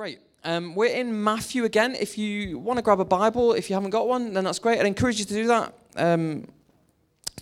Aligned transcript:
Great. 0.00 0.20
Um, 0.44 0.74
we're 0.74 0.94
in 0.94 1.22
Matthew 1.22 1.66
again. 1.66 1.94
If 1.94 2.16
you 2.16 2.58
want 2.58 2.78
to 2.78 2.82
grab 2.82 3.00
a 3.00 3.04
Bible, 3.04 3.52
if 3.52 3.68
you 3.68 3.74
haven't 3.74 3.90
got 3.90 4.08
one, 4.08 4.32
then 4.32 4.44
that's 4.44 4.58
great. 4.58 4.80
I'd 4.80 4.86
encourage 4.86 5.18
you 5.18 5.26
to 5.26 5.34
do 5.34 5.46
that. 5.48 5.74
Um, 5.94 6.48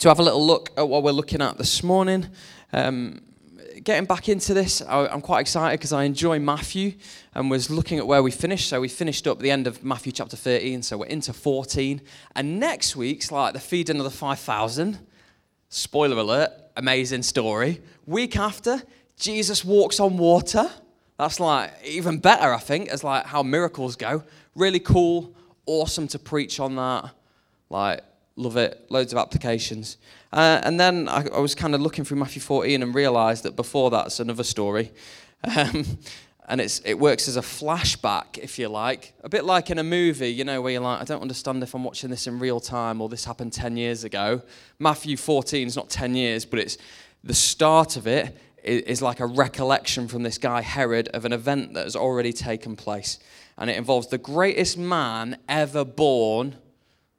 to 0.01 0.09
have 0.09 0.19
a 0.19 0.25
little 0.25 0.45
look 0.45 0.71
at 0.77 0.89
what 0.89 1.05
we're 1.05 1.13
looking 1.13 1.41
at 1.41 1.57
this 1.57 1.85
morning. 1.85 2.27
Um, 2.73 3.21
getting 3.85 4.07
back 4.07 4.29
into 4.29 4.55
this, 4.55 4.83
I, 4.83 5.07
I'm 5.07 5.21
quite 5.21 5.39
excited 5.39 5.79
because 5.79 5.93
I 5.93 6.03
enjoy 6.03 6.41
Matthew 6.41 6.95
and 7.33 7.49
was 7.49 7.71
looking 7.71 8.01
at 8.01 8.09
where 8.09 8.25
we 8.25 8.33
finished. 8.33 8.69
So 8.69 8.81
we 8.81 8.89
finished 8.89 9.29
up 9.29 9.39
the 9.39 9.53
end 9.53 9.69
of 9.69 9.85
Matthew 9.85 10.11
chapter 10.11 10.35
13, 10.37 10.83
so 10.83 10.99
we're 10.99 11.07
into 11.07 11.33
14. 11.33 12.01
And 12.35 12.59
next 12.59 12.97
week's 12.97 13.31
like 13.31 13.53
the 13.55 13.61
feeding 13.61 13.99
of 13.99 14.03
the 14.03 14.11
5,000. 14.11 14.99
Spoiler 15.69 16.17
alert, 16.17 16.51
amazing 16.77 17.23
story. 17.23 17.83
Week 18.05 18.37
after, 18.37 18.83
Jesus 19.17 19.65
walks 19.65 20.01
on 20.01 20.17
water. 20.17 20.69
That's 21.19 21.41
like 21.41 21.73
even 21.85 22.19
better, 22.19 22.55
I 22.55 22.59
think, 22.59 22.89
as 22.89 23.03
like 23.03 23.27
how 23.27 23.43
miracles 23.43 23.97
go. 23.97 24.23
Really 24.55 24.81
cool, 24.81 25.35
awesome 25.67 26.09
to 26.09 26.19
preach 26.19 26.61
on 26.61 26.77
that. 26.77 27.11
Like, 27.71 28.03
love 28.37 28.57
it, 28.57 28.87
loads 28.89 29.13
of 29.13 29.19
applications. 29.19 29.99
Uh, 30.33 30.61
and 30.63 30.79
then 30.79 31.09
I, 31.09 31.27
I 31.35 31.41
was 31.41 31.55
kind 31.55 31.75
of 31.75 31.81
looking 31.81 32.05
through 32.05 32.19
Matthew 32.19 32.41
14 32.41 32.83
and 32.83 32.95
realized 32.95 33.43
that 33.43 33.57
before 33.57 33.91
that's 33.91 34.21
another 34.21 34.45
story. 34.45 34.93
Um, 35.57 35.99
and 36.49 36.61
it's, 36.61 36.81
it 36.81 36.95
works 36.95 37.29
as 37.29 37.37
a 37.37 37.43
flashback, 37.43 38.39
if 38.39 38.59
you 38.59 38.69
like. 38.69 39.13
A 39.23 39.29
bit 39.29 39.45
like 39.45 39.71
in 39.71 39.79
a 39.79 39.85
movie, 39.85 40.33
you 40.33 40.45
know, 40.45 40.63
where 40.63 40.73
you're 40.73 40.81
like, 40.81 41.01
I 41.01 41.05
don't 41.05 41.21
understand 41.21 41.63
if 41.63 41.75
I'm 41.75 41.85
watching 41.85 42.11
this 42.11 42.27
in 42.27 42.39
real 42.39 42.59
time 42.59 43.01
or 43.01 43.09
this 43.09 43.25
happened 43.25 43.53
10 43.53 43.77
years 43.77 44.03
ago. 44.03 44.43
Matthew 44.79 45.17
14 45.17 45.67
is 45.67 45.77
not 45.77 45.91
10 45.91 46.15
years, 46.15 46.45
but 46.47 46.59
it's 46.59 46.79
the 47.23 47.35
start 47.35 47.97
of 47.97 48.07
it 48.07 48.37
is 48.69 49.03
like 49.03 49.21
a 49.21 49.27
recollection 49.27 50.09
from 50.09 50.23
this 50.23 50.39
guy 50.39 50.61
Herod 50.61 51.09
of 51.09 51.25
an 51.25 51.33
event 51.33 51.75
that 51.75 51.85
has 51.85 51.97
already 51.97 52.33
taken 52.33 52.77
place. 52.77 53.19
And 53.57 53.69
it 53.71 53.77
involves 53.77 54.09
the 54.09 54.19
greatest 54.19 54.79
man 54.79 55.39
ever 55.49 55.85
born. 55.85 56.57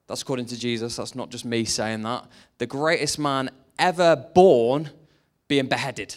That's 0.08 0.22
according 0.22 0.46
to 0.48 0.60
Jesus. 0.60 0.96
That's 0.96 1.16
not 1.16 1.30
just 1.30 1.46
me 1.46 1.66
saying 1.66 2.04
that. 2.04 2.26
The 2.58 2.66
greatest 2.66 3.20
man 3.20 3.50
ever 3.78 4.16
born 4.16 4.90
being 5.48 5.68
beheaded. 5.68 6.16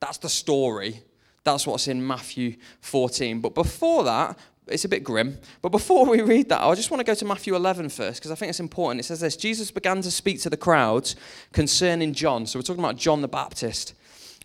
That's 0.00 0.18
the 0.18 0.28
story. 0.28 1.02
That's 1.44 1.66
what's 1.66 1.88
in 1.88 2.04
Matthew 2.04 2.56
14. 2.80 3.40
But 3.40 3.54
before 3.54 4.04
that, 4.04 4.38
it's 4.66 4.84
a 4.84 4.88
bit 4.88 5.04
grim. 5.04 5.38
But 5.60 5.70
before 5.70 6.06
we 6.06 6.22
read 6.22 6.48
that, 6.48 6.62
I 6.62 6.74
just 6.74 6.90
want 6.90 7.00
to 7.00 7.04
go 7.04 7.14
to 7.14 7.24
Matthew 7.24 7.54
11 7.54 7.88
first, 7.88 8.20
because 8.20 8.30
I 8.30 8.34
think 8.34 8.50
it's 8.50 8.60
important. 8.60 9.00
It 9.00 9.04
says 9.04 9.20
this 9.20 9.36
Jesus 9.36 9.70
began 9.70 10.00
to 10.02 10.10
speak 10.10 10.40
to 10.42 10.50
the 10.50 10.56
crowds 10.56 11.16
concerning 11.52 12.14
John. 12.14 12.46
So 12.46 12.58
we're 12.58 12.62
talking 12.62 12.82
about 12.82 12.96
John 12.96 13.22
the 13.22 13.28
Baptist. 13.28 13.94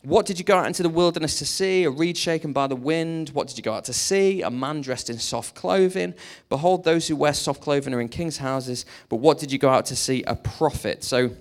What 0.08 0.25
did 0.25 0.39
you 0.39 0.45
go 0.45 0.58
out 0.58 0.67
into 0.67 0.83
the 0.83 0.89
wilderness 0.89 1.38
to 1.39 1.45
see? 1.45 1.83
A 1.83 1.89
reed 1.89 2.17
shaken 2.17 2.53
by 2.53 2.67
the 2.67 2.77
wind? 2.77 3.31
What 3.31 3.50
did 3.50 3.58
you 3.58 3.61
go 3.61 3.73
out 3.73 3.83
to 3.83 3.94
see? 3.94 4.41
A 4.41 4.50
man 4.50 4.80
dressed 4.80 5.09
in 5.09 5.19
soft 5.19 5.53
clothing? 5.53 6.13
Behold, 6.47 6.86
those 6.86 7.09
who 7.09 7.17
wear 7.17 7.33
soft 7.33 7.59
clothing 7.59 7.94
are 7.94 8.00
in 8.00 8.08
king's 8.08 8.38
houses. 8.38 8.85
But 9.09 9.17
what 9.17 9.38
did 9.38 9.52
you 9.52 9.59
go 9.59 9.67
out 9.67 9.85
to 9.88 9.97
see? 9.97 10.23
A 10.23 10.33
prophet. 10.33 11.03
So 11.03 11.31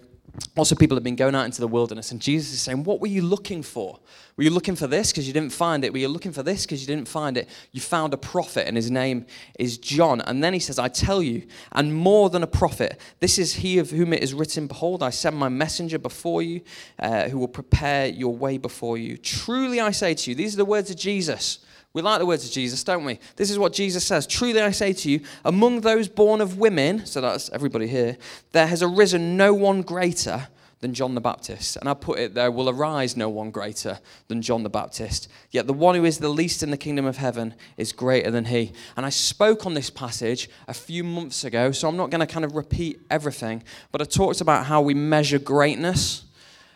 Of 0.59 0.79
people 0.79 0.97
have 0.97 1.05
been 1.05 1.17
going 1.17 1.35
out 1.35 1.45
into 1.45 1.61
the 1.61 1.69
wilderness, 1.69 2.11
and 2.11 2.21
Jesus 2.21 2.53
is 2.53 2.61
saying, 2.61 2.85
What 2.85 3.01
were 3.01 3.07
you 3.07 3.23
looking 3.23 3.63
for? 3.63 4.01
Were 4.37 4.45
you 4.45 4.51
looking 4.51 4.75
for 4.75 4.87
this 4.87 5.13
because 5.13 5.27
you 5.27 5.33
didn't 5.33 5.53
find 5.53 5.85
it? 5.85 5.93
Were 5.93 5.99
you 5.99 6.09
looking 6.09 6.33
for 6.33 6.43
this 6.43 6.67
because 6.67 6.81
you 6.81 6.87
didn't 6.87 7.09
find 7.09 7.37
it? 7.37 7.49
You 7.73 7.81
found 7.81 8.13
a 8.15 8.17
prophet, 8.17 8.67
and 8.67 8.77
his 8.77 8.91
name 8.91 9.27
is 9.59 9.79
John. 9.79 10.21
And 10.23 10.43
then 10.43 10.53
he 10.53 10.59
says, 10.59 10.79
I 10.79 10.89
tell 10.89 11.23
you, 11.23 11.47
and 11.73 11.95
more 11.95 12.31
than 12.31 12.43
a 12.43 12.47
prophet, 12.47 13.01
this 13.21 13.39
is 13.39 13.55
he 13.55 13.79
of 13.79 13.91
whom 13.91 14.13
it 14.13 14.23
is 14.23 14.35
written, 14.35 14.67
Behold, 14.67 15.03
I 15.03 15.11
send 15.11 15.37
my 15.37 15.49
messenger 15.49 15.99
before 15.99 16.43
you, 16.43 16.63
uh, 16.99 17.29
who 17.29 17.39
will 17.39 17.49
prepare 17.49 18.07
your 18.07 18.35
way 18.35 18.59
before 18.59 18.99
you. 18.99 19.17
Truly 19.17 19.81
I 19.81 19.91
say 19.91 20.15
to 20.15 20.31
you, 20.31 20.35
these 20.35 20.55
are 20.55 20.59
the 20.59 20.65
words 20.65 20.91
of 20.91 20.97
Jesus. 20.97 21.61
We 21.97 22.03
like 22.03 22.19
the 22.19 22.27
words 22.27 22.45
of 22.45 22.53
Jesus, 22.53 22.85
don't 22.85 23.07
we? 23.07 23.19
This 23.37 23.51
is 23.51 23.59
what 23.59 23.73
Jesus 23.73 24.05
says. 24.05 24.27
Truly 24.27 24.61
I 24.61 24.71
say 24.71 24.93
to 24.93 25.11
you, 25.11 25.21
among 25.47 25.81
those 25.81 26.09
born 26.09 26.43
of 26.43 26.59
women, 26.59 27.07
so 27.07 27.23
that's 27.23 27.49
everybody 27.55 27.89
here, 27.89 28.19
there 28.53 28.67
has 28.67 28.83
arisen 28.83 29.39
no 29.39 29.55
one 29.55 29.81
greater 29.81 30.49
than 30.81 30.93
John 30.93 31.15
the 31.15 31.23
Baptist. 31.23 31.77
And 31.77 31.89
I 31.89 31.95
put 31.95 32.19
it 32.19 32.35
there 32.35 32.51
will 32.51 32.69
arise 32.69 33.17
no 33.17 33.31
one 33.31 33.51
greater 33.51 33.99
than 34.29 34.43
John 34.43 34.63
the 34.63 34.69
Baptist. 34.69 35.29
Yet 35.53 35.67
the 35.67 35.73
one 35.73 35.95
who 35.95 36.05
is 36.05 36.19
the 36.19 36.29
least 36.29 36.63
in 36.63 36.71
the 36.71 36.77
kingdom 36.77 37.07
of 37.07 37.17
heaven 37.17 37.55
is 37.79 37.93
greater 37.93 38.31
than 38.31 38.45
he. 38.45 38.73
And 38.99 39.07
I 39.07 39.09
spoke 39.09 39.65
on 39.65 39.73
this 39.73 39.89
passage 39.89 40.51
a 40.69 40.75
few 40.75 41.03
months 41.03 41.45
ago, 41.45 41.73
so 41.73 41.89
I'm 41.89 41.97
not 41.97 42.11
going 42.11 42.21
to 42.21 42.27
kind 42.27 42.45
of 42.45 42.55
repeat 42.55 43.01
everything, 43.11 43.63
but 43.91 44.03
I 44.03 44.05
talked 44.05 44.43
about 44.43 44.67
how 44.67 44.83
we 44.83 44.93
measure 44.93 45.39
greatness. 45.39 46.25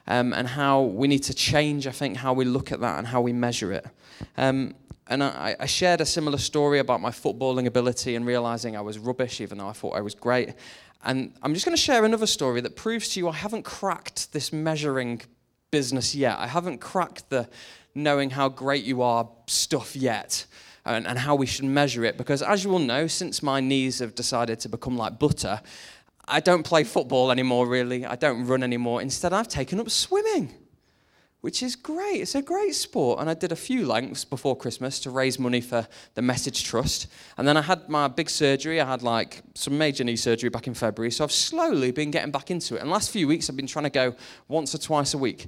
Um, 0.07 0.33
and 0.33 0.49
how 0.49 0.81
we 0.81 1.07
need 1.07 1.23
to 1.25 1.35
change, 1.35 1.87
I 1.87 1.93
think, 1.93 2.17
how 2.17 2.33
we 2.33 2.45
look 2.45 2.73
at 2.73 2.81
that 2.81 2.99
and 2.99 3.07
how 3.07 3.21
we 3.21 3.33
measure 3.33 3.71
it. 3.71 3.87
Um, 4.37 4.75
and 5.11 5.25
I, 5.25 5.57
I, 5.59 5.67
shared 5.67 6.01
a 6.01 6.07
similar 6.07 6.39
story 6.39 6.79
about 6.79 7.01
my 7.01 7.11
footballing 7.11 7.67
ability 7.67 8.15
and 8.15 8.25
realizing 8.25 8.77
I 8.77 8.81
was 8.81 8.97
rubbish, 8.97 9.41
even 9.41 9.59
though 9.59 9.67
I 9.67 9.73
thought 9.73 9.97
I 9.97 10.01
was 10.01 10.15
great. 10.15 10.55
And 11.05 11.35
I'm 11.43 11.53
just 11.53 11.67
going 11.67 11.77
to 11.77 11.83
share 11.83 12.05
another 12.05 12.29
story 12.29 12.61
that 12.61 12.77
proves 12.77 13.09
to 13.11 13.21
you 13.21 13.29
I 13.29 13.33
haven't 13.33 13.65
cracked 13.65 14.33
this 14.33 14.53
measuring 14.53 15.21
business 15.73 16.15
yet. 16.15 16.39
I 16.39 16.47
haven't 16.47 16.79
cracked 16.79 17.29
the 17.29 17.49
knowing 17.93 18.31
how 18.31 18.49
great 18.49 18.85
you 18.85 19.03
are 19.03 19.29
stuff 19.49 19.97
yet. 19.97 20.47
And, 20.87 21.07
and 21.07 21.19
how 21.19 21.35
we 21.35 21.45
should 21.45 21.67
measure 21.67 22.05
it. 22.05 22.17
Because 22.17 22.41
as 22.41 22.65
you 22.65 22.73
all 22.73 22.79
know, 22.79 23.07
since 23.07 23.43
my 23.43 23.61
knees 23.61 23.99
have 23.99 24.15
decided 24.15 24.61
to 24.61 24.69
become 24.71 24.97
like 24.97 25.19
butter, 25.19 25.61
I 26.27 26.41
don't 26.41 26.63
play 26.63 26.85
football 26.85 27.31
anymore, 27.31 27.67
really. 27.67 28.07
I 28.07 28.17
don't 28.17 28.47
run 28.47 28.63
anymore. 28.63 29.03
Instead, 29.03 29.35
I've 29.35 29.47
taken 29.47 29.79
up 29.79 29.91
swimming 29.91 30.55
which 31.41 31.63
is 31.63 31.75
great. 31.75 32.21
It's 32.21 32.35
a 32.35 32.43
great 32.43 32.75
sport. 32.75 33.21
And 33.21 33.31
I 33.31 33.35
did 33.35 33.53
a 33.53 33.57
few 33.57 33.87
lengths 33.87 34.25
before 34.25 34.57
Christmas 34.57 35.01
to 35.01 35.11
raise 35.11 35.39
money 35.39 35.61
for 35.61 35.87
the 36.15 36.23
Message 36.23 36.65
Trust. 36.65 37.07
And 37.39 37.49
then 37.49 37.57
I 37.57 37.63
had 37.63 37.89
my 37.89 38.09
big 38.09 38.29
surgery. 38.29 38.81
I 38.81 38.87
had 38.87 39.03
like 39.03 39.43
some 39.55 39.79
major 39.79 40.05
knee 40.05 40.17
surgery 40.17 40.51
back 40.51 40.67
in 40.67 40.75
February. 40.75 41.11
So 41.11 41.25
I've 41.25 41.33
slowly 41.33 41.93
been 41.93 42.11
getting 42.11 42.31
back 42.31 42.51
into 42.51 42.77
it. 42.77 42.83
And 42.83 42.91
last 42.91 43.11
few 43.11 43.27
weeks, 43.27 43.49
I've 43.49 43.57
been 43.57 43.67
trying 43.67 43.85
to 43.85 43.91
go 43.91 44.15
once 44.49 44.75
or 44.75 44.79
twice 44.79 45.15
a 45.15 45.19
week. 45.19 45.47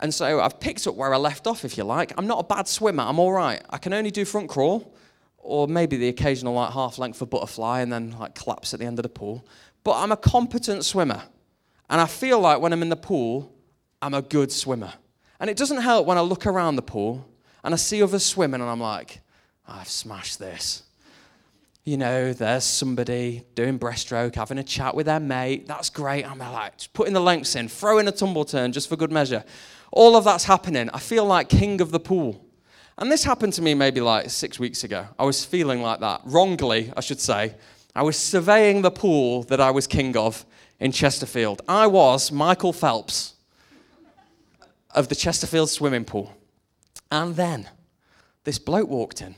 And 0.00 0.12
so 0.12 0.40
I've 0.40 0.60
picked 0.60 0.86
up 0.86 0.96
where 0.96 1.14
I 1.14 1.16
left 1.16 1.46
off, 1.46 1.64
if 1.64 1.78
you 1.78 1.84
like. 1.84 2.12
I'm 2.18 2.26
not 2.26 2.40
a 2.40 2.44
bad 2.44 2.68
swimmer. 2.68 3.04
I'm 3.04 3.18
all 3.18 3.32
right. 3.32 3.62
I 3.70 3.78
can 3.78 3.92
only 3.92 4.10
do 4.10 4.24
front 4.24 4.48
crawl 4.48 4.94
or 5.38 5.66
maybe 5.66 5.96
the 5.96 6.08
occasional 6.08 6.54
like 6.54 6.72
half 6.72 6.98
length 6.98 7.18
for 7.18 7.26
butterfly 7.26 7.80
and 7.80 7.92
then 7.92 8.16
like 8.18 8.34
collapse 8.34 8.74
at 8.74 8.80
the 8.80 8.86
end 8.86 8.98
of 8.98 9.02
the 9.02 9.08
pool. 9.08 9.46
But 9.84 9.96
I'm 10.02 10.12
a 10.12 10.16
competent 10.16 10.84
swimmer. 10.84 11.22
And 11.88 12.00
I 12.00 12.06
feel 12.06 12.40
like 12.40 12.60
when 12.60 12.72
I'm 12.72 12.82
in 12.82 12.88
the 12.88 12.96
pool, 12.96 13.52
I'm 14.00 14.14
a 14.14 14.22
good 14.22 14.50
swimmer. 14.52 14.92
And 15.42 15.50
it 15.50 15.56
doesn't 15.56 15.78
help 15.78 16.06
when 16.06 16.18
I 16.18 16.20
look 16.20 16.46
around 16.46 16.76
the 16.76 16.82
pool 16.82 17.26
and 17.64 17.74
I 17.74 17.76
see 17.76 18.00
others 18.00 18.24
swimming 18.24 18.60
and 18.60 18.70
I'm 18.70 18.78
like, 18.78 19.22
I've 19.66 19.88
smashed 19.88 20.38
this. 20.38 20.84
You 21.82 21.96
know, 21.96 22.32
there's 22.32 22.62
somebody 22.62 23.42
doing 23.56 23.76
breaststroke, 23.76 24.36
having 24.36 24.58
a 24.58 24.62
chat 24.62 24.94
with 24.94 25.06
their 25.06 25.18
mate. 25.18 25.66
That's 25.66 25.90
great. 25.90 26.24
I'm 26.24 26.38
like, 26.38 26.74
putting 26.92 27.12
the 27.12 27.20
lengths 27.20 27.56
in, 27.56 27.66
throwing 27.66 28.06
a 28.06 28.12
tumble 28.12 28.44
turn 28.44 28.70
just 28.70 28.88
for 28.88 28.94
good 28.94 29.10
measure. 29.10 29.42
All 29.90 30.14
of 30.14 30.22
that's 30.22 30.44
happening. 30.44 30.88
I 30.94 31.00
feel 31.00 31.24
like 31.24 31.48
king 31.48 31.80
of 31.80 31.90
the 31.90 31.98
pool. 31.98 32.46
And 32.96 33.10
this 33.10 33.24
happened 33.24 33.54
to 33.54 33.62
me 33.62 33.74
maybe 33.74 34.00
like 34.00 34.30
six 34.30 34.60
weeks 34.60 34.84
ago. 34.84 35.08
I 35.18 35.24
was 35.24 35.44
feeling 35.44 35.82
like 35.82 35.98
that, 35.98 36.20
wrongly, 36.24 36.92
I 36.96 37.00
should 37.00 37.20
say. 37.20 37.56
I 37.96 38.04
was 38.04 38.16
surveying 38.16 38.82
the 38.82 38.92
pool 38.92 39.42
that 39.44 39.60
I 39.60 39.72
was 39.72 39.88
king 39.88 40.16
of 40.16 40.46
in 40.78 40.92
Chesterfield. 40.92 41.62
I 41.66 41.88
was 41.88 42.30
Michael 42.30 42.72
Phelps 42.72 43.31
of 44.94 45.08
the 45.08 45.14
Chesterfield 45.14 45.70
swimming 45.70 46.04
pool. 46.04 46.34
And 47.10 47.36
then 47.36 47.68
this 48.44 48.58
bloke 48.58 48.88
walked 48.88 49.20
in. 49.20 49.36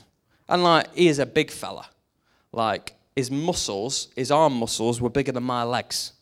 And 0.48 0.62
like, 0.62 0.94
he 0.94 1.08
is 1.08 1.18
a 1.18 1.26
big 1.26 1.50
fella. 1.50 1.88
Like, 2.52 2.94
his 3.16 3.30
muscles, 3.30 4.08
his 4.16 4.30
arm 4.30 4.54
muscles 4.54 5.00
were 5.00 5.10
bigger 5.10 5.32
than 5.32 5.44
my 5.44 5.62
legs. 5.62 6.12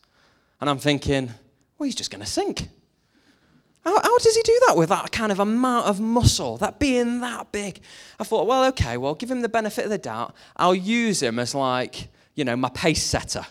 And 0.61 0.69
I'm 0.69 0.77
thinking, 0.77 1.29
well, 1.77 1.85
he's 1.85 1.95
just 1.95 2.11
going 2.11 2.23
to 2.23 2.29
sink. 2.29 2.69
How, 3.83 4.01
how, 4.01 4.17
does 4.17 4.35
he 4.35 4.41
do 4.43 4.61
that 4.67 4.77
with 4.77 4.89
that 4.89 5.11
kind 5.11 5.31
of 5.31 5.39
amount 5.39 5.87
of 5.87 5.99
muscle, 5.99 6.57
that 6.57 6.79
being 6.79 7.19
that 7.19 7.51
big? 7.51 7.81
I 8.17 8.23
thought, 8.23 8.47
well, 8.47 8.65
okay, 8.69 8.95
well, 8.95 9.13
give 9.13 9.29
him 9.29 9.41
the 9.41 9.49
benefit 9.49 9.83
of 9.83 9.91
the 9.91 9.97
doubt. 9.97 10.33
I'll 10.55 10.75
use 10.75 11.21
him 11.21 11.37
as 11.37 11.53
like, 11.53 12.07
you 12.35 12.45
know, 12.45 12.55
my 12.55 12.69
pace 12.69 13.03
setter. 13.03 13.45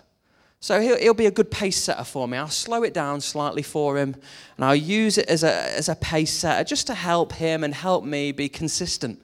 So 0.62 0.80
he'll, 0.80 0.96
he'll 0.96 1.12
be 1.12 1.26
a 1.26 1.32
good 1.32 1.50
pace 1.50 1.76
setter 1.76 2.04
for 2.04 2.28
me. 2.28 2.38
I'll 2.38 2.46
slow 2.46 2.84
it 2.84 2.94
down 2.94 3.20
slightly 3.20 3.62
for 3.62 3.98
him, 3.98 4.14
and 4.56 4.64
I'll 4.64 4.76
use 4.76 5.18
it 5.18 5.26
as 5.26 5.42
a, 5.42 5.76
as 5.76 5.88
a 5.88 5.96
pace 5.96 6.32
setter 6.32 6.62
just 6.62 6.86
to 6.86 6.94
help 6.94 7.32
him 7.32 7.64
and 7.64 7.74
help 7.74 8.04
me 8.04 8.30
be 8.30 8.48
consistent. 8.48 9.20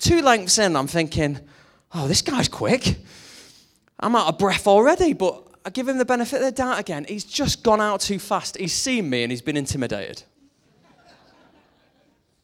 Two 0.00 0.20
lengths 0.20 0.58
in, 0.58 0.74
I'm 0.74 0.88
thinking, 0.88 1.38
oh, 1.94 2.08
this 2.08 2.22
guy's 2.22 2.48
quick. 2.48 2.96
I'm 4.00 4.16
out 4.16 4.26
of 4.26 4.36
breath 4.36 4.66
already, 4.66 5.12
but 5.12 5.46
I 5.64 5.70
give 5.70 5.86
him 5.86 5.96
the 5.96 6.04
benefit 6.04 6.38
of 6.38 6.42
the 6.42 6.50
doubt 6.50 6.80
again. 6.80 7.06
He's 7.08 7.24
just 7.24 7.62
gone 7.62 7.80
out 7.80 8.00
too 8.00 8.18
fast. 8.18 8.56
He's 8.56 8.72
seen 8.72 9.08
me 9.08 9.22
and 9.22 9.30
he's 9.30 9.42
been 9.42 9.56
intimidated. 9.56 10.24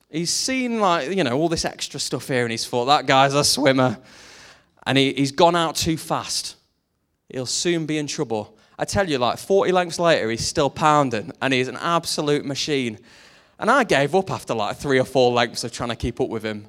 he's 0.08 0.30
seen, 0.30 0.78
like, 0.78 1.10
you 1.10 1.24
know, 1.24 1.36
all 1.36 1.48
this 1.48 1.64
extra 1.64 1.98
stuff 1.98 2.28
here 2.28 2.44
and 2.44 2.52
he's 2.52 2.64
thought, 2.64 2.84
that 2.84 3.06
guy's 3.06 3.34
a 3.34 3.42
swimmer. 3.42 3.98
And 4.86 4.96
he, 4.96 5.14
he's 5.14 5.32
gone 5.32 5.56
out 5.56 5.74
too 5.74 5.96
fast 5.96 6.54
he'll 7.32 7.46
soon 7.46 7.86
be 7.86 7.98
in 7.98 8.06
trouble. 8.06 8.56
I 8.78 8.84
tell 8.84 9.08
you, 9.08 9.18
like 9.18 9.38
40 9.38 9.72
lengths 9.72 9.98
later, 9.98 10.30
he's 10.30 10.46
still 10.46 10.70
pounding 10.70 11.32
and 11.42 11.52
he's 11.52 11.68
an 11.68 11.76
absolute 11.76 12.44
machine. 12.44 12.98
And 13.58 13.70
I 13.70 13.84
gave 13.84 14.14
up 14.14 14.30
after 14.30 14.54
like 14.54 14.76
three 14.78 14.98
or 14.98 15.04
four 15.04 15.32
lengths 15.32 15.64
of 15.64 15.72
trying 15.72 15.90
to 15.90 15.96
keep 15.96 16.20
up 16.20 16.28
with 16.28 16.42
him. 16.42 16.68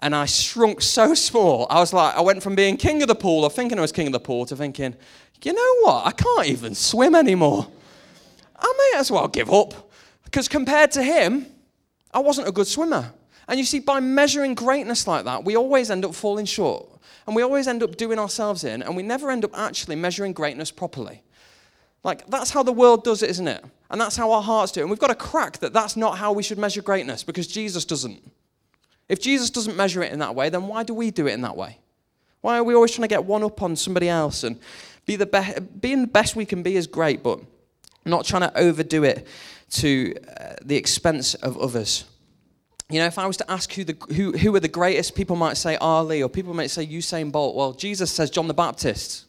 and 0.00 0.14
I 0.14 0.26
shrunk 0.26 0.82
so 0.82 1.14
small. 1.14 1.66
I 1.70 1.80
was 1.80 1.92
like, 1.92 2.14
I 2.14 2.20
went 2.20 2.42
from 2.42 2.54
being 2.54 2.76
king 2.76 3.00
of 3.02 3.08
the 3.08 3.14
pool, 3.14 3.44
or 3.44 3.50
thinking 3.50 3.78
I 3.78 3.80
was 3.80 3.92
king 3.92 4.06
of 4.06 4.12
the 4.12 4.20
pool, 4.20 4.44
to 4.46 4.56
thinking, 4.56 4.94
you 5.42 5.52
know 5.52 5.76
what? 5.82 6.06
I 6.06 6.10
can't 6.12 6.48
even 6.48 6.74
swim 6.74 7.14
anymore. 7.14 7.66
I 8.58 8.92
may 8.92 9.00
as 9.00 9.10
well 9.10 9.28
give 9.28 9.50
up. 9.52 9.90
Because 10.24 10.48
compared 10.48 10.90
to 10.92 11.02
him, 11.02 11.46
I 12.12 12.18
wasn't 12.18 12.48
a 12.48 12.52
good 12.52 12.66
swimmer. 12.66 13.12
And 13.48 13.58
you 13.58 13.64
see, 13.64 13.78
by 13.78 14.00
measuring 14.00 14.54
greatness 14.54 15.06
like 15.06 15.24
that, 15.24 15.44
we 15.44 15.56
always 15.56 15.90
end 15.90 16.04
up 16.04 16.14
falling 16.14 16.46
short. 16.46 16.88
And 17.26 17.34
we 17.34 17.42
always 17.42 17.66
end 17.66 17.82
up 17.82 17.96
doing 17.96 18.18
ourselves 18.18 18.64
in, 18.64 18.82
and 18.82 18.96
we 18.96 19.02
never 19.02 19.30
end 19.30 19.44
up 19.44 19.56
actually 19.56 19.96
measuring 19.96 20.32
greatness 20.32 20.70
properly. 20.70 21.22
Like, 22.04 22.26
that's 22.28 22.50
how 22.50 22.62
the 22.62 22.72
world 22.72 23.02
does 23.02 23.22
it, 23.22 23.30
isn't 23.30 23.48
it? 23.48 23.64
And 23.90 24.00
that's 24.00 24.16
how 24.16 24.30
our 24.30 24.42
hearts 24.42 24.72
do 24.72 24.80
it. 24.80 24.84
And 24.84 24.90
we've 24.90 24.98
got 24.98 25.08
to 25.08 25.14
crack 25.14 25.58
that 25.58 25.72
that's 25.72 25.96
not 25.96 26.18
how 26.18 26.32
we 26.32 26.42
should 26.42 26.58
measure 26.58 26.82
greatness 26.82 27.24
because 27.24 27.46
Jesus 27.48 27.84
doesn't. 27.84 28.22
If 29.08 29.20
Jesus 29.20 29.50
doesn't 29.50 29.76
measure 29.76 30.02
it 30.02 30.12
in 30.12 30.18
that 30.20 30.34
way, 30.34 30.48
then 30.48 30.66
why 30.66 30.82
do 30.82 30.94
we 30.94 31.10
do 31.10 31.26
it 31.26 31.32
in 31.32 31.40
that 31.42 31.56
way? 31.56 31.78
Why 32.40 32.58
are 32.58 32.64
we 32.64 32.74
always 32.74 32.92
trying 32.92 33.08
to 33.08 33.12
get 33.12 33.24
one 33.24 33.42
up 33.42 33.62
on 33.62 33.74
somebody 33.76 34.08
else 34.08 34.44
and 34.44 34.58
be 35.04 35.16
the 35.16 35.26
be- 35.26 35.60
being 35.80 36.02
the 36.02 36.06
best 36.06 36.36
we 36.36 36.44
can 36.44 36.62
be 36.62 36.76
is 36.76 36.86
great, 36.86 37.22
but 37.22 37.40
not 38.04 38.24
trying 38.24 38.42
to 38.42 38.56
overdo 38.56 39.04
it 39.04 39.26
to 39.70 40.14
uh, 40.38 40.54
the 40.64 40.76
expense 40.76 41.34
of 41.34 41.58
others. 41.58 42.04
You 42.88 43.00
know, 43.00 43.06
if 43.06 43.18
I 43.18 43.26
was 43.26 43.36
to 43.38 43.50
ask 43.50 43.72
who, 43.72 43.82
the, 43.82 43.96
who, 44.14 44.32
who 44.32 44.54
are 44.54 44.60
the 44.60 44.68
greatest, 44.68 45.16
people 45.16 45.34
might 45.34 45.56
say 45.56 45.76
Ali, 45.76 46.22
or 46.22 46.28
people 46.28 46.54
might 46.54 46.70
say 46.70 46.86
Usain 46.86 47.32
Bolt. 47.32 47.56
Well, 47.56 47.72
Jesus 47.72 48.12
says 48.12 48.30
John 48.30 48.46
the 48.46 48.54
Baptist. 48.54 49.24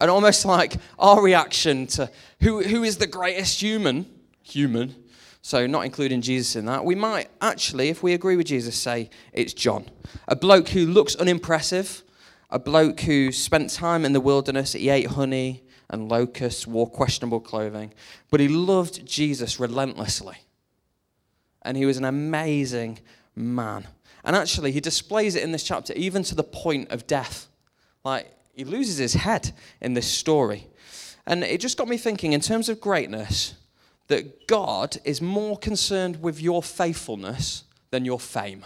And 0.00 0.10
almost 0.10 0.44
like 0.44 0.76
our 0.98 1.20
reaction 1.22 1.86
to 1.88 2.10
who, 2.40 2.62
who 2.62 2.84
is 2.84 2.98
the 2.98 3.06
greatest 3.06 3.60
human, 3.60 4.06
human, 4.42 4.94
so 5.42 5.66
not 5.66 5.84
including 5.84 6.20
Jesus 6.20 6.56
in 6.56 6.66
that, 6.66 6.84
we 6.84 6.94
might 6.94 7.28
actually, 7.40 7.88
if 7.88 8.02
we 8.02 8.12
agree 8.12 8.36
with 8.36 8.46
Jesus, 8.46 8.76
say 8.76 9.10
it's 9.32 9.52
John. 9.52 9.86
A 10.28 10.36
bloke 10.36 10.68
who 10.68 10.86
looks 10.86 11.16
unimpressive, 11.16 12.02
a 12.50 12.58
bloke 12.58 13.00
who 13.00 13.32
spent 13.32 13.70
time 13.70 14.04
in 14.04 14.12
the 14.12 14.20
wilderness, 14.20 14.74
he 14.74 14.90
ate 14.90 15.08
honey 15.08 15.64
and 15.90 16.08
locusts, 16.08 16.66
wore 16.66 16.88
questionable 16.88 17.40
clothing, 17.40 17.92
but 18.30 18.40
he 18.40 18.48
loved 18.48 19.04
Jesus 19.04 19.58
relentlessly. 19.58 20.36
And 21.64 21.76
he 21.76 21.86
was 21.86 21.96
an 21.96 22.04
amazing 22.04 22.98
man. 23.34 23.86
And 24.24 24.36
actually, 24.36 24.72
he 24.72 24.80
displays 24.80 25.34
it 25.34 25.42
in 25.42 25.52
this 25.52 25.64
chapter, 25.64 25.92
even 25.94 26.22
to 26.24 26.34
the 26.34 26.44
point 26.44 26.90
of 26.90 27.06
death. 27.06 27.48
Like, 28.04 28.30
he 28.54 28.64
loses 28.64 28.98
his 28.98 29.14
head 29.14 29.52
in 29.80 29.94
this 29.94 30.10
story. 30.10 30.66
And 31.26 31.42
it 31.42 31.60
just 31.60 31.78
got 31.78 31.88
me 31.88 31.96
thinking, 31.96 32.32
in 32.32 32.40
terms 32.40 32.68
of 32.68 32.80
greatness, 32.80 33.54
that 34.08 34.46
God 34.46 34.98
is 35.04 35.20
more 35.20 35.56
concerned 35.56 36.22
with 36.22 36.40
your 36.40 36.62
faithfulness 36.62 37.64
than 37.90 38.04
your 38.04 38.20
fame. 38.20 38.64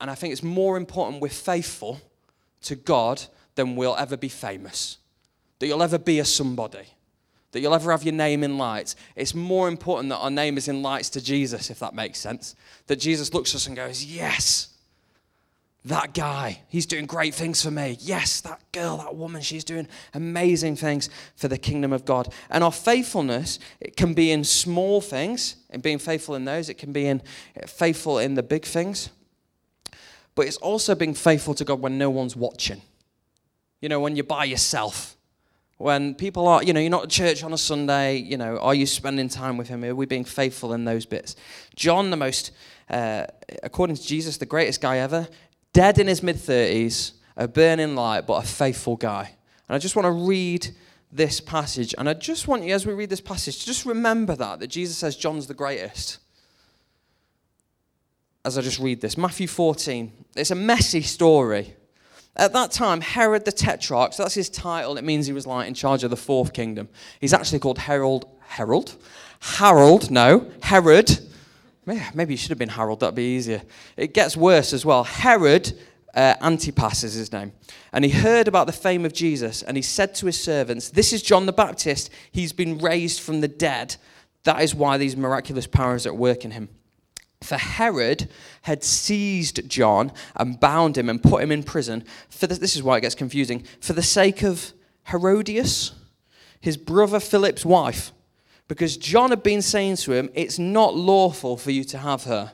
And 0.00 0.10
I 0.10 0.14
think 0.14 0.32
it's 0.32 0.42
more 0.42 0.76
important 0.76 1.22
we're 1.22 1.28
faithful 1.28 2.00
to 2.62 2.74
God 2.74 3.22
than 3.54 3.76
we'll 3.76 3.96
ever 3.96 4.16
be 4.16 4.28
famous, 4.28 4.98
that 5.58 5.66
you'll 5.66 5.82
ever 5.82 5.98
be 5.98 6.18
a 6.18 6.24
somebody, 6.24 6.86
that 7.54 7.60
you'll 7.60 7.72
ever 7.72 7.92
have 7.92 8.02
your 8.02 8.14
name 8.14 8.42
in 8.42 8.58
lights. 8.58 8.96
It's 9.14 9.32
more 9.32 9.68
important 9.68 10.08
that 10.08 10.18
our 10.18 10.30
name 10.30 10.58
is 10.58 10.66
in 10.66 10.82
lights 10.82 11.08
to 11.10 11.22
Jesus, 11.22 11.70
if 11.70 11.78
that 11.78 11.94
makes 11.94 12.18
sense. 12.18 12.56
That 12.88 12.96
Jesus 12.96 13.32
looks 13.32 13.52
at 13.52 13.56
us 13.56 13.66
and 13.68 13.76
goes, 13.76 14.04
Yes, 14.04 14.74
that 15.84 16.14
guy, 16.14 16.62
he's 16.68 16.84
doing 16.84 17.06
great 17.06 17.32
things 17.32 17.62
for 17.62 17.70
me. 17.70 17.96
Yes, 18.00 18.40
that 18.40 18.60
girl, 18.72 18.96
that 18.96 19.14
woman, 19.14 19.40
she's 19.40 19.62
doing 19.62 19.86
amazing 20.14 20.74
things 20.74 21.08
for 21.36 21.46
the 21.46 21.56
kingdom 21.56 21.92
of 21.92 22.04
God. 22.04 22.32
And 22.50 22.64
our 22.64 22.72
faithfulness, 22.72 23.60
it 23.78 23.96
can 23.96 24.14
be 24.14 24.32
in 24.32 24.42
small 24.42 25.00
things, 25.00 25.54
and 25.70 25.80
being 25.80 25.98
faithful 25.98 26.34
in 26.34 26.44
those, 26.44 26.68
it 26.68 26.78
can 26.78 26.92
be 26.92 27.06
in 27.06 27.22
eh, 27.54 27.66
faithful 27.66 28.18
in 28.18 28.34
the 28.34 28.42
big 28.42 28.64
things. 28.64 29.10
But 30.34 30.48
it's 30.48 30.56
also 30.56 30.96
being 30.96 31.14
faithful 31.14 31.54
to 31.54 31.64
God 31.64 31.80
when 31.80 31.98
no 31.98 32.10
one's 32.10 32.34
watching. 32.34 32.82
You 33.80 33.88
know, 33.88 34.00
when 34.00 34.16
you're 34.16 34.24
by 34.24 34.44
yourself. 34.44 35.13
When 35.78 36.14
people 36.14 36.46
are, 36.46 36.62
you 36.62 36.72
know, 36.72 36.80
you're 36.80 36.90
not 36.90 37.04
at 37.04 37.10
church 37.10 37.42
on 37.42 37.52
a 37.52 37.58
Sunday, 37.58 38.16
you 38.16 38.36
know, 38.36 38.58
are 38.58 38.74
you 38.74 38.86
spending 38.86 39.28
time 39.28 39.56
with 39.56 39.68
Him? 39.68 39.84
Are 39.84 39.94
we 39.94 40.06
being 40.06 40.24
faithful 40.24 40.72
in 40.72 40.84
those 40.84 41.04
bits? 41.04 41.34
John, 41.74 42.10
the 42.10 42.16
most, 42.16 42.52
uh, 42.88 43.26
according 43.62 43.96
to 43.96 44.02
Jesus, 44.02 44.36
the 44.36 44.46
greatest 44.46 44.80
guy 44.80 44.98
ever, 44.98 45.28
dead 45.72 45.98
in 45.98 46.06
his 46.06 46.22
mid 46.22 46.36
30s, 46.36 47.12
a 47.36 47.46
burning 47.46 47.94
light, 47.94 48.26
but 48.26 48.44
a 48.44 48.46
faithful 48.46 48.96
guy. 48.96 49.34
And 49.68 49.74
I 49.74 49.78
just 49.78 49.96
want 49.96 50.06
to 50.06 50.12
read 50.12 50.68
this 51.12 51.40
passage. 51.40 51.94
And 51.98 52.08
I 52.08 52.14
just 52.14 52.48
want 52.48 52.64
you, 52.64 52.72
as 52.72 52.86
we 52.86 52.94
read 52.94 53.10
this 53.10 53.20
passage, 53.20 53.58
to 53.60 53.66
just 53.66 53.84
remember 53.84 54.34
that, 54.36 54.60
that 54.60 54.68
Jesus 54.68 54.96
says 54.96 55.16
John's 55.16 55.46
the 55.46 55.54
greatest. 55.54 56.18
As 58.44 58.56
I 58.56 58.62
just 58.62 58.78
read 58.78 59.00
this, 59.00 59.18
Matthew 59.18 59.46
14. 59.46 60.12
It's 60.36 60.50
a 60.50 60.54
messy 60.54 61.02
story. 61.02 61.76
At 62.36 62.52
that 62.52 62.72
time, 62.72 63.00
Herod 63.00 63.44
the 63.44 63.52
Tetrarch, 63.52 64.12
so 64.12 64.24
that's 64.24 64.34
his 64.34 64.50
title, 64.50 64.96
it 64.96 65.04
means 65.04 65.26
he 65.26 65.32
was 65.32 65.46
like 65.46 65.68
in 65.68 65.74
charge 65.74 66.02
of 66.02 66.10
the 66.10 66.16
fourth 66.16 66.52
kingdom. 66.52 66.88
He's 67.20 67.32
actually 67.32 67.60
called 67.60 67.78
Harold, 67.78 68.26
Harold? 68.40 68.96
Harold, 69.40 70.10
no, 70.10 70.50
Herod 70.62 71.18
Maybe 71.86 72.32
he 72.32 72.36
should 72.36 72.50
have 72.50 72.58
been 72.58 72.70
Harold, 72.70 73.00
that'd 73.00 73.14
be 73.14 73.36
easier. 73.36 73.62
It 73.96 74.14
gets 74.14 74.36
worse 74.36 74.72
as 74.72 74.86
well. 74.86 75.04
Herod 75.04 75.78
uh, 76.14 76.34
Antipas 76.40 77.04
is 77.04 77.14
his 77.14 77.32
name. 77.32 77.52
And 77.92 78.04
he 78.04 78.10
heard 78.10 78.48
about 78.48 78.66
the 78.66 78.72
fame 78.72 79.04
of 79.04 79.12
Jesus, 79.12 79.62
and 79.62 79.76
he 79.76 79.82
said 79.82 80.14
to 80.16 80.26
his 80.26 80.42
servants, 80.42 80.90
This 80.90 81.12
is 81.12 81.22
John 81.22 81.46
the 81.46 81.52
Baptist. 81.52 82.10
He's 82.32 82.52
been 82.52 82.78
raised 82.78 83.20
from 83.20 83.40
the 83.40 83.48
dead. 83.48 83.96
That 84.44 84.62
is 84.62 84.74
why 84.74 84.96
these 84.96 85.16
miraculous 85.16 85.66
powers 85.66 86.06
are 86.06 86.10
at 86.10 86.16
work 86.16 86.44
in 86.44 86.52
him. 86.52 86.68
For 87.44 87.56
Herod 87.56 88.28
had 88.62 88.82
seized 88.82 89.68
John 89.68 90.12
and 90.34 90.58
bound 90.58 90.96
him 90.96 91.08
and 91.08 91.22
put 91.22 91.42
him 91.42 91.52
in 91.52 91.62
prison. 91.62 92.04
For 92.28 92.46
the, 92.46 92.54
this 92.54 92.74
is 92.74 92.82
why 92.82 92.98
it 92.98 93.02
gets 93.02 93.14
confusing. 93.14 93.64
For 93.80 93.92
the 93.92 94.02
sake 94.02 94.42
of 94.42 94.72
Herodias, 95.10 95.92
his 96.60 96.76
brother 96.76 97.20
Philip's 97.20 97.64
wife 97.64 98.12
because 98.66 98.96
John 98.96 99.30
had 99.30 99.42
been 99.42 99.62
saying 99.62 99.96
to 99.96 100.12
him, 100.12 100.30
It's 100.34 100.58
not 100.58 100.94
lawful 100.94 101.56
for 101.56 101.70
you 101.70 101.84
to 101.84 101.98
have 101.98 102.24
her. 102.24 102.52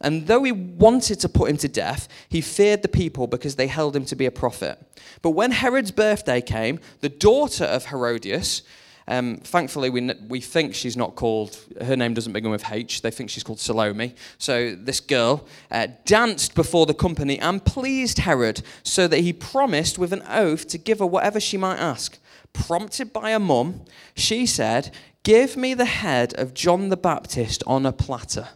And 0.00 0.26
though 0.26 0.42
he 0.42 0.52
wanted 0.52 1.20
to 1.20 1.28
put 1.28 1.48
him 1.48 1.56
to 1.58 1.68
death, 1.68 2.08
he 2.28 2.40
feared 2.40 2.82
the 2.82 2.88
people 2.88 3.26
because 3.26 3.54
they 3.54 3.68
held 3.68 3.94
him 3.94 4.04
to 4.06 4.16
be 4.16 4.26
a 4.26 4.32
prophet. 4.32 4.78
But 5.22 5.30
when 5.30 5.52
Herod's 5.52 5.92
birthday 5.92 6.40
came, 6.40 6.80
the 7.00 7.08
daughter 7.08 7.64
of 7.64 7.86
Herodias, 7.86 8.62
um, 9.06 9.36
thankfully, 9.36 9.90
we, 9.90 10.10
we 10.28 10.40
think 10.40 10.74
she's 10.74 10.96
not 10.96 11.14
called, 11.14 11.58
her 11.82 11.96
name 11.96 12.14
doesn't 12.14 12.32
begin 12.32 12.50
with 12.50 12.64
H, 12.70 13.02
they 13.02 13.10
think 13.10 13.28
she's 13.28 13.42
called 13.42 13.60
Salome. 13.60 14.14
So 14.38 14.74
this 14.74 15.00
girl 15.00 15.46
uh, 15.70 15.88
danced 16.06 16.54
before 16.54 16.86
the 16.86 16.94
company 16.94 17.38
and 17.38 17.62
pleased 17.64 18.18
Herod 18.18 18.62
so 18.82 19.06
that 19.08 19.18
he 19.18 19.32
promised 19.32 19.98
with 19.98 20.12
an 20.12 20.22
oath 20.28 20.66
to 20.68 20.78
give 20.78 21.00
her 21.00 21.06
whatever 21.06 21.38
she 21.38 21.56
might 21.58 21.76
ask. 21.76 22.18
Prompted 22.54 23.12
by 23.12 23.32
her 23.32 23.38
mum, 23.38 23.82
she 24.14 24.46
said, 24.46 24.94
Give 25.22 25.56
me 25.56 25.74
the 25.74 25.86
head 25.86 26.34
of 26.34 26.54
John 26.54 26.88
the 26.88 26.96
Baptist 26.96 27.62
on 27.66 27.84
a 27.86 27.92
platter. 27.92 28.48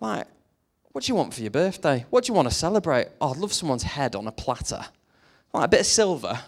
Like, 0.00 0.26
what 0.92 1.04
do 1.04 1.10
you 1.10 1.14
want 1.14 1.34
for 1.34 1.40
your 1.40 1.50
birthday? 1.50 2.04
What 2.10 2.24
do 2.24 2.30
you 2.30 2.34
want 2.34 2.48
to 2.48 2.54
celebrate? 2.54 3.08
Oh, 3.20 3.30
I'd 3.30 3.38
love 3.38 3.52
someone's 3.52 3.82
head 3.82 4.14
on 4.14 4.26
a 4.26 4.32
platter. 4.32 4.84
Like 5.52 5.64
a 5.64 5.68
bit 5.68 5.80
of 5.80 5.86
silver, 5.86 6.40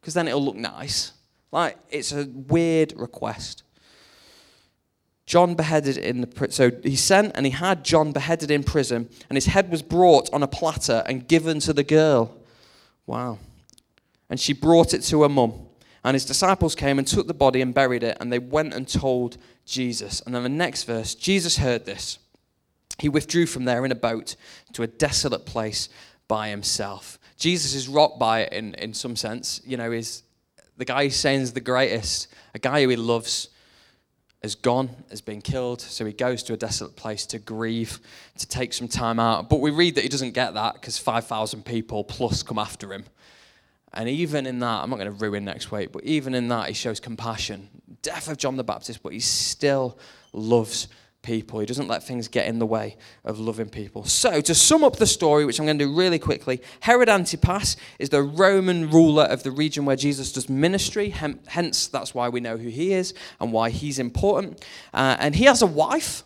because 0.00 0.14
then 0.14 0.28
it'll 0.28 0.44
look 0.44 0.56
nice. 0.56 1.12
Like, 1.56 1.78
it's 1.88 2.12
a 2.12 2.26
weird 2.26 2.92
request. 2.98 3.62
John 5.24 5.54
beheaded 5.54 5.96
in 5.96 6.20
the 6.20 6.48
so 6.50 6.70
he 6.82 6.96
sent 6.96 7.32
and 7.34 7.46
he 7.46 7.52
had 7.52 7.82
John 7.82 8.12
beheaded 8.12 8.50
in 8.50 8.62
prison, 8.62 9.08
and 9.30 9.38
his 9.38 9.46
head 9.46 9.70
was 9.70 9.80
brought 9.80 10.30
on 10.34 10.42
a 10.42 10.46
platter 10.46 11.02
and 11.06 11.26
given 11.26 11.60
to 11.60 11.72
the 11.72 11.82
girl. 11.82 12.36
Wow. 13.06 13.38
And 14.28 14.38
she 14.38 14.52
brought 14.52 14.92
it 14.92 15.00
to 15.04 15.22
her 15.22 15.30
mum. 15.30 15.54
And 16.04 16.14
his 16.14 16.26
disciples 16.26 16.74
came 16.74 16.98
and 16.98 17.08
took 17.08 17.26
the 17.26 17.32
body 17.32 17.62
and 17.62 17.72
buried 17.72 18.02
it, 18.02 18.18
and 18.20 18.30
they 18.30 18.38
went 18.38 18.74
and 18.74 18.86
told 18.86 19.38
Jesus. 19.64 20.20
And 20.20 20.34
then 20.34 20.42
the 20.42 20.50
next 20.50 20.84
verse 20.84 21.14
Jesus 21.14 21.56
heard 21.56 21.86
this. 21.86 22.18
He 22.98 23.08
withdrew 23.08 23.46
from 23.46 23.64
there 23.64 23.86
in 23.86 23.92
a 23.92 23.96
boat 23.96 24.36
to 24.74 24.82
a 24.82 24.86
desolate 24.86 25.46
place 25.46 25.88
by 26.28 26.50
himself. 26.50 27.18
Jesus 27.38 27.74
is 27.74 27.88
rocked 27.88 28.18
by 28.18 28.40
it 28.42 28.52
in, 28.52 28.74
in 28.74 28.92
some 28.92 29.16
sense. 29.16 29.62
You 29.64 29.78
know, 29.78 29.90
is 29.90 30.22
the 30.76 30.84
guy 30.84 31.04
he's 31.04 31.16
sends 31.16 31.52
the 31.52 31.60
greatest, 31.60 32.28
a 32.54 32.58
guy 32.58 32.82
who 32.82 32.88
he 32.88 32.96
loves 32.96 33.48
has 34.42 34.54
gone, 34.54 34.90
has 35.10 35.20
been 35.20 35.40
killed, 35.40 35.80
so 35.80 36.04
he 36.04 36.12
goes 36.12 36.42
to 36.44 36.52
a 36.52 36.56
desolate 36.56 36.94
place 36.94 37.26
to 37.26 37.38
grieve, 37.38 37.98
to 38.38 38.46
take 38.46 38.72
some 38.72 38.86
time 38.86 39.18
out. 39.18 39.48
But 39.48 39.60
we 39.60 39.70
read 39.70 39.94
that 39.96 40.02
he 40.02 40.08
doesn't 40.08 40.32
get 40.32 40.54
that 40.54 40.74
because 40.74 40.98
5,000 40.98 41.64
people 41.64 42.04
plus 42.04 42.42
come 42.42 42.58
after 42.58 42.92
him. 42.92 43.04
And 43.92 44.08
even 44.08 44.46
in 44.46 44.58
that, 44.58 44.82
I'm 44.82 44.90
not 44.90 44.98
going 44.98 45.12
to 45.12 45.24
ruin 45.24 45.44
next 45.44 45.72
week, 45.72 45.90
but 45.90 46.04
even 46.04 46.34
in 46.34 46.48
that, 46.48 46.68
he 46.68 46.74
shows 46.74 47.00
compassion. 47.00 47.68
Death 48.02 48.28
of 48.28 48.36
John 48.36 48.56
the 48.56 48.64
Baptist, 48.64 49.02
but 49.02 49.12
he 49.12 49.20
still 49.20 49.98
loves 50.32 50.88
people. 51.26 51.58
He 51.58 51.66
doesn't 51.66 51.88
let 51.88 52.04
things 52.04 52.28
get 52.28 52.46
in 52.46 52.60
the 52.60 52.66
way 52.66 52.96
of 53.24 53.40
loving 53.40 53.68
people. 53.68 54.04
So, 54.04 54.40
to 54.40 54.54
sum 54.54 54.84
up 54.84 54.96
the 54.96 55.06
story, 55.06 55.44
which 55.44 55.58
I'm 55.58 55.66
going 55.66 55.78
to 55.78 55.84
do 55.84 55.92
really 55.92 56.20
quickly, 56.20 56.62
Herod 56.80 57.08
Antipas 57.08 57.76
is 57.98 58.10
the 58.10 58.22
Roman 58.22 58.88
ruler 58.90 59.24
of 59.24 59.42
the 59.42 59.50
region 59.50 59.84
where 59.84 59.96
Jesus 59.96 60.32
does 60.32 60.48
ministry. 60.48 61.10
Hence, 61.10 61.88
that's 61.88 62.14
why 62.14 62.28
we 62.28 62.38
know 62.38 62.56
who 62.56 62.68
he 62.68 62.92
is 62.92 63.12
and 63.40 63.52
why 63.52 63.70
he's 63.70 63.98
important. 63.98 64.64
Uh, 64.94 65.16
and 65.18 65.34
he 65.34 65.44
has 65.44 65.60
a 65.62 65.66
wife. 65.66 66.22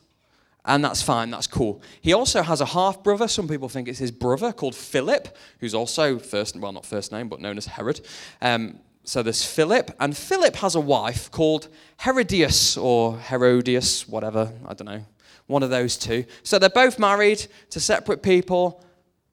And 0.67 0.85
that's 0.85 1.01
fine, 1.01 1.31
that's 1.31 1.47
cool. 1.47 1.81
He 2.03 2.13
also 2.13 2.43
has 2.43 2.61
a 2.61 2.67
half 2.67 3.03
brother, 3.03 3.27
some 3.29 3.49
people 3.49 3.71
think 3.71 3.89
it's 3.89 3.99
his 3.99 4.11
brother, 4.11 4.53
called 4.53 4.75
Philip, 4.75 5.35
who's 5.59 5.75
also 5.75 6.19
first, 6.19 6.55
well, 6.55 6.73
not 6.73 6.85
first 6.85 7.11
name, 7.11 7.31
but 7.31 7.41
known 7.41 7.57
as 7.57 7.65
Herod. 7.65 8.03
Um, 8.43 8.79
so 9.11 9.25
there's 9.25 9.45
Philip, 9.45 9.91
and 9.99 10.17
Philip 10.17 10.55
has 10.55 10.77
a 10.77 10.81
wife 10.81 11.33
called 11.33 11.67
Herodias 12.05 12.77
or 12.77 13.19
Herodias, 13.19 14.07
whatever, 14.07 14.53
I 14.65 14.75
don't 14.75 14.87
know, 14.87 15.05
one 15.49 15.65
of 15.65 15.71
those 15.71 15.97
two. 15.97 16.25
So 16.45 16.61
they're 16.61 16.71
both 16.71 16.97
married 16.97 17.45
to 17.71 17.81
separate 17.81 18.23
people. 18.23 18.85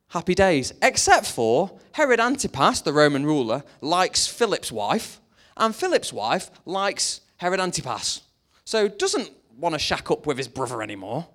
Happy 0.08 0.34
days. 0.34 0.74
Except 0.82 1.28
for 1.28 1.78
Herod 1.92 2.20
Antipas, 2.20 2.82
the 2.82 2.92
Roman 2.92 3.24
ruler, 3.24 3.64
likes 3.80 4.26
Philip's 4.26 4.72
wife, 4.72 5.22
and 5.56 5.76
Philip's 5.76 6.12
wife 6.12 6.50
likes 6.66 7.22
Herod 7.36 7.60
Antipas. 7.60 8.22
So 8.66 8.88
doesn't 8.88 9.30
want 9.60 9.74
to 9.74 9.80
shack 9.80 10.10
up 10.10 10.26
with 10.26 10.38
his 10.38 10.48
brother 10.48 10.82
anymore. 10.82 11.28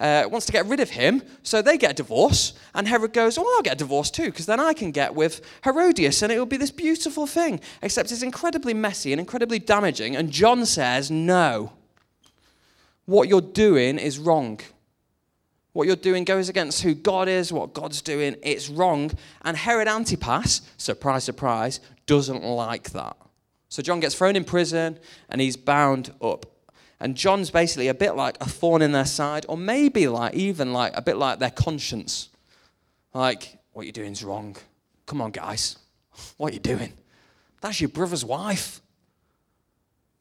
Uh, 0.00 0.26
wants 0.30 0.46
to 0.46 0.52
get 0.52 0.64
rid 0.66 0.80
of 0.80 0.88
him, 0.88 1.22
so 1.42 1.60
they 1.60 1.76
get 1.76 1.90
a 1.90 1.94
divorce. 1.94 2.54
And 2.74 2.88
Herod 2.88 3.12
goes, 3.12 3.36
Oh, 3.36 3.54
I'll 3.56 3.62
get 3.62 3.74
a 3.74 3.76
divorce 3.76 4.10
too, 4.10 4.26
because 4.26 4.46
then 4.46 4.58
I 4.58 4.72
can 4.72 4.90
get 4.90 5.14
with 5.14 5.42
Herodias, 5.62 6.22
and 6.22 6.32
it 6.32 6.38
will 6.38 6.46
be 6.46 6.56
this 6.56 6.70
beautiful 6.70 7.26
thing. 7.26 7.60
Except 7.82 8.10
it's 8.10 8.22
incredibly 8.22 8.72
messy 8.72 9.12
and 9.12 9.20
incredibly 9.20 9.58
damaging. 9.58 10.16
And 10.16 10.30
John 10.30 10.64
says, 10.64 11.10
No. 11.10 11.72
What 13.04 13.28
you're 13.28 13.40
doing 13.40 13.98
is 13.98 14.18
wrong. 14.18 14.60
What 15.72 15.86
you're 15.86 15.96
doing 15.96 16.24
goes 16.24 16.48
against 16.48 16.82
who 16.82 16.94
God 16.94 17.28
is, 17.28 17.52
what 17.52 17.74
God's 17.74 18.02
doing. 18.02 18.36
It's 18.42 18.68
wrong. 18.68 19.12
And 19.42 19.56
Herod 19.56 19.88
Antipas, 19.88 20.62
surprise, 20.76 21.24
surprise, 21.24 21.80
doesn't 22.06 22.42
like 22.42 22.90
that. 22.90 23.16
So 23.68 23.82
John 23.82 24.00
gets 24.00 24.14
thrown 24.14 24.34
in 24.34 24.44
prison 24.44 24.98
and 25.28 25.40
he's 25.40 25.56
bound 25.56 26.12
up. 26.20 26.46
And 27.00 27.16
John's 27.16 27.50
basically 27.50 27.88
a 27.88 27.94
bit 27.94 28.14
like 28.14 28.36
a 28.40 28.48
thorn 28.48 28.82
in 28.82 28.92
their 28.92 29.06
side, 29.06 29.46
or 29.48 29.56
maybe 29.56 30.06
like 30.06 30.34
even 30.34 30.72
like 30.72 30.92
a 30.94 31.02
bit 31.02 31.16
like 31.16 31.38
their 31.38 31.50
conscience. 31.50 32.28
Like, 33.14 33.58
what 33.72 33.86
you're 33.86 33.92
doing 33.92 34.12
is 34.12 34.22
wrong. 34.22 34.56
Come 35.06 35.20
on, 35.20 35.30
guys. 35.30 35.76
What 36.36 36.50
are 36.50 36.54
you 36.54 36.60
doing? 36.60 36.92
That's 37.62 37.80
your 37.80 37.88
brother's 37.88 38.24
wife. 38.24 38.82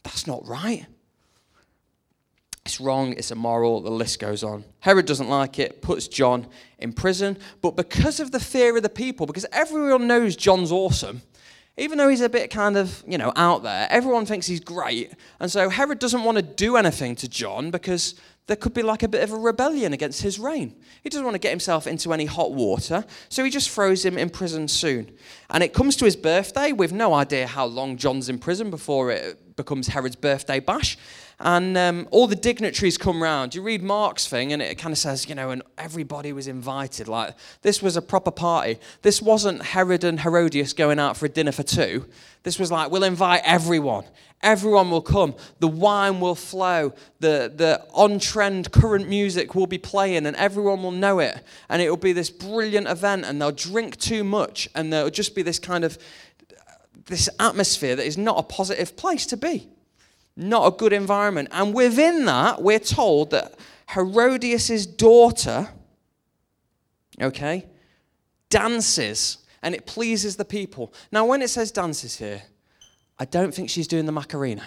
That's 0.03 0.27
not 0.27 0.47
right. 0.47 0.85
It's 2.65 2.79
wrong, 2.79 3.13
it's 3.13 3.31
immoral, 3.31 3.81
the 3.81 3.89
list 3.89 4.19
goes 4.19 4.43
on. 4.43 4.63
Herod 4.79 5.07
doesn't 5.07 5.27
like 5.27 5.57
it, 5.57 5.81
puts 5.81 6.07
John 6.07 6.45
in 6.77 6.93
prison, 6.93 7.37
but 7.61 7.75
because 7.75 8.19
of 8.19 8.31
the 8.31 8.39
fear 8.39 8.77
of 8.77 8.83
the 8.83 8.89
people, 8.89 9.25
because 9.25 9.45
everyone 9.51 10.07
knows 10.07 10.35
John's 10.35 10.71
awesome, 10.71 11.23
even 11.79 11.97
though 11.97 12.09
he's 12.09 12.21
a 12.21 12.29
bit 12.29 12.51
kind 12.51 12.77
of, 12.77 13.03
you 13.07 13.17
know, 13.17 13.31
out 13.35 13.63
there, 13.63 13.87
everyone 13.89 14.25
thinks 14.25 14.45
he's 14.45 14.59
great. 14.59 15.13
And 15.39 15.51
so 15.51 15.69
Herod 15.69 15.99
doesn't 15.99 16.23
want 16.23 16.37
to 16.37 16.41
do 16.41 16.75
anything 16.75 17.15
to 17.17 17.29
John 17.29 17.71
because 17.71 18.15
there 18.47 18.57
could 18.57 18.73
be 18.73 18.81
like 18.81 19.03
a 19.03 19.07
bit 19.07 19.23
of 19.23 19.31
a 19.31 19.37
rebellion 19.37 19.93
against 19.93 20.21
his 20.21 20.39
reign. 20.39 20.75
He 21.03 21.09
doesn't 21.09 21.23
want 21.23 21.35
to 21.35 21.39
get 21.39 21.51
himself 21.51 21.87
into 21.87 22.11
any 22.13 22.25
hot 22.25 22.51
water, 22.51 23.05
so 23.29 23.43
he 23.43 23.49
just 23.49 23.69
throws 23.69 24.03
him 24.03 24.17
in 24.17 24.29
prison 24.29 24.67
soon. 24.67 25.11
And 25.49 25.63
it 25.63 25.73
comes 25.73 25.95
to 25.97 26.05
his 26.05 26.15
birthday. 26.15 26.71
We've 26.71 26.91
no 26.91 27.13
idea 27.13 27.47
how 27.47 27.65
long 27.65 27.95
John's 27.95 28.27
in 28.27 28.39
prison 28.39 28.69
before 28.71 29.11
it 29.11 29.55
becomes 29.55 29.87
Herod's 29.87 30.15
birthday 30.15 30.59
bash 30.59 30.97
and 31.41 31.77
um, 31.77 32.07
all 32.11 32.27
the 32.27 32.35
dignitaries 32.35 32.97
come 32.97 33.23
round. 33.23 33.55
You 33.55 33.61
read 33.61 33.81
Mark's 33.81 34.27
thing, 34.27 34.51
and 34.51 34.61
it 34.61 34.77
kind 34.77 34.91
of 34.91 34.97
says, 34.97 35.29
you 35.29 35.35
know, 35.35 35.51
and 35.51 35.63
everybody 35.77 36.33
was 36.33 36.47
invited. 36.47 37.07
Like, 37.07 37.33
this 37.61 37.81
was 37.81 37.95
a 37.95 38.01
proper 38.01 38.31
party. 38.31 38.77
This 39.03 39.21
wasn't 39.21 39.61
Herod 39.61 40.03
and 40.03 40.19
Herodias 40.19 40.73
going 40.73 40.99
out 40.99 41.15
for 41.15 41.27
a 41.27 41.29
dinner 41.29 41.53
for 41.53 41.63
two. 41.63 42.05
This 42.43 42.59
was 42.59 42.71
like, 42.71 42.91
we'll 42.91 43.05
invite 43.05 43.41
everyone. 43.45 44.03
Everyone 44.41 44.91
will 44.91 45.01
come. 45.01 45.33
The 45.59 45.67
wine 45.69 46.19
will 46.19 46.35
flow. 46.35 46.93
The, 47.21 47.51
the 47.55 47.85
on 47.93 48.19
trend 48.19 48.73
current 48.73 49.07
music 49.07 49.55
will 49.55 49.67
be 49.67 49.77
playing, 49.77 50.25
and 50.25 50.35
everyone 50.35 50.83
will 50.83 50.91
know 50.91 51.19
it. 51.19 51.41
And 51.69 51.81
it 51.81 51.89
will 51.89 51.97
be 51.97 52.11
this 52.11 52.29
brilliant 52.29 52.87
event, 52.87 53.23
and 53.23 53.41
they'll 53.41 53.51
drink 53.51 53.95
too 53.95 54.25
much, 54.25 54.67
and 54.75 54.91
there'll 54.91 55.09
just 55.09 55.35
be 55.35 55.41
this 55.41 55.59
kind 55.59 55.85
of 55.85 55.97
this 57.05 57.29
atmosphere 57.39 57.95
that 57.95 58.05
is 58.05 58.17
not 58.17 58.37
a 58.37 58.43
positive 58.43 58.95
place 58.95 59.25
to 59.25 59.37
be 59.37 59.67
not 60.39 60.73
a 60.73 60.77
good 60.77 60.93
environment. 60.93 61.49
And 61.51 61.73
within 61.73 62.25
that, 62.25 62.61
we're 62.61 62.79
told 62.79 63.31
that 63.31 63.55
Herodias' 63.93 64.85
daughter, 64.85 65.69
okay, 67.21 67.65
dances 68.49 69.39
and 69.61 69.75
it 69.75 69.85
pleases 69.85 70.35
the 70.35 70.45
people. 70.45 70.93
Now, 71.11 71.25
when 71.25 71.41
it 71.41 71.49
says 71.49 71.71
dances 71.71 72.17
here, 72.17 72.43
I 73.17 73.25
don't 73.25 73.53
think 73.53 73.69
she's 73.69 73.87
doing 73.87 74.05
the 74.05 74.11
Macarena. 74.11 74.63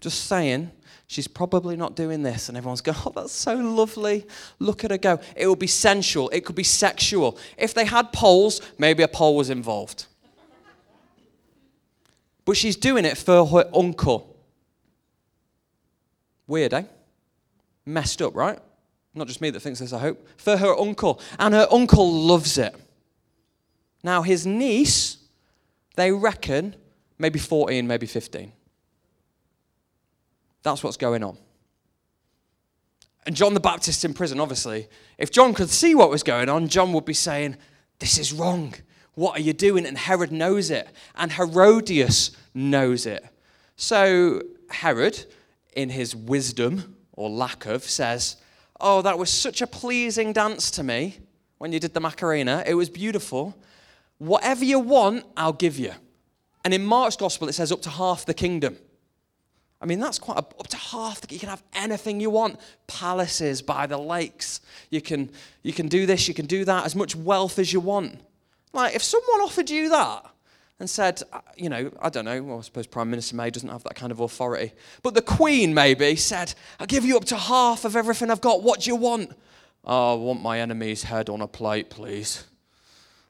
Just 0.00 0.24
saying, 0.24 0.70
she's 1.06 1.28
probably 1.28 1.76
not 1.76 1.94
doing 1.94 2.22
this. 2.22 2.48
And 2.48 2.56
everyone's 2.56 2.80
going, 2.80 2.96
oh, 3.06 3.12
that's 3.14 3.32
so 3.32 3.54
lovely. 3.54 4.26
Look 4.58 4.84
at 4.84 4.90
her 4.90 4.98
go. 4.98 5.20
It 5.36 5.46
will 5.46 5.56
be 5.56 5.66
sensual, 5.66 6.30
it 6.30 6.44
could 6.44 6.56
be 6.56 6.64
sexual. 6.64 7.38
If 7.58 7.74
they 7.74 7.84
had 7.84 8.12
poles, 8.12 8.60
maybe 8.78 9.02
a 9.02 9.08
pole 9.08 9.36
was 9.36 9.50
involved. 9.50 10.06
But 12.50 12.56
she's 12.56 12.74
doing 12.74 13.04
it 13.04 13.16
for 13.16 13.46
her 13.46 13.70
uncle. 13.72 14.36
Weird, 16.48 16.74
eh? 16.74 16.82
Messed 17.86 18.20
up, 18.20 18.34
right? 18.34 18.58
Not 19.14 19.28
just 19.28 19.40
me 19.40 19.50
that 19.50 19.60
thinks 19.60 19.78
this, 19.78 19.92
I 19.92 20.00
hope. 20.00 20.26
For 20.36 20.56
her 20.56 20.76
uncle. 20.76 21.20
And 21.38 21.54
her 21.54 21.68
uncle 21.70 22.12
loves 22.12 22.58
it. 22.58 22.74
Now, 24.02 24.22
his 24.22 24.48
niece, 24.48 25.18
they 25.94 26.10
reckon 26.10 26.74
maybe 27.20 27.38
14, 27.38 27.86
maybe 27.86 28.08
15. 28.08 28.50
That's 30.64 30.82
what's 30.82 30.96
going 30.96 31.22
on. 31.22 31.38
And 33.26 33.36
John 33.36 33.54
the 33.54 33.60
Baptist 33.60 34.04
in 34.04 34.12
prison, 34.12 34.40
obviously. 34.40 34.88
If 35.18 35.30
John 35.30 35.54
could 35.54 35.70
see 35.70 35.94
what 35.94 36.10
was 36.10 36.24
going 36.24 36.48
on, 36.48 36.66
John 36.66 36.92
would 36.94 37.04
be 37.04 37.14
saying, 37.14 37.58
This 38.00 38.18
is 38.18 38.32
wrong. 38.32 38.74
What 39.14 39.38
are 39.38 39.42
you 39.42 39.52
doing? 39.52 39.86
And 39.86 39.98
Herod 39.98 40.32
knows 40.32 40.70
it. 40.70 40.88
And 41.14 41.32
Herodias 41.32 42.36
knows 42.54 43.06
it. 43.06 43.24
So 43.76 44.42
Herod, 44.70 45.24
in 45.74 45.90
his 45.90 46.14
wisdom 46.14 46.96
or 47.12 47.30
lack 47.30 47.66
of, 47.66 47.84
says, 47.84 48.36
Oh, 48.80 49.02
that 49.02 49.18
was 49.18 49.30
such 49.30 49.60
a 49.60 49.66
pleasing 49.66 50.32
dance 50.32 50.70
to 50.72 50.82
me 50.82 51.18
when 51.58 51.72
you 51.72 51.78
did 51.78 51.92
the 51.92 52.00
Macarena. 52.00 52.64
It 52.66 52.74
was 52.74 52.88
beautiful. 52.88 53.54
Whatever 54.18 54.64
you 54.64 54.78
want, 54.78 55.24
I'll 55.36 55.52
give 55.52 55.78
you. 55.78 55.92
And 56.64 56.72
in 56.72 56.84
Mark's 56.84 57.16
gospel, 57.16 57.48
it 57.48 57.52
says 57.52 57.72
up 57.72 57.82
to 57.82 57.90
half 57.90 58.24
the 58.24 58.34
kingdom. 58.34 58.76
I 59.82 59.86
mean, 59.86 59.98
that's 59.98 60.18
quite 60.18 60.36
a, 60.36 60.40
up 60.40 60.68
to 60.68 60.76
half. 60.76 61.22
The, 61.22 61.34
you 61.34 61.40
can 61.40 61.48
have 61.48 61.62
anything 61.72 62.20
you 62.20 62.30
want. 62.30 62.60
Palaces 62.86 63.62
by 63.62 63.86
the 63.86 63.96
lakes. 63.98 64.60
You 64.90 65.00
can, 65.00 65.30
you 65.62 65.72
can 65.72 65.88
do 65.88 66.06
this, 66.06 66.28
you 66.28 66.34
can 66.34 66.46
do 66.46 66.64
that, 66.66 66.84
as 66.84 66.94
much 66.94 67.16
wealth 67.16 67.58
as 67.58 67.72
you 67.72 67.80
want. 67.80 68.20
Like, 68.72 68.94
if 68.94 69.02
someone 69.02 69.40
offered 69.40 69.70
you 69.70 69.88
that 69.88 70.30
and 70.78 70.88
said, 70.88 71.22
uh, 71.32 71.40
you 71.56 71.68
know, 71.68 71.90
I 72.00 72.08
don't 72.08 72.24
know, 72.24 72.42
well, 72.42 72.58
I 72.58 72.62
suppose 72.62 72.86
Prime 72.86 73.10
Minister 73.10 73.36
May 73.36 73.50
doesn't 73.50 73.68
have 73.68 73.82
that 73.84 73.94
kind 73.94 74.12
of 74.12 74.20
authority, 74.20 74.72
but 75.02 75.14
the 75.14 75.22
Queen 75.22 75.74
maybe 75.74 76.16
said, 76.16 76.54
I'll 76.78 76.86
give 76.86 77.04
you 77.04 77.16
up 77.16 77.24
to 77.26 77.36
half 77.36 77.84
of 77.84 77.96
everything 77.96 78.30
I've 78.30 78.40
got. 78.40 78.62
What 78.62 78.80
do 78.80 78.90
you 78.90 78.96
want? 78.96 79.32
Oh, 79.84 80.12
I 80.12 80.16
want 80.16 80.42
my 80.42 80.60
enemy's 80.60 81.02
head 81.04 81.28
on 81.28 81.40
a 81.40 81.48
plate, 81.48 81.90
please. 81.90 82.44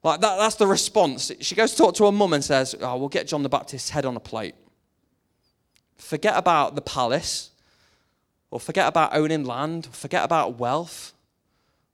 Like 0.02 0.20
that, 0.20 0.38
that's 0.38 0.56
the 0.56 0.66
response. 0.66 1.30
She 1.40 1.54
goes 1.54 1.72
to 1.72 1.76
talk 1.76 1.94
to 1.96 2.06
her 2.06 2.12
mum 2.12 2.32
and 2.32 2.42
says, 2.42 2.74
Oh, 2.80 2.96
we'll 2.96 3.08
get 3.08 3.26
John 3.26 3.42
the 3.42 3.48
Baptist's 3.48 3.90
head 3.90 4.06
on 4.06 4.16
a 4.16 4.20
plate. 4.20 4.54
Forget 5.96 6.36
about 6.36 6.74
the 6.74 6.80
palace, 6.80 7.50
or 8.50 8.58
forget 8.58 8.88
about 8.88 9.14
owning 9.14 9.44
land, 9.44 9.86
forget 9.92 10.24
about 10.24 10.58
wealth 10.58 11.12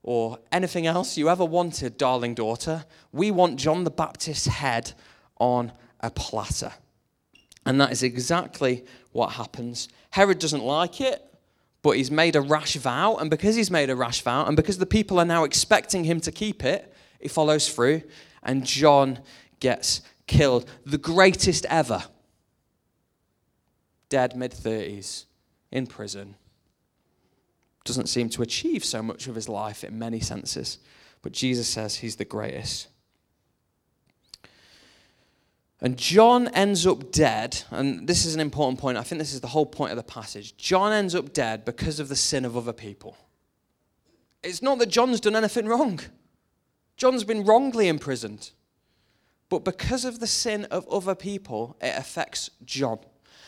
or 0.07 0.39
anything 0.53 0.87
else 0.87 1.17
you 1.17 1.27
ever 1.27 1.43
wanted, 1.43 1.97
darling 1.97 2.33
daughter. 2.33 2.85
We 3.11 3.29
want 3.29 3.59
John 3.59 3.83
the 3.83 3.91
Baptist's 3.91 4.47
head 4.47 4.93
on 5.37 5.73
a 5.99 6.09
platter. 6.09 6.71
And 7.65 7.81
that 7.81 7.91
is 7.91 8.03
exactly 8.03 8.85
what 9.11 9.33
happens. 9.33 9.89
Herod 10.11 10.39
doesn't 10.39 10.63
like 10.63 11.01
it, 11.01 11.21
but 11.81 11.97
he's 11.97 12.09
made 12.09 12.37
a 12.37 12.41
rash 12.41 12.77
vow. 12.77 13.17
And 13.17 13.29
because 13.29 13.57
he's 13.57 13.69
made 13.69 13.89
a 13.89 13.97
rash 13.97 14.21
vow, 14.21 14.45
and 14.45 14.55
because 14.55 14.77
the 14.77 14.85
people 14.85 15.19
are 15.19 15.25
now 15.25 15.43
expecting 15.43 16.05
him 16.05 16.21
to 16.21 16.31
keep 16.31 16.63
it, 16.63 16.93
he 17.19 17.27
follows 17.27 17.67
through, 17.67 18.03
and 18.43 18.63
John 18.65 19.19
gets 19.59 19.99
killed. 20.25 20.69
The 20.85 20.97
greatest 20.97 21.65
ever. 21.65 22.05
Dead 24.07 24.37
mid 24.37 24.53
30s, 24.53 25.25
in 25.69 25.85
prison 25.85 26.35
doesn't 27.87 28.07
seem 28.07 28.29
to 28.29 28.41
achieve 28.41 28.85
so 28.85 29.01
much 29.01 29.27
of 29.27 29.35
his 29.35 29.49
life 29.49 29.83
in 29.83 29.97
many 29.97 30.19
senses. 30.19 30.77
But 31.21 31.31
Jesus 31.31 31.67
says 31.67 31.95
he's 31.95 32.17
the 32.17 32.25
greatest. 32.25 32.87
And 35.79 35.97
John 35.97 36.47
ends 36.49 36.87
up 36.87 37.11
dead, 37.11 37.63
and 37.69 38.07
this 38.07 38.25
is 38.25 38.33
an 38.33 38.41
important 38.41 38.79
point. 38.79 38.97
I 38.97 39.03
think 39.03 39.19
this 39.19 39.33
is 39.33 39.41
the 39.41 39.47
whole 39.47 39.65
point 39.65 39.91
of 39.91 39.97
the 39.97 40.03
passage. 40.03 40.57
John 40.57 40.91
ends 40.91 41.13
up 41.13 41.33
dead 41.33 41.65
because 41.65 41.99
of 41.99 42.09
the 42.09 42.15
sin 42.15 42.45
of 42.45 42.57
other 42.57 42.73
people. 42.73 43.15
It's 44.43 44.61
not 44.61 44.79
that 44.79 44.89
John's 44.89 45.19
done 45.19 45.35
anything 45.35 45.67
wrong, 45.67 45.99
John's 46.95 47.23
been 47.23 47.45
wrongly 47.45 47.87
imprisoned. 47.87 48.51
But 49.49 49.63
because 49.63 50.03
of 50.03 50.19
the 50.19 50.27
sin 50.27 50.65
of 50.65 50.85
other 50.89 51.15
people, 51.15 51.77
it 51.79 51.93
affects 51.97 52.49
John. 52.65 52.99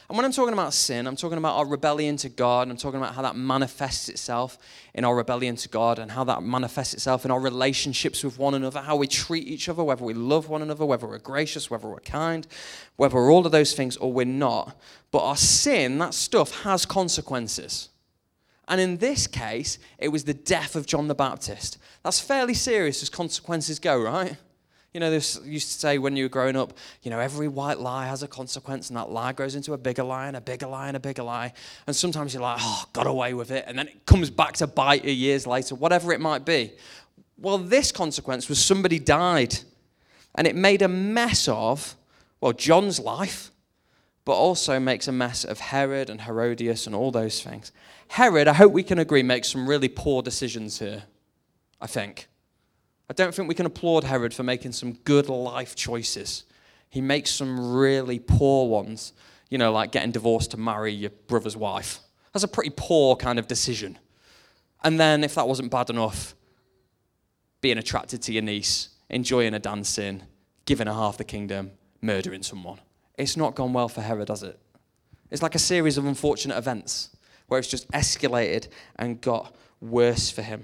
And 0.09 0.17
when 0.17 0.25
I'm 0.25 0.31
talking 0.31 0.53
about 0.53 0.73
sin, 0.73 1.05
I'm 1.05 1.15
talking 1.15 1.37
about 1.37 1.55
our 1.57 1.67
rebellion 1.67 2.17
to 2.17 2.29
God. 2.29 2.67
I'm 2.67 2.77
talking 2.77 2.99
about 2.99 3.13
how 3.13 3.21
that 3.21 3.35
manifests 3.35 4.09
itself 4.09 4.57
in 4.95 5.05
our 5.05 5.15
rebellion 5.15 5.55
to 5.57 5.69
God 5.69 5.99
and 5.99 6.09
how 6.09 6.23
that 6.23 6.41
manifests 6.41 6.95
itself 6.95 7.25
in 7.25 7.31
our 7.31 7.39
relationships 7.39 8.23
with 8.23 8.39
one 8.39 8.55
another, 8.55 8.81
how 8.81 8.95
we 8.95 9.05
treat 9.05 9.47
each 9.47 9.69
other, 9.69 9.83
whether 9.83 10.03
we 10.03 10.15
love 10.15 10.49
one 10.49 10.63
another, 10.63 10.83
whether 10.83 11.05
we're 11.05 11.19
gracious, 11.19 11.69
whether 11.69 11.87
we're 11.87 11.99
kind, 11.99 12.47
whether 12.95 13.13
we're 13.15 13.31
all 13.31 13.45
of 13.45 13.51
those 13.51 13.75
things 13.75 13.97
or 13.97 14.11
we're 14.11 14.25
not. 14.25 14.75
But 15.11 15.23
our 15.23 15.37
sin, 15.37 15.99
that 15.99 16.15
stuff, 16.15 16.63
has 16.63 16.87
consequences. 16.87 17.89
And 18.67 18.81
in 18.81 18.97
this 18.97 19.27
case, 19.27 19.77
it 19.99 20.07
was 20.07 20.23
the 20.23 20.33
death 20.33 20.75
of 20.75 20.87
John 20.87 21.07
the 21.07 21.13
Baptist. 21.13 21.77
That's 22.03 22.19
fairly 22.19 22.55
serious 22.55 23.03
as 23.03 23.09
consequences 23.09 23.77
go, 23.77 24.01
right? 24.01 24.37
You 24.93 24.99
know, 24.99 25.11
this 25.11 25.39
used 25.45 25.71
to 25.71 25.79
say 25.79 25.99
when 25.99 26.15
you 26.15 26.25
were 26.25 26.29
growing 26.29 26.55
up, 26.55 26.73
you 27.03 27.11
know, 27.11 27.19
every 27.19 27.47
white 27.47 27.79
lie 27.79 28.07
has 28.07 28.23
a 28.23 28.27
consequence, 28.27 28.89
and 28.89 28.97
that 28.97 29.11
lie 29.11 29.33
grows 29.33 29.53
into 29.53 29.73
a 29.73 29.77
bigger 29.77 30.03
lie, 30.03 30.27
and 30.27 30.35
a 30.35 30.41
bigger 30.41 30.65
lie, 30.65 30.87
and 30.87 30.97
a 30.97 30.99
bigger 30.99 31.21
lie. 31.21 31.53
And 31.85 31.95
sometimes 31.95 32.33
you're 32.33 32.41
like, 32.41 32.57
oh, 32.59 32.85
got 32.93 33.05
away 33.05 33.35
with 33.35 33.51
it. 33.51 33.65
And 33.67 33.77
then 33.77 33.87
it 33.87 34.05
comes 34.05 34.31
back 34.31 34.53
to 34.53 34.67
bite 34.67 35.05
you 35.05 35.11
years 35.11 35.45
later, 35.45 35.75
whatever 35.75 36.11
it 36.11 36.19
might 36.19 36.43
be. 36.43 36.73
Well, 37.37 37.59
this 37.59 37.91
consequence 37.91 38.49
was 38.49 38.63
somebody 38.63 38.97
died, 38.97 39.59
and 40.35 40.47
it 40.47 40.55
made 40.55 40.81
a 40.81 40.87
mess 40.87 41.47
of, 41.47 41.95
well, 42.41 42.53
John's 42.53 42.99
life, 42.99 43.51
but 44.25 44.33
also 44.33 44.79
makes 44.79 45.07
a 45.07 45.11
mess 45.11 45.43
of 45.43 45.59
Herod 45.59 46.09
and 46.09 46.21
Herodias 46.21 46.87
and 46.87 46.95
all 46.95 47.11
those 47.11 47.43
things. 47.43 47.71
Herod, 48.09 48.47
I 48.47 48.53
hope 48.53 48.71
we 48.71 48.83
can 48.83 48.97
agree, 48.97 49.21
makes 49.21 49.49
some 49.49 49.69
really 49.69 49.87
poor 49.87 50.21
decisions 50.21 50.79
here, 50.79 51.03
I 51.79 51.87
think. 51.87 52.27
I 53.09 53.13
don't 53.13 53.33
think 53.33 53.49
we 53.49 53.55
can 53.55 53.65
applaud 53.65 54.03
Herod 54.03 54.33
for 54.33 54.43
making 54.43 54.73
some 54.73 54.93
good 55.03 55.29
life 55.29 55.75
choices. 55.75 56.43
He 56.89 57.01
makes 57.01 57.31
some 57.31 57.73
really 57.75 58.19
poor 58.19 58.67
ones, 58.69 59.13
you 59.49 59.57
know, 59.57 59.71
like 59.71 59.91
getting 59.91 60.11
divorced 60.11 60.51
to 60.51 60.57
marry 60.57 60.93
your 60.93 61.09
brother's 61.27 61.57
wife. 61.57 61.99
That's 62.33 62.43
a 62.43 62.47
pretty 62.47 62.71
poor 62.75 63.15
kind 63.15 63.39
of 63.39 63.47
decision. 63.47 63.97
And 64.83 64.99
then, 64.99 65.23
if 65.23 65.35
that 65.35 65.47
wasn't 65.47 65.71
bad 65.71 65.89
enough, 65.89 66.35
being 67.61 67.77
attracted 67.77 68.21
to 68.23 68.31
your 68.31 68.43
niece, 68.43 68.89
enjoying 69.09 69.53
a 69.53 69.59
dancing, 69.59 70.23
giving 70.65 70.87
her 70.87 70.93
half 70.93 71.17
the 71.17 71.23
kingdom, 71.23 71.71
murdering 72.01 72.43
someone. 72.43 72.79
It's 73.17 73.35
not 73.35 73.55
gone 73.55 73.73
well 73.73 73.89
for 73.89 74.01
Herod, 74.01 74.29
has 74.29 74.43
it? 74.43 74.59
It's 75.31 75.41
like 75.41 75.55
a 75.55 75.59
series 75.59 75.97
of 75.97 76.05
unfortunate 76.05 76.57
events 76.57 77.09
where 77.47 77.59
it's 77.59 77.67
just 77.67 77.89
escalated 77.91 78.67
and 78.95 79.19
got 79.19 79.53
worse 79.81 80.29
for 80.29 80.41
him. 80.41 80.63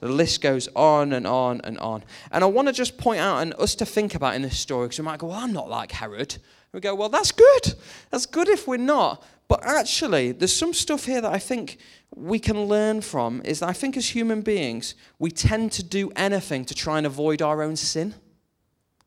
The 0.00 0.08
list 0.08 0.40
goes 0.40 0.68
on 0.76 1.12
and 1.12 1.26
on 1.26 1.60
and 1.62 1.78
on. 1.78 2.04
And 2.30 2.44
I 2.44 2.46
want 2.46 2.68
to 2.68 2.72
just 2.72 2.98
point 2.98 3.20
out 3.20 3.38
and 3.38 3.54
us 3.54 3.74
to 3.76 3.86
think 3.86 4.14
about 4.14 4.34
in 4.34 4.42
this 4.42 4.58
story 4.58 4.86
because 4.86 4.98
we 4.98 5.04
might 5.04 5.18
go, 5.18 5.28
well, 5.28 5.38
I'm 5.38 5.52
not 5.52 5.68
like 5.68 5.92
Herod. 5.92 6.36
We 6.72 6.80
go, 6.80 6.94
well, 6.94 7.08
that's 7.08 7.32
good. 7.32 7.74
That's 8.10 8.26
good 8.26 8.48
if 8.48 8.68
we're 8.68 8.76
not. 8.76 9.24
But 9.48 9.64
actually, 9.64 10.32
there's 10.32 10.54
some 10.54 10.74
stuff 10.74 11.04
here 11.04 11.20
that 11.20 11.32
I 11.32 11.38
think 11.38 11.78
we 12.14 12.38
can 12.38 12.64
learn 12.64 13.00
from. 13.00 13.40
Is 13.44 13.60
that 13.60 13.68
I 13.68 13.72
think 13.72 13.96
as 13.96 14.14
human 14.14 14.42
beings, 14.42 14.94
we 15.18 15.30
tend 15.30 15.72
to 15.72 15.82
do 15.82 16.10
anything 16.16 16.64
to 16.66 16.74
try 16.74 16.98
and 16.98 17.06
avoid 17.06 17.40
our 17.40 17.62
own 17.62 17.76
sin. 17.76 18.14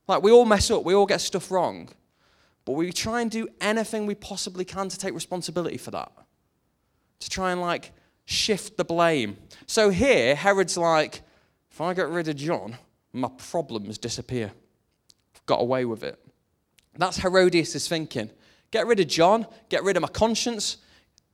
Like 0.07 0.23
we 0.23 0.31
all 0.31 0.45
mess 0.45 0.71
up, 0.71 0.83
we 0.83 0.93
all 0.93 1.05
get 1.05 1.21
stuff 1.21 1.51
wrong. 1.51 1.89
But 2.65 2.73
we 2.73 2.91
try 2.91 3.21
and 3.21 3.29
do 3.29 3.47
anything 3.61 4.05
we 4.05 4.15
possibly 4.15 4.65
can 4.65 4.89
to 4.89 4.97
take 4.97 5.13
responsibility 5.13 5.77
for 5.77 5.91
that. 5.91 6.11
To 7.19 7.29
try 7.29 7.51
and 7.51 7.61
like 7.61 7.91
shift 8.29 8.77
the 8.77 8.85
blame. 8.85 9.37
So 9.65 9.89
here, 9.89 10.35
Herod's 10.35 10.77
like, 10.77 11.21
if 11.71 11.81
I 11.81 11.93
get 11.95 12.09
rid 12.09 12.27
of 12.27 12.35
John, 12.35 12.77
my 13.11 13.29
problems 13.37 13.97
disappear. 13.97 14.51
I've 15.35 15.45
got 15.47 15.61
away 15.61 15.83
with 15.85 16.03
it. 16.03 16.19
That's 16.95 17.17
Herodias' 17.17 17.87
thinking. 17.87 18.29
Get 18.71 18.85
rid 18.85 18.99
of 18.99 19.07
John, 19.07 19.47
get 19.69 19.83
rid 19.83 19.97
of 19.97 20.01
my 20.01 20.09
conscience. 20.09 20.77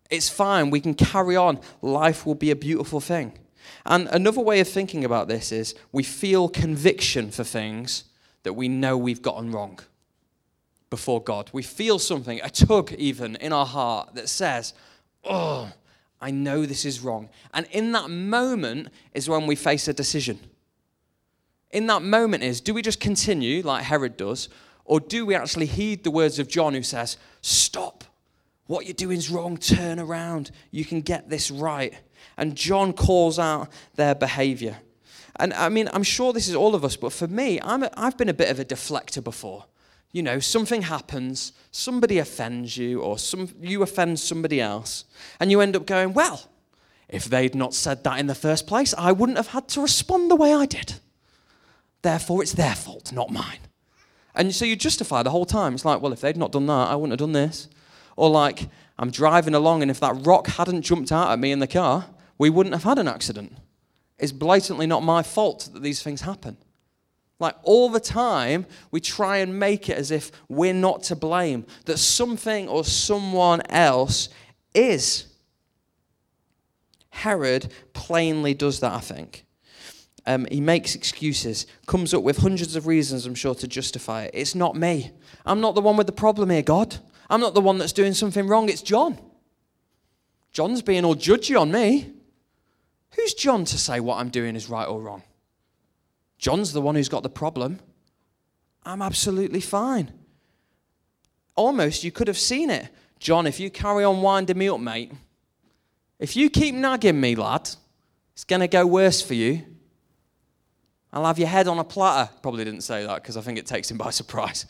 It's 0.10 0.30
fine. 0.30 0.70
We 0.70 0.80
can 0.80 0.94
carry 0.94 1.36
on. 1.36 1.60
Life 1.82 2.26
will 2.26 2.36
be 2.36 2.52
a 2.52 2.56
beautiful 2.56 3.02
thing. 3.02 3.38
And 3.86 4.08
another 4.10 4.42
way 4.42 4.62
of 4.62 4.70
thinking 4.70 5.04
about 5.04 5.28
this 5.28 5.52
is 5.52 5.76
we 5.92 6.04
feel 6.04 6.48
conviction 6.48 7.30
for 7.30 7.44
things 7.44 8.06
that 8.44 8.54
we 8.54 8.70
know 8.70 8.96
we've 8.98 9.22
gotten 9.22 9.52
wrong 9.52 9.80
before 10.90 11.22
God. 11.22 11.50
We 11.52 11.64
feel 11.64 12.00
something, 12.00 12.40
a 12.42 12.50
tug 12.50 12.94
even 12.94 13.36
in 13.38 13.52
our 13.52 13.66
heart 13.66 14.16
that 14.16 14.30
says, 14.30 14.74
oh, 15.24 15.72
I 16.26 16.32
know 16.32 16.66
this 16.66 16.86
is 16.86 17.02
wrong. 17.02 17.30
And 17.54 17.68
in 17.70 17.92
that 17.92 18.10
moment 18.10 18.88
is 19.14 19.30
when 19.30 19.46
we 19.46 19.56
face 19.56 19.88
a 19.88 19.94
decision. 19.94 20.40
In 21.70 21.86
that 21.86 22.02
moment 22.02 22.42
is 22.42 22.62
do 22.62 22.74
we 22.74 22.82
just 22.82 23.00
continue 23.00 23.62
like 23.62 23.84
Herod 23.84 24.18
does, 24.18 24.50
or 24.86 25.00
do 25.00 25.24
we 25.24 25.36
actually 25.36 25.68
heed 25.68 26.04
the 26.04 26.10
words 26.10 26.40
of 26.40 26.48
John 26.48 26.74
who 26.74 26.82
says, 26.82 27.18
Stop. 27.44 28.04
What 28.66 28.88
you're 28.88 28.96
doing 28.96 29.20
is 29.20 29.30
wrong. 29.30 29.56
Turn 29.58 30.00
around. 30.00 30.50
You 30.72 30.84
can 30.84 31.02
get 31.02 31.30
this 31.30 31.52
right. 31.52 31.94
And 32.38 32.56
John 32.56 32.92
calls 32.92 33.38
out 33.38 33.70
their 33.94 34.16
behavior. 34.16 34.78
And 35.36 35.54
I 35.54 35.70
mean, 35.70 35.88
I'm 35.94 36.02
sure 36.02 36.34
this 36.34 36.48
is 36.48 36.56
all 36.56 36.74
of 36.74 36.84
us, 36.84 36.96
but 36.96 37.14
for 37.14 37.28
me, 37.28 37.60
I'm 37.62 37.84
a, 37.84 37.92
I've 37.96 38.18
been 38.18 38.30
a 38.30 38.34
bit 38.34 38.50
of 38.50 38.60
a 38.60 38.66
deflector 38.66 39.24
before 39.24 39.66
you 40.16 40.24
know, 40.24 40.40
something 40.40 40.84
happens, 40.84 41.52
somebody 41.72 42.20
offends 42.20 42.78
you, 42.78 43.02
or 43.02 43.18
some, 43.20 43.50
you 43.60 43.84
offend 43.84 44.18
somebody 44.18 44.62
else, 44.62 45.04
and 45.42 45.52
you 45.52 45.60
end 45.60 45.76
up 45.76 45.86
going, 45.86 46.14
well, 46.14 46.50
if 47.10 47.26
they'd 47.26 47.54
not 47.54 47.74
said 47.74 48.02
that 48.06 48.18
in 48.18 48.28
the 48.28 48.34
first 48.34 48.66
place, 48.66 48.94
I 48.98 49.12
wouldn't 49.12 49.38
have 49.38 49.50
had 49.50 49.68
to 49.70 49.82
respond 49.82 50.32
the 50.32 50.38
way 50.38 50.54
I 50.54 50.68
did. 50.68 50.94
Therefore, 52.02 52.42
it's 52.42 52.54
their 52.54 52.76
fault, 52.76 53.12
not 53.12 53.30
mine. 53.30 53.60
And 54.34 54.56
so 54.56 54.64
you 54.64 54.78
justify 54.78 55.22
the 55.22 55.32
whole 55.32 55.46
time. 55.46 55.74
It's 55.74 55.84
like, 55.84 56.02
well, 56.02 56.14
if 56.14 56.22
they'd 56.22 56.38
not 56.38 56.54
done 56.54 56.68
that, 56.68 56.88
I 56.88 56.96
wouldn't 56.96 57.20
have 57.20 57.28
done 57.28 57.34
this. 57.34 57.68
Or 58.16 58.30
like, 58.30 58.70
I'm 58.98 59.12
driving 59.12 59.54
along, 59.54 59.82
and 59.82 59.92
if 59.92 60.00
that 60.00 60.26
rock 60.26 60.48
hadn't 60.48 60.84
jumped 60.84 61.12
out 61.12 61.30
at 61.30 61.40
me 61.40 61.52
in 61.52 61.60
the 61.60 61.68
car, 61.68 62.06
we 62.38 62.50
wouldn't 62.50 62.74
have 62.74 62.86
had 62.86 63.00
an 63.00 63.10
accident. 63.10 63.52
It's 64.18 64.32
blatantly 64.32 64.88
not 64.88 65.04
my 65.04 65.24
fault 65.24 65.68
that 65.74 65.84
these 65.84 66.02
things 66.02 66.22
happen. 66.22 66.56
Like 67.40 67.56
all 67.64 67.90
the 67.90 68.00
time, 68.00 68.66
we 68.92 69.02
try 69.02 69.38
and 69.38 69.60
make 69.60 69.90
it 69.90 69.98
as 69.98 70.10
if 70.10 70.32
we're 70.48 70.74
not 70.74 71.04
to 71.04 71.16
blame, 71.16 71.66
that 71.86 71.98
something 71.98 72.70
or 72.70 72.86
someone 72.86 73.62
else 73.70 74.30
is. 74.74 75.28
Herod 77.10 77.72
plainly 77.94 78.54
does 78.54 78.80
that, 78.80 78.94
I 78.94 79.00
think. 79.00 79.46
Um, 80.26 80.48
he 80.50 80.60
makes 80.60 80.96
excuses, 80.96 81.68
comes 81.86 82.14
up 82.14 82.24
with 82.24 82.38
hundreds 82.38 82.76
of 82.76 82.88
reasons, 82.88 83.26
I'm 83.26 83.36
sure, 83.36 83.56
to 83.56 83.68
justify 83.68 84.24
it. 84.24 84.32
It's 84.34 84.56
not 84.56 84.76
me. 84.76 85.12
I'm 85.46 85.62
not 85.62 85.76
the 85.76 85.82
one 85.82 85.98
with 85.98 86.08
the 86.08 86.14
problem 86.14 86.50
here, 86.50 86.64
God. 86.64 86.98
I'm 87.30 87.42
not 87.42 87.54
the 87.54 87.62
one 87.62 87.78
that's 87.78 87.94
doing 87.94 88.14
something 88.14 88.48
wrong. 88.48 88.70
It's 88.70 88.82
John. 88.82 89.20
John's 90.52 90.82
being 90.82 91.06
all 91.06 91.16
judgy 91.16 91.60
on 91.60 91.72
me. 91.72 92.14
Who's 93.12 93.34
John 93.34 93.66
to 93.66 93.78
say 93.78 94.00
what 94.00 94.20
I'm 94.20 94.30
doing 94.30 94.56
is 94.56 94.70
right 94.70 94.88
or 94.88 95.00
wrong? 95.00 95.24
John's 96.46 96.74
the 96.74 96.82
one 96.82 96.94
who's 96.94 97.10
got 97.10 97.24
the 97.24 97.30
problem. 97.30 97.80
I'm 98.84 99.02
absolutely 99.02 99.62
fine. 99.62 100.12
Almost, 101.56 102.04
you 102.04 102.12
could 102.12 102.28
have 102.28 102.38
seen 102.38 102.70
it. 102.70 102.88
John, 103.18 103.48
if 103.48 103.60
you 103.60 103.72
carry 103.72 104.04
on 104.04 104.22
winding 104.22 104.56
me 104.56 104.70
up, 104.70 104.80
mate, 104.80 105.12
if 106.20 106.36
you 106.36 106.52
keep 106.52 106.76
nagging 106.76 107.20
me, 107.20 107.34
lad, 107.34 107.68
it's 108.34 108.44
going 108.44 108.60
to 108.60 108.68
go 108.68 108.86
worse 108.86 109.24
for 109.24 109.34
you. 109.34 109.64
I'll 111.12 111.26
have 111.26 111.40
your 111.40 111.48
head 111.48 111.68
on 111.68 111.80
a 111.80 111.84
platter. 111.84 112.32
Probably 112.44 112.64
didn't 112.64 112.82
say 112.82 113.04
that 113.04 113.24
because 113.24 113.38
I 113.38 113.42
think 113.42 113.58
it 113.58 113.66
takes 113.66 113.90
him 113.90 113.98
by 113.98 114.10
surprise. 114.12 114.68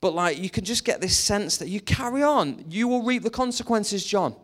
But 0.00 0.14
like, 0.14 0.38
you 0.38 0.50
can 0.50 0.64
just 0.64 0.84
get 0.84 1.00
this 1.00 1.16
sense 1.16 1.58
that 1.58 1.68
you 1.68 1.80
carry 1.80 2.24
on. 2.24 2.64
You 2.68 2.88
will 2.88 3.04
reap 3.04 3.22
the 3.22 3.30
consequences, 3.30 4.04
John. 4.04 4.34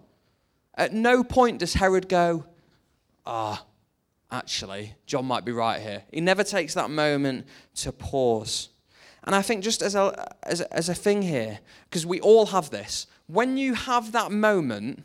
At 0.76 0.92
no 0.92 1.24
point 1.24 1.58
does 1.58 1.74
Herod 1.74 2.08
go, 2.08 2.44
ah, 3.26 3.66
actually, 4.34 4.94
John 5.06 5.24
might 5.26 5.44
be 5.44 5.52
right 5.52 5.80
here. 5.80 6.02
He 6.12 6.20
never 6.20 6.42
takes 6.42 6.74
that 6.74 6.90
moment 6.90 7.46
to 7.76 7.92
pause. 7.92 8.68
And 9.24 9.34
I 9.34 9.42
think 9.42 9.62
just 9.62 9.80
as 9.80 9.94
a, 9.94 10.28
as, 10.42 10.60
as 10.60 10.88
a 10.88 10.94
thing 10.94 11.22
here, 11.22 11.60
because 11.88 12.04
we 12.04 12.20
all 12.20 12.46
have 12.46 12.70
this, 12.70 13.06
when 13.26 13.56
you 13.56 13.74
have 13.74 14.12
that 14.12 14.32
moment, 14.32 15.02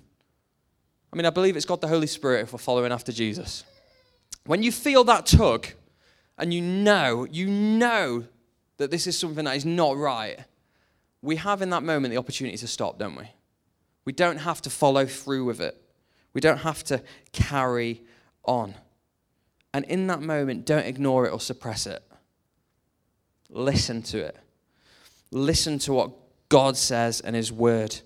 I 1.13 1.15
mean, 1.15 1.26
I 1.26 1.30
believe 1.30 1.56
it's 1.56 1.65
God 1.65 1.82
the 1.82 1.88
Holy 1.88 2.08
Spirit 2.08 2.42
if 2.42 2.54
we're 2.54 2.60
following 2.60 2.92
after 2.92 3.12
Jesus. 3.12 3.63
When 4.46 4.63
you 4.63 4.72
feel 4.72 5.04
that 5.06 5.26
tug 5.26 5.68
and 6.38 6.54
you 6.54 6.62
know, 6.62 7.26
you 7.30 7.48
know 7.48 8.26
that 8.78 8.92
this 8.92 9.08
is 9.08 9.18
something 9.18 9.46
that 9.46 9.56
is 9.56 9.65
not 9.65 9.96
right, 9.96 10.39
we 11.22 11.36
have 11.36 11.62
in 11.62 11.70
that 11.70 11.84
moment 11.84 12.12
the 12.12 12.18
opportunity 12.18 12.58
to 12.58 12.68
stop, 12.68 12.98
don't 12.98 13.15
we? 13.15 13.30
We 14.06 14.13
don't 14.13 14.38
have 14.38 14.62
to 14.63 14.70
follow 14.70 15.06
through 15.06 15.46
with 15.46 15.62
it. 15.62 15.82
We 16.34 16.42
don't 16.42 16.60
have 16.60 16.84
to 16.86 17.02
carry 17.32 18.04
on. 18.44 18.76
And 19.73 19.86
in 19.86 20.08
that 20.08 20.21
moment, 20.21 20.65
don't 20.65 20.86
ignore 20.86 21.25
it 21.25 21.32
or 21.32 21.39
suppress 21.39 21.86
it. 21.86 22.03
Listen 23.49 24.01
to 24.03 24.19
it. 24.19 24.38
Listen 25.32 25.79
to 25.79 25.93
what 25.93 26.12
God 26.49 26.75
says 26.75 27.21
and 27.21 27.36
His 27.36 27.51
Word. 27.51 27.99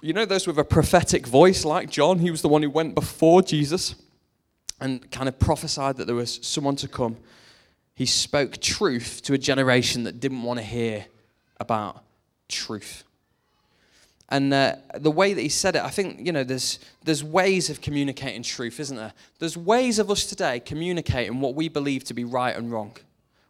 You 0.00 0.12
know, 0.12 0.24
those 0.24 0.46
with 0.46 0.58
a 0.58 0.64
prophetic 0.64 1.26
voice 1.26 1.64
like 1.64 1.90
John, 1.90 2.20
he 2.20 2.30
was 2.30 2.40
the 2.42 2.48
one 2.48 2.62
who 2.62 2.70
went 2.70 2.94
before 2.94 3.42
Jesus 3.42 3.94
and 4.80 5.10
kind 5.10 5.28
of 5.28 5.38
prophesied 5.38 5.96
that 5.98 6.06
there 6.06 6.16
was 6.16 6.38
someone 6.42 6.76
to 6.76 6.88
come. 6.88 7.16
He 7.94 8.06
spoke 8.06 8.58
truth 8.60 9.20
to 9.24 9.34
a 9.34 9.38
generation 9.38 10.04
that 10.04 10.20
didn't 10.20 10.42
want 10.42 10.58
to 10.58 10.64
hear 10.64 11.04
about 11.58 12.02
truth. 12.48 13.04
And 14.30 14.54
uh, 14.54 14.76
the 14.96 15.10
way 15.10 15.34
that 15.34 15.40
he 15.40 15.48
said 15.48 15.74
it, 15.74 15.82
I 15.82 15.90
think, 15.90 16.24
you 16.24 16.30
know, 16.30 16.44
there's, 16.44 16.78
there's 17.02 17.24
ways 17.24 17.68
of 17.68 17.80
communicating 17.80 18.42
truth, 18.44 18.78
isn't 18.78 18.96
there? 18.96 19.12
There's 19.40 19.56
ways 19.56 19.98
of 19.98 20.10
us 20.10 20.24
today 20.24 20.60
communicating 20.60 21.40
what 21.40 21.56
we 21.56 21.68
believe 21.68 22.04
to 22.04 22.14
be 22.14 22.24
right 22.24 22.56
and 22.56 22.70
wrong. 22.70 22.96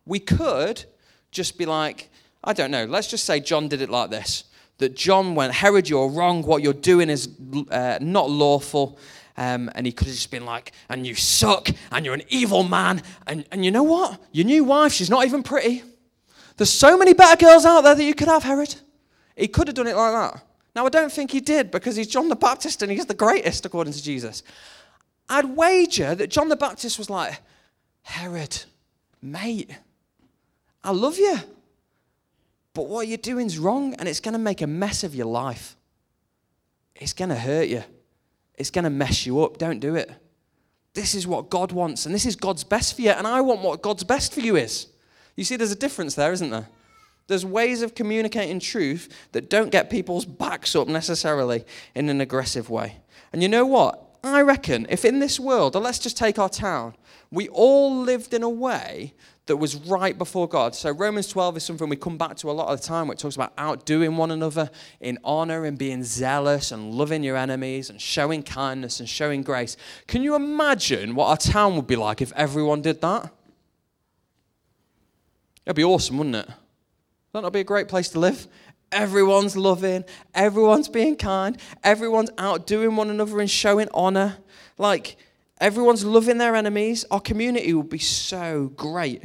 We 0.06 0.20
could 0.20 0.84
just 1.30 1.58
be 1.58 1.66
like, 1.66 2.08
I 2.42 2.54
don't 2.54 2.70
know, 2.70 2.86
let's 2.86 3.08
just 3.08 3.24
say 3.24 3.40
John 3.40 3.68
did 3.68 3.82
it 3.82 3.90
like 3.90 4.10
this 4.10 4.44
that 4.78 4.96
John 4.96 5.34
went, 5.34 5.52
Herod, 5.52 5.90
you're 5.90 6.08
wrong. 6.08 6.42
What 6.42 6.62
you're 6.62 6.72
doing 6.72 7.10
is 7.10 7.28
uh, 7.70 7.98
not 8.00 8.30
lawful. 8.30 8.98
Um, 9.36 9.70
and 9.74 9.86
he 9.86 9.92
could 9.92 10.06
have 10.06 10.16
just 10.16 10.30
been 10.30 10.44
like, 10.44 10.72
and 10.88 11.06
you 11.06 11.14
suck, 11.14 11.68
and 11.92 12.04
you're 12.04 12.14
an 12.14 12.22
evil 12.28 12.62
man. 12.62 13.02
And, 13.26 13.44
and 13.52 13.64
you 13.64 13.70
know 13.70 13.82
what? 13.82 14.18
Your 14.32 14.46
new 14.46 14.64
wife, 14.64 14.92
she's 14.92 15.10
not 15.10 15.24
even 15.26 15.42
pretty. 15.42 15.82
There's 16.56 16.70
so 16.72 16.98
many 16.98 17.14
better 17.14 17.36
girls 17.36 17.64
out 17.64 17.82
there 17.82 17.94
that 17.94 18.04
you 18.04 18.14
could 18.14 18.28
have, 18.28 18.42
Herod. 18.42 18.74
He 19.36 19.48
could 19.48 19.68
have 19.68 19.74
done 19.74 19.86
it 19.86 19.96
like 19.96 20.12
that. 20.12 20.42
Now, 20.74 20.86
I 20.86 20.88
don't 20.88 21.12
think 21.12 21.32
he 21.32 21.40
did 21.40 21.70
because 21.70 21.96
he's 21.96 22.06
John 22.06 22.28
the 22.28 22.36
Baptist 22.36 22.82
and 22.82 22.92
he's 22.92 23.06
the 23.06 23.14
greatest 23.14 23.66
according 23.66 23.92
to 23.92 24.02
Jesus. 24.02 24.42
I'd 25.28 25.44
wager 25.44 26.14
that 26.14 26.28
John 26.30 26.48
the 26.48 26.56
Baptist 26.56 26.98
was 26.98 27.10
like, 27.10 27.40
Herod, 28.02 28.64
mate, 29.20 29.70
I 30.82 30.92
love 30.92 31.18
you. 31.18 31.38
But 32.72 32.88
what 32.88 33.08
you're 33.08 33.18
doing 33.18 33.46
is 33.46 33.58
wrong 33.58 33.94
and 33.94 34.08
it's 34.08 34.20
going 34.20 34.32
to 34.32 34.38
make 34.38 34.62
a 34.62 34.66
mess 34.66 35.02
of 35.04 35.14
your 35.14 35.26
life. 35.26 35.76
It's 36.94 37.12
going 37.12 37.30
to 37.30 37.36
hurt 37.36 37.68
you. 37.68 37.82
It's 38.56 38.70
going 38.70 38.84
to 38.84 38.90
mess 38.90 39.26
you 39.26 39.42
up. 39.42 39.58
Don't 39.58 39.80
do 39.80 39.96
it. 39.96 40.10
This 40.94 41.14
is 41.14 41.26
what 41.26 41.50
God 41.50 41.72
wants 41.72 42.06
and 42.06 42.14
this 42.14 42.26
is 42.26 42.36
God's 42.36 42.64
best 42.64 42.94
for 42.94 43.02
you. 43.02 43.10
And 43.10 43.26
I 43.26 43.40
want 43.40 43.60
what 43.60 43.82
God's 43.82 44.04
best 44.04 44.34
for 44.34 44.40
you 44.40 44.56
is. 44.56 44.86
You 45.36 45.44
see, 45.44 45.56
there's 45.56 45.72
a 45.72 45.76
difference 45.76 46.14
there, 46.14 46.32
isn't 46.32 46.50
there? 46.50 46.68
There's 47.30 47.46
ways 47.46 47.80
of 47.80 47.94
communicating 47.94 48.58
truth 48.58 49.08
that 49.30 49.48
don't 49.48 49.70
get 49.70 49.88
people's 49.88 50.24
backs 50.24 50.74
up 50.74 50.88
necessarily 50.88 51.64
in 51.94 52.08
an 52.08 52.20
aggressive 52.20 52.68
way. 52.68 52.96
And 53.32 53.40
you 53.40 53.48
know 53.48 53.64
what? 53.64 54.18
I 54.24 54.42
reckon 54.42 54.84
if 54.90 55.04
in 55.04 55.20
this 55.20 55.38
world, 55.38 55.76
or 55.76 55.80
let's 55.80 56.00
just 56.00 56.16
take 56.16 56.40
our 56.40 56.48
town, 56.48 56.96
we 57.30 57.48
all 57.48 57.96
lived 57.96 58.34
in 58.34 58.42
a 58.42 58.48
way 58.48 59.14
that 59.46 59.58
was 59.58 59.76
right 59.76 60.18
before 60.18 60.48
God. 60.48 60.74
So 60.74 60.90
Romans 60.90 61.28
12 61.28 61.58
is 61.58 61.62
something 61.62 61.88
we 61.88 61.94
come 61.94 62.18
back 62.18 62.36
to 62.38 62.50
a 62.50 62.52
lot 62.52 62.66
of 62.66 62.80
the 62.80 62.86
time 62.86 63.06
where 63.06 63.14
it 63.14 63.20
talks 63.20 63.36
about 63.36 63.52
outdoing 63.56 64.16
one 64.16 64.32
another 64.32 64.68
in 65.00 65.16
honor 65.22 65.64
and 65.64 65.78
being 65.78 66.02
zealous 66.02 66.72
and 66.72 66.92
loving 66.92 67.22
your 67.22 67.36
enemies 67.36 67.90
and 67.90 68.00
showing 68.00 68.42
kindness 68.42 68.98
and 68.98 69.08
showing 69.08 69.44
grace. 69.44 69.76
Can 70.08 70.22
you 70.22 70.34
imagine 70.34 71.14
what 71.14 71.26
our 71.26 71.36
town 71.36 71.76
would 71.76 71.86
be 71.86 71.94
like 71.96 72.20
if 72.20 72.32
everyone 72.32 72.82
did 72.82 73.00
that? 73.02 73.32
It'd 75.64 75.76
be 75.76 75.84
awesome, 75.84 76.18
wouldn't 76.18 76.34
it? 76.34 76.48
That 77.32 77.42
not 77.42 77.52
be 77.52 77.60
a 77.60 77.64
great 77.64 77.88
place 77.88 78.08
to 78.10 78.18
live? 78.18 78.46
Everyone's 78.92 79.56
loving, 79.56 80.04
everyone's 80.34 80.88
being 80.88 81.14
kind, 81.14 81.56
everyone's 81.84 82.30
outdoing 82.38 82.96
one 82.96 83.08
another 83.08 83.38
and 83.40 83.48
showing 83.48 83.88
honor. 83.94 84.38
Like, 84.78 85.16
everyone's 85.60 86.04
loving 86.04 86.38
their 86.38 86.56
enemies. 86.56 87.04
Our 87.10 87.20
community 87.20 87.72
would 87.72 87.88
be 87.88 87.98
so 87.98 88.72
great. 88.74 89.22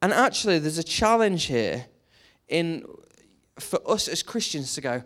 And 0.00 0.12
actually, 0.12 0.58
there's 0.58 0.78
a 0.78 0.84
challenge 0.84 1.44
here 1.44 1.86
in 2.48 2.84
for 3.58 3.80
us 3.88 4.08
as 4.08 4.22
Christians 4.22 4.74
to 4.74 4.80
go, 4.80 5.02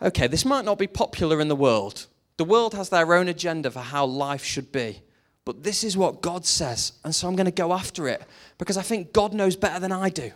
okay, 0.00 0.26
this 0.26 0.44
might 0.44 0.64
not 0.64 0.78
be 0.78 0.86
popular 0.86 1.40
in 1.40 1.48
the 1.48 1.56
world. 1.56 2.06
The 2.38 2.44
world 2.44 2.74
has 2.74 2.88
their 2.88 3.12
own 3.14 3.28
agenda 3.28 3.70
for 3.70 3.80
how 3.80 4.06
life 4.06 4.44
should 4.44 4.72
be. 4.72 5.02
But 5.44 5.64
this 5.64 5.84
is 5.84 5.96
what 5.96 6.22
God 6.22 6.46
says. 6.46 6.92
And 7.04 7.14
so 7.14 7.28
I'm 7.28 7.36
going 7.36 7.46
to 7.46 7.50
go 7.50 7.72
after 7.72 8.08
it 8.08 8.22
because 8.58 8.76
I 8.76 8.82
think 8.82 9.12
God 9.12 9.34
knows 9.34 9.56
better 9.56 9.80
than 9.80 9.92
I 9.92 10.08
do. 10.08 10.32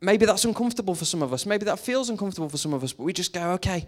Maybe 0.00 0.26
that's 0.26 0.44
uncomfortable 0.44 0.94
for 0.94 1.04
some 1.04 1.22
of 1.22 1.32
us. 1.32 1.44
Maybe 1.44 1.64
that 1.64 1.78
feels 1.78 2.08
uncomfortable 2.08 2.48
for 2.48 2.58
some 2.58 2.72
of 2.72 2.84
us, 2.84 2.92
but 2.92 3.02
we 3.02 3.12
just 3.12 3.32
go, 3.32 3.52
okay, 3.52 3.86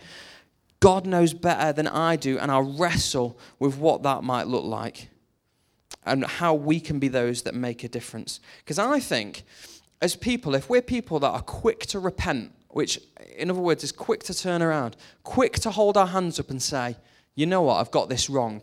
God 0.81 1.07
knows 1.07 1.33
better 1.33 1.73
than 1.73 1.87
I 1.87 2.17
do, 2.17 2.39
and 2.39 2.51
I'll 2.51 2.77
wrestle 2.77 3.39
with 3.59 3.77
what 3.77 4.03
that 4.03 4.25
might 4.25 4.47
look 4.47 4.65
like 4.65 5.09
and 6.05 6.25
how 6.25 6.55
we 6.55 6.81
can 6.81 6.99
be 6.99 7.09
those 7.09 7.43
that 7.43 7.55
make 7.55 7.85
a 7.85 7.89
difference. 7.89 8.41
Because 8.59 8.79
I 8.79 8.99
think, 8.99 9.45
as 10.01 10.17
people, 10.17 10.55
if 10.55 10.71
we're 10.71 10.83
people 10.83 11.21
that 11.21 11.29
are 11.29 11.43
quick 11.43 11.87
to 11.87 12.01
repent, 12.01 12.53
which, 12.69 12.99
in 13.37 13.51
other 13.51 13.61
words, 13.61 13.85
is 13.85 13.93
quick 13.93 14.23
to 14.25 14.35
turn 14.35 14.63
around, 14.63 14.97
quick 15.23 15.55
to 15.61 15.71
hold 15.71 15.97
our 15.97 16.07
hands 16.07 16.41
up 16.41 16.51
and 16.51 16.63
say, 16.63 16.97
you 17.35 17.47
know 17.47 17.63
what, 17.63 17.77
I've 17.77 17.91
got 17.91 18.09
this 18.09 18.31
wrong, 18.31 18.63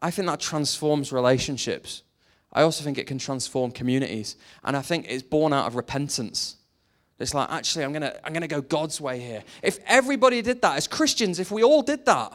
I 0.00 0.10
think 0.10 0.26
that 0.26 0.40
transforms 0.40 1.12
relationships. 1.12 2.02
I 2.52 2.62
also 2.62 2.84
think 2.84 2.98
it 2.98 3.06
can 3.06 3.18
transform 3.18 3.70
communities. 3.70 4.36
And 4.64 4.76
I 4.76 4.82
think 4.82 5.06
it's 5.08 5.22
born 5.22 5.52
out 5.52 5.66
of 5.66 5.76
repentance. 5.76 6.56
It's 7.18 7.34
like, 7.34 7.50
actually, 7.50 7.84
I'm 7.84 7.92
going 7.92 8.02
to 8.02 8.26
I'm 8.26 8.32
going 8.32 8.42
to 8.42 8.48
go 8.48 8.60
God's 8.60 9.00
way 9.00 9.20
here. 9.20 9.44
If 9.62 9.78
everybody 9.86 10.42
did 10.42 10.60
that, 10.62 10.76
as 10.76 10.88
Christians, 10.88 11.38
if 11.38 11.50
we 11.50 11.62
all 11.62 11.82
did 11.82 12.04
that, 12.06 12.32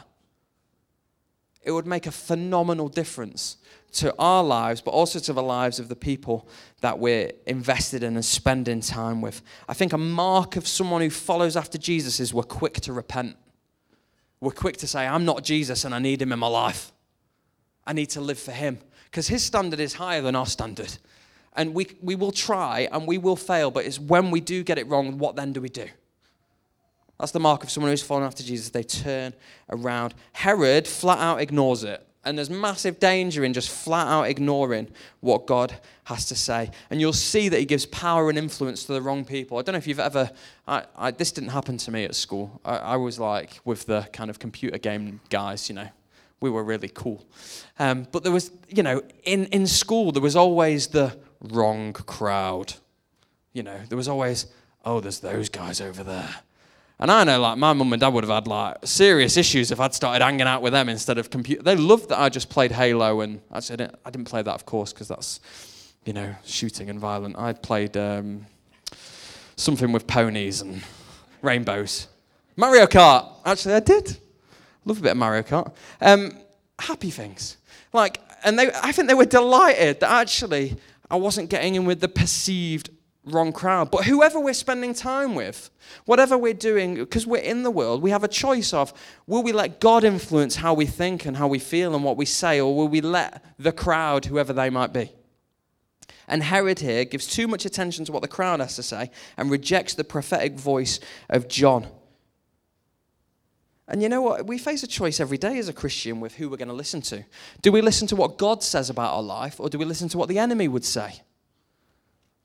it 1.63 1.71
would 1.71 1.85
make 1.85 2.07
a 2.07 2.11
phenomenal 2.11 2.87
difference 2.87 3.57
to 3.91 4.13
our 4.19 4.43
lives, 4.43 4.79
but 4.79 4.91
also 4.91 5.19
to 5.19 5.33
the 5.33 5.43
lives 5.43 5.79
of 5.79 5.89
the 5.89 5.95
people 5.95 6.47
that 6.81 6.99
we're 6.99 7.31
invested 7.45 8.03
in 8.03 8.15
and 8.15 8.23
spending 8.23 8.79
time 8.79 9.21
with. 9.21 9.41
I 9.67 9.73
think 9.73 9.91
a 9.91 9.97
mark 9.97 10.55
of 10.55 10.67
someone 10.67 11.01
who 11.01 11.09
follows 11.09 11.57
after 11.57 11.77
Jesus 11.77 12.19
is 12.19 12.33
we're 12.33 12.43
quick 12.43 12.75
to 12.81 12.93
repent. 12.93 13.35
We're 14.39 14.51
quick 14.51 14.77
to 14.77 14.87
say, 14.87 15.07
I'm 15.07 15.25
not 15.25 15.43
Jesus 15.43 15.83
and 15.83 15.95
I 15.95 15.99
need 15.99 16.21
him 16.21 16.31
in 16.31 16.39
my 16.39 16.47
life. 16.47 16.91
I 17.85 17.93
need 17.93 18.09
to 18.11 18.21
live 18.21 18.37
for 18.37 18.51
him 18.51 18.79
because 19.05 19.27
his 19.27 19.43
standard 19.43 19.79
is 19.79 19.95
higher 19.95 20.21
than 20.21 20.35
our 20.35 20.45
standard. 20.45 20.97
And 21.57 21.73
we, 21.73 21.87
we 22.01 22.15
will 22.15 22.31
try 22.31 22.87
and 22.91 23.05
we 23.07 23.17
will 23.17 23.35
fail, 23.35 23.71
but 23.71 23.83
it's 23.83 23.99
when 23.99 24.31
we 24.31 24.39
do 24.39 24.63
get 24.63 24.77
it 24.77 24.87
wrong, 24.87 25.17
what 25.17 25.35
then 25.35 25.51
do 25.51 25.59
we 25.59 25.69
do? 25.69 25.87
That's 27.19 27.31
the 27.31 27.39
mark 27.39 27.63
of 27.63 27.71
someone 27.71 27.91
who's 27.91 28.03
fallen 28.03 28.23
after 28.23 28.43
Jesus. 28.43 28.69
They 28.69 28.83
turn 28.83 29.33
around. 29.69 30.13
Herod 30.33 30.87
flat 30.87 31.17
out 31.17 31.41
ignores 31.41 31.83
it. 31.83 32.03
And 32.23 32.37
there's 32.37 32.49
massive 32.49 32.99
danger 32.99 33.45
in 33.45 33.53
just 33.53 33.69
flat 33.69 34.05
out 34.07 34.23
ignoring 34.23 34.89
what 35.21 35.47
God 35.47 35.73
has 36.03 36.25
to 36.25 36.35
say. 36.35 36.69
And 36.89 36.99
you'll 36.99 37.13
see 37.13 37.47
that 37.47 37.57
he 37.57 37.65
gives 37.65 37.85
power 37.85 38.27
and 38.29 38.37
influence 38.37 38.83
to 38.83 38.93
the 38.93 39.01
wrong 39.01 39.23
people. 39.23 39.57
I 39.57 39.61
don't 39.61 39.73
know 39.73 39.77
if 39.77 39.87
you've 39.87 39.99
ever, 39.99 40.29
I, 40.67 40.83
I, 40.97 41.11
this 41.11 41.31
didn't 41.31 41.51
happen 41.51 41.77
to 41.77 41.91
me 41.91 42.03
at 42.03 42.15
school. 42.15 42.59
I, 42.65 42.77
I, 42.77 42.95
was 42.97 43.17
like 43.17 43.61
with 43.63 43.85
the 43.85 44.09
kind 44.11 44.29
of 44.29 44.39
computer 44.39 44.77
game 44.77 45.21
guys, 45.29 45.69
you 45.69 45.75
know, 45.75 45.87
we 46.41 46.49
were 46.49 46.65
really 46.65 46.89
cool. 46.89 47.25
Um, 47.79 48.05
but 48.11 48.23
there 48.23 48.33
was, 48.33 48.51
you 48.67 48.83
know, 48.83 49.01
in, 49.23 49.45
in 49.45 49.65
school, 49.65 50.11
there 50.11 50.21
was 50.21 50.35
always 50.35 50.87
the 50.87 51.17
wrong 51.41 51.93
crowd. 51.93 52.73
You 53.53 53.63
know, 53.63 53.79
there 53.89 53.97
was 53.97 54.07
always, 54.07 54.47
oh, 54.85 54.99
there's 54.99 55.19
those 55.19 55.49
guys 55.49 55.81
over 55.81 56.03
there. 56.03 56.35
And 56.99 57.11
I 57.11 57.23
know, 57.23 57.39
like, 57.39 57.57
my 57.57 57.73
mum 57.73 57.93
and 57.93 57.99
dad 57.99 58.09
would 58.09 58.23
have 58.23 58.33
had, 58.33 58.47
like, 58.47 58.77
serious 58.83 59.37
issues 59.37 59.71
if 59.71 59.79
I'd 59.79 59.93
started 59.93 60.23
hanging 60.23 60.47
out 60.47 60.63
with 60.63 60.73
them 60.73 60.89
instead 60.89 61.19
of 61.19 61.29
computer. 61.29 61.61
They 61.61 61.75
loved 61.75 62.09
that 62.09 62.19
I 62.19 62.29
just 62.29 62.49
played 62.49 62.71
Halo, 62.71 63.21
and 63.21 63.39
actually, 63.53 63.73
I 63.73 63.77
didn't, 63.77 63.95
I 64.05 64.09
didn't 64.09 64.25
play 64.25 64.41
that, 64.41 64.53
of 64.55 64.65
course, 64.65 64.93
because 64.93 65.07
that's, 65.07 65.39
you 66.05 66.13
know, 66.13 66.33
shooting 66.43 66.89
and 66.89 66.99
violent. 66.99 67.37
I 67.37 67.53
played 67.53 67.95
um, 67.97 68.47
something 69.55 69.91
with 69.91 70.07
ponies 70.07 70.61
and 70.61 70.81
rainbows. 71.43 72.07
Mario 72.55 72.87
Kart. 72.87 73.31
Actually, 73.45 73.75
I 73.75 73.79
did. 73.81 74.17
Love 74.83 74.97
a 74.97 75.01
bit 75.01 75.11
of 75.11 75.17
Mario 75.17 75.43
Kart. 75.43 75.71
Um, 76.01 76.31
happy 76.79 77.11
things. 77.11 77.57
Like, 77.93 78.21
and 78.43 78.57
they, 78.57 78.71
I 78.81 78.91
think 78.91 79.07
they 79.07 79.13
were 79.13 79.25
delighted 79.25 79.99
that 79.99 80.09
actually 80.09 80.77
I 81.09 81.15
wasn't 81.15 81.49
getting 81.49 81.75
in 81.75 81.85
with 81.85 82.01
the 82.01 82.07
perceived 82.07 82.89
wrong 83.25 83.51
crowd. 83.51 83.91
But 83.91 84.05
whoever 84.05 84.39
we're 84.39 84.53
spending 84.53 84.93
time 84.93 85.35
with, 85.35 85.69
whatever 86.05 86.37
we're 86.37 86.53
doing, 86.53 86.95
because 86.95 87.27
we're 87.27 87.41
in 87.41 87.63
the 87.63 87.71
world, 87.71 88.01
we 88.01 88.11
have 88.11 88.23
a 88.23 88.27
choice 88.27 88.73
of 88.73 88.93
will 89.25 89.43
we 89.43 89.51
let 89.51 89.79
God 89.79 90.03
influence 90.03 90.57
how 90.57 90.73
we 90.73 90.85
think 90.85 91.25
and 91.25 91.37
how 91.37 91.47
we 91.47 91.59
feel 91.59 91.95
and 91.95 92.03
what 92.03 92.17
we 92.17 92.25
say, 92.25 92.59
or 92.59 92.75
will 92.75 92.87
we 92.87 93.01
let 93.01 93.43
the 93.57 93.71
crowd, 93.71 94.25
whoever 94.25 94.53
they 94.53 94.69
might 94.69 94.93
be? 94.93 95.11
And 96.27 96.43
Herod 96.43 96.79
here 96.79 97.05
gives 97.05 97.25
too 97.25 97.47
much 97.47 97.65
attention 97.65 98.03
to 98.05 98.11
what 98.11 98.21
the 98.21 98.27
crowd 98.27 98.59
has 98.59 98.75
to 98.75 98.83
say 98.83 99.11
and 99.37 99.49
rejects 99.49 99.93
the 99.93 100.03
prophetic 100.03 100.59
voice 100.59 100.99
of 101.29 101.47
John. 101.47 101.87
And 103.87 104.01
you 104.01 104.09
know 104.09 104.21
what? 104.21 104.45
We 104.45 104.57
face 104.57 104.83
a 104.83 104.87
choice 104.87 105.19
every 105.19 105.37
day 105.37 105.57
as 105.59 105.69
a 105.69 105.73
Christian 105.73 106.19
with 106.19 106.35
who 106.35 106.49
we're 106.49 106.57
going 106.57 106.67
to 106.67 106.73
listen 106.73 107.01
to. 107.03 107.23
Do 107.61 107.71
we 107.71 107.81
listen 107.81 108.07
to 108.09 108.15
what 108.15 108.37
God 108.37 108.61
says 108.61 108.89
about 108.89 109.13
our 109.13 109.23
life, 109.23 109.59
or 109.59 109.69
do 109.69 109.77
we 109.77 109.85
listen 109.85 110.09
to 110.09 110.17
what 110.17 110.27
the 110.27 110.39
enemy 110.39 110.67
would 110.67 110.83
say? 110.83 111.21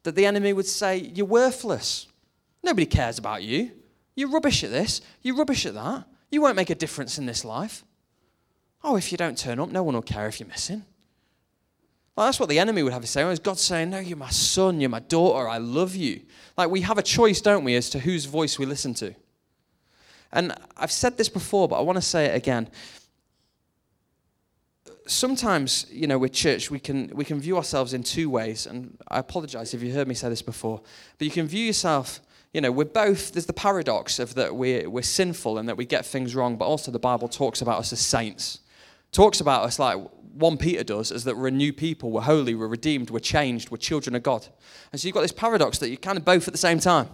That 0.04 0.14
the 0.14 0.26
enemy 0.26 0.52
would 0.52 0.66
say, 0.66 0.98
You're 0.98 1.26
worthless. 1.26 2.06
Nobody 2.62 2.86
cares 2.86 3.18
about 3.18 3.42
you. 3.42 3.72
You're 4.14 4.30
rubbish 4.30 4.62
at 4.62 4.70
this. 4.70 5.00
You're 5.22 5.36
rubbish 5.36 5.66
at 5.66 5.74
that. 5.74 6.06
You 6.30 6.40
won't 6.40 6.56
make 6.56 6.70
a 6.70 6.74
difference 6.76 7.18
in 7.18 7.26
this 7.26 7.44
life. 7.44 7.84
Oh, 8.84 8.96
if 8.96 9.10
you 9.10 9.18
don't 9.18 9.36
turn 9.36 9.58
up, 9.58 9.70
no 9.70 9.82
one 9.82 9.94
will 9.94 10.02
care 10.02 10.28
if 10.28 10.38
you're 10.38 10.48
missing. 10.48 10.84
Well, 12.14 12.26
that's 12.26 12.38
what 12.38 12.48
the 12.48 12.58
enemy 12.58 12.82
would 12.82 12.92
have 12.92 13.02
to 13.02 13.08
say. 13.08 13.28
Is 13.30 13.38
God 13.38 13.58
saying, 13.58 13.90
No, 13.90 13.98
you're 13.98 14.16
my 14.16 14.30
son, 14.30 14.80
you're 14.80 14.90
my 14.90 15.00
daughter, 15.00 15.48
I 15.48 15.58
love 15.58 15.96
you. 15.96 16.20
Like 16.56 16.70
we 16.70 16.82
have 16.82 16.98
a 16.98 17.02
choice, 17.02 17.40
don't 17.40 17.64
we, 17.64 17.74
as 17.74 17.90
to 17.90 17.98
whose 17.98 18.26
voice 18.26 18.58
we 18.58 18.66
listen 18.66 18.94
to. 18.94 19.14
And 20.32 20.54
I've 20.76 20.92
said 20.92 21.16
this 21.16 21.28
before, 21.28 21.68
but 21.68 21.76
I 21.76 21.82
want 21.82 21.96
to 21.96 22.02
say 22.02 22.26
it 22.26 22.34
again. 22.34 22.68
Sometimes, 25.06 25.86
you 25.90 26.06
know, 26.06 26.18
with 26.18 26.32
church, 26.32 26.70
we 26.70 26.78
can, 26.78 27.10
we 27.14 27.24
can 27.24 27.40
view 27.40 27.56
ourselves 27.56 27.92
in 27.92 28.02
two 28.02 28.30
ways. 28.30 28.66
And 28.66 28.96
I 29.08 29.18
apologize 29.18 29.74
if 29.74 29.82
you 29.82 29.92
heard 29.92 30.08
me 30.08 30.14
say 30.14 30.28
this 30.28 30.42
before. 30.42 30.80
But 31.18 31.24
you 31.26 31.30
can 31.30 31.46
view 31.46 31.64
yourself, 31.64 32.20
you 32.52 32.60
know, 32.60 32.70
we're 32.70 32.84
both, 32.84 33.32
there's 33.32 33.46
the 33.46 33.52
paradox 33.52 34.18
of 34.18 34.34
that 34.34 34.54
we're, 34.54 34.88
we're 34.88 35.02
sinful 35.02 35.58
and 35.58 35.68
that 35.68 35.76
we 35.76 35.84
get 35.84 36.06
things 36.06 36.34
wrong, 36.34 36.56
but 36.56 36.66
also 36.66 36.90
the 36.90 36.98
Bible 36.98 37.28
talks 37.28 37.60
about 37.60 37.78
us 37.78 37.92
as 37.92 38.00
saints. 38.00 38.60
Talks 39.10 39.40
about 39.40 39.64
us 39.64 39.78
like 39.78 39.98
1 40.34 40.56
Peter 40.56 40.84
does, 40.84 41.10
is 41.10 41.24
that 41.24 41.36
we're 41.36 41.48
a 41.48 41.50
new 41.50 41.72
people, 41.72 42.10
we're 42.10 42.22
holy, 42.22 42.54
we're 42.54 42.68
redeemed, 42.68 43.10
we're 43.10 43.18
changed, 43.18 43.70
we're 43.70 43.76
children 43.76 44.14
of 44.14 44.22
God. 44.22 44.46
And 44.92 45.00
so 45.00 45.06
you've 45.06 45.14
got 45.14 45.20
this 45.20 45.32
paradox 45.32 45.78
that 45.78 45.88
you're 45.88 45.98
kind 45.98 46.16
of 46.16 46.24
both 46.24 46.46
at 46.46 46.54
the 46.54 46.58
same 46.58 46.78
time. 46.78 47.08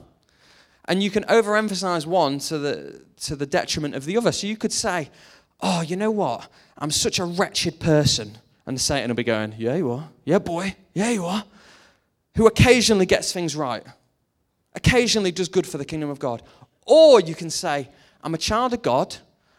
And 0.89 1.03
you 1.03 1.11
can 1.11 1.23
overemphasize 1.25 2.07
one 2.07 2.41
to 2.41 2.59
the, 2.59 3.03
to 3.21 3.37
the 3.37 3.47
detriment 3.47 3.95
of 3.95 4.05
the 4.05 4.17
other. 4.17 4.33
So 4.33 4.47
you 4.47 4.57
could 4.57 4.73
say, 4.73 5.11
oh, 5.61 5.83
you 5.83 5.95
know 5.97 6.11
what? 6.11 6.51
I'm 6.79 6.91
such 6.91 7.21
a 7.21 7.25
wretched 7.25 7.79
person. 7.79 8.39
And 8.67 8.81
Satan 8.81 9.09
will 9.09 9.15
be 9.15 9.25
going, 9.25 9.55
yeah, 9.57 9.77
you 9.77 9.91
are. 9.93 10.09
Yeah, 10.25 10.41
boy. 10.41 10.75
Yeah, 10.95 11.11
you 11.11 11.25
are. 11.25 11.45
Who 12.37 12.47
occasionally 12.47 13.07
gets 13.07 13.33
things 13.33 13.55
right 13.55 13.85
occasionally 14.79 15.33
does 15.33 15.49
good 15.49 15.67
for 15.67 15.77
the 15.77 15.85
kingdom 15.85 16.09
of 16.09 16.19
God. 16.19 16.43
Or 16.87 17.21
you 17.21 17.35
can 17.35 17.51
say, 17.51 17.89
I'm 18.23 18.35
a 18.35 18.39
child 18.39 18.73
of 18.73 18.83
God. 18.83 19.17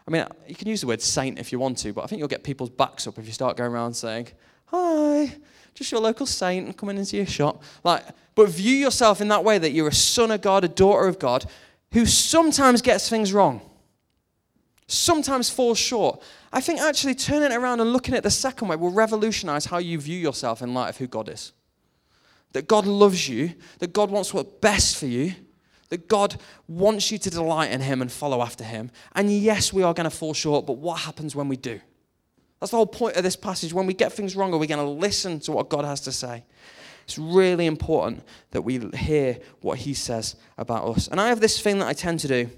I 0.08 0.10
mean, 0.10 0.24
you 0.48 0.54
can 0.54 0.66
use 0.66 0.80
the 0.80 0.86
word 0.86 1.02
saint 1.02 1.38
if 1.38 1.52
you 1.52 1.58
want 1.58 1.78
to, 1.78 1.92
but 1.92 2.02
I 2.02 2.06
think 2.06 2.18
you'll 2.18 2.28
get 2.28 2.42
people's 2.42 2.70
backs 2.70 3.06
up 3.06 3.18
if 3.18 3.26
you 3.26 3.32
start 3.32 3.56
going 3.56 3.70
around 3.70 3.94
saying, 3.94 4.28
Hi, 4.66 5.36
just 5.80 5.92
your 5.92 6.00
local 6.02 6.26
saint 6.26 6.66
and 6.66 6.76
coming 6.76 6.98
into 6.98 7.16
your 7.16 7.24
shop. 7.24 7.62
Like, 7.82 8.04
but 8.34 8.50
view 8.50 8.76
yourself 8.76 9.22
in 9.22 9.28
that 9.28 9.42
way 9.42 9.56
that 9.56 9.70
you're 9.70 9.88
a 9.88 9.94
son 9.94 10.30
of 10.30 10.42
God, 10.42 10.62
a 10.62 10.68
daughter 10.68 11.08
of 11.08 11.18
God, 11.18 11.46
who 11.92 12.04
sometimes 12.04 12.82
gets 12.82 13.08
things 13.08 13.32
wrong, 13.32 13.62
sometimes 14.86 15.48
falls 15.48 15.78
short. 15.78 16.22
I 16.52 16.60
think 16.60 16.80
actually 16.80 17.14
turning 17.14 17.50
it 17.50 17.56
around 17.56 17.80
and 17.80 17.94
looking 17.94 18.14
at 18.14 18.22
the 18.22 18.30
second 18.30 18.68
way 18.68 18.76
will 18.76 18.92
revolutionize 18.92 19.64
how 19.64 19.78
you 19.78 19.98
view 19.98 20.18
yourself 20.18 20.60
in 20.60 20.74
light 20.74 20.90
of 20.90 20.98
who 20.98 21.06
God 21.06 21.30
is 21.30 21.52
that 22.52 22.66
God 22.66 22.84
loves 22.84 23.28
you, 23.28 23.54
that 23.78 23.92
God 23.92 24.10
wants 24.10 24.34
what's 24.34 24.50
best 24.60 24.96
for 24.96 25.06
you, 25.06 25.34
that 25.88 26.08
God 26.08 26.38
wants 26.68 27.10
you 27.10 27.16
to 27.16 27.30
delight 27.30 27.70
in 27.70 27.80
Him 27.80 28.02
and 28.02 28.10
follow 28.10 28.42
after 28.42 28.64
Him. 28.64 28.90
And 29.14 29.32
yes, 29.32 29.72
we 29.72 29.82
are 29.82 29.94
going 29.94 30.10
to 30.10 30.14
fall 30.14 30.34
short, 30.34 30.66
but 30.66 30.74
what 30.74 30.98
happens 31.00 31.36
when 31.36 31.48
we 31.48 31.56
do? 31.56 31.80
That's 32.60 32.70
the 32.70 32.76
whole 32.76 32.86
point 32.86 33.16
of 33.16 33.22
this 33.22 33.36
passage. 33.36 33.72
When 33.72 33.86
we 33.86 33.94
get 33.94 34.12
things 34.12 34.36
wrong, 34.36 34.52
are 34.52 34.58
we 34.58 34.66
going 34.66 34.84
to 34.84 34.90
listen 34.90 35.40
to 35.40 35.52
what 35.52 35.68
God 35.68 35.84
has 35.84 36.00
to 36.02 36.12
say? 36.12 36.44
It's 37.04 37.18
really 37.18 37.66
important 37.66 38.22
that 38.50 38.62
we 38.62 38.78
hear 38.94 39.38
what 39.60 39.78
He 39.78 39.94
says 39.94 40.36
about 40.58 40.86
us. 40.86 41.08
And 41.08 41.20
I 41.20 41.28
have 41.28 41.40
this 41.40 41.60
thing 41.60 41.78
that 41.78 41.88
I 41.88 41.92
tend 41.92 42.20
to 42.20 42.28
do 42.28 42.50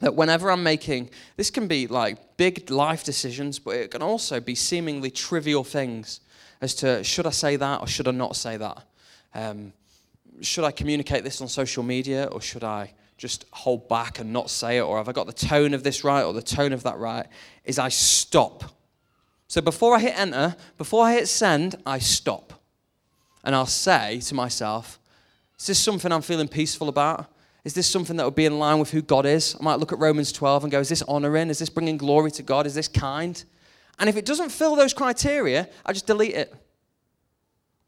that 0.00 0.14
whenever 0.14 0.50
I'm 0.50 0.62
making, 0.62 1.10
this 1.36 1.50
can 1.50 1.66
be 1.66 1.86
like 1.86 2.36
big 2.36 2.70
life 2.70 3.04
decisions, 3.04 3.58
but 3.58 3.76
it 3.76 3.90
can 3.90 4.02
also 4.02 4.40
be 4.40 4.54
seemingly 4.54 5.10
trivial 5.10 5.64
things 5.64 6.20
as 6.60 6.74
to 6.76 7.02
should 7.02 7.26
I 7.26 7.30
say 7.30 7.56
that 7.56 7.80
or 7.80 7.86
should 7.86 8.08
I 8.08 8.12
not 8.12 8.36
say 8.36 8.56
that? 8.56 8.84
um, 9.34 9.72
should 10.40 10.64
I 10.64 10.70
communicate 10.70 11.24
this 11.24 11.40
on 11.40 11.48
social 11.48 11.82
media 11.82 12.26
or 12.26 12.40
should 12.40 12.64
I 12.64 12.92
just 13.16 13.44
hold 13.50 13.88
back 13.88 14.20
and 14.20 14.32
not 14.32 14.50
say 14.50 14.78
it? 14.78 14.82
Or 14.82 14.98
have 14.98 15.08
I 15.08 15.12
got 15.12 15.26
the 15.26 15.32
tone 15.32 15.74
of 15.74 15.82
this 15.82 16.04
right 16.04 16.22
or 16.22 16.32
the 16.32 16.42
tone 16.42 16.72
of 16.72 16.84
that 16.84 16.98
right? 16.98 17.26
Is 17.64 17.78
I 17.78 17.88
stop. 17.88 18.64
So 19.48 19.62
before 19.62 19.96
I 19.96 20.00
hit 20.00 20.18
enter, 20.18 20.54
before 20.76 21.04
I 21.04 21.14
hit 21.14 21.26
send, 21.26 21.76
I 21.86 21.98
stop. 21.98 22.52
And 23.42 23.54
I'll 23.54 23.66
say 23.66 24.20
to 24.20 24.34
myself, 24.34 25.00
is 25.58 25.66
this 25.66 25.78
something 25.78 26.12
I'm 26.12 26.22
feeling 26.22 26.48
peaceful 26.48 26.88
about? 26.88 27.26
Is 27.64 27.74
this 27.74 27.88
something 27.88 28.16
that 28.16 28.24
would 28.24 28.34
be 28.34 28.44
in 28.44 28.58
line 28.58 28.78
with 28.78 28.90
who 28.90 29.02
God 29.02 29.26
is? 29.26 29.56
I 29.58 29.64
might 29.64 29.78
look 29.78 29.92
at 29.92 29.98
Romans 29.98 30.32
12 30.32 30.64
and 30.64 30.70
go, 30.70 30.80
is 30.80 30.90
this 30.90 31.02
honoring? 31.02 31.48
Is 31.48 31.58
this 31.58 31.70
bringing 31.70 31.96
glory 31.96 32.30
to 32.32 32.42
God? 32.42 32.66
Is 32.66 32.74
this 32.74 32.88
kind? 32.88 33.42
And 33.98 34.08
if 34.08 34.16
it 34.16 34.26
doesn't 34.26 34.50
fill 34.50 34.76
those 34.76 34.92
criteria, 34.92 35.68
I 35.84 35.92
just 35.92 36.06
delete 36.06 36.34
it. 36.34 36.54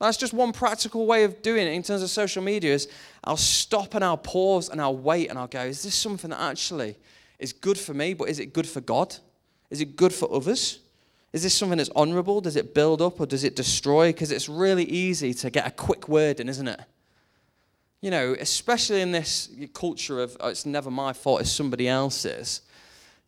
That's 0.00 0.16
just 0.16 0.32
one 0.32 0.52
practical 0.52 1.06
way 1.06 1.24
of 1.24 1.42
doing 1.42 1.66
it 1.66 1.72
in 1.72 1.82
terms 1.82 2.02
of 2.02 2.08
social 2.08 2.42
media 2.42 2.72
is 2.72 2.88
I'll 3.22 3.36
stop 3.36 3.94
and 3.94 4.02
I'll 4.02 4.16
pause 4.16 4.70
and 4.70 4.80
I'll 4.80 4.96
wait 4.96 5.28
and 5.28 5.38
I'll 5.38 5.46
go, 5.46 5.60
is 5.60 5.82
this 5.82 5.94
something 5.94 6.30
that 6.30 6.40
actually 6.40 6.96
is 7.38 7.52
good 7.52 7.78
for 7.78 7.92
me, 7.92 8.14
but 8.14 8.30
is 8.30 8.38
it 8.38 8.54
good 8.54 8.66
for 8.66 8.80
God? 8.80 9.14
Is 9.68 9.82
it 9.82 9.96
good 9.96 10.14
for 10.14 10.32
others? 10.32 10.80
Is 11.32 11.42
this 11.42 11.54
something 11.54 11.78
that's 11.78 11.90
honorable? 11.94 12.40
Does 12.40 12.56
it 12.56 12.74
build 12.74 13.00
up 13.00 13.20
or 13.20 13.26
does 13.26 13.44
it 13.44 13.54
destroy? 13.54 14.08
Because 14.08 14.32
it's 14.32 14.48
really 14.48 14.84
easy 14.84 15.32
to 15.34 15.50
get 15.50 15.66
a 15.66 15.70
quick 15.70 16.08
word 16.08 16.40
in, 16.40 16.48
isn't 16.48 16.66
it? 16.66 16.80
You 18.00 18.10
know, 18.10 18.34
especially 18.38 19.00
in 19.00 19.12
this 19.12 19.50
culture 19.74 20.20
of 20.20 20.36
oh, 20.40 20.48
it's 20.48 20.66
never 20.66 20.90
my 20.90 21.12
fault, 21.12 21.42
it's 21.42 21.52
somebody 21.52 21.86
else's. 21.86 22.62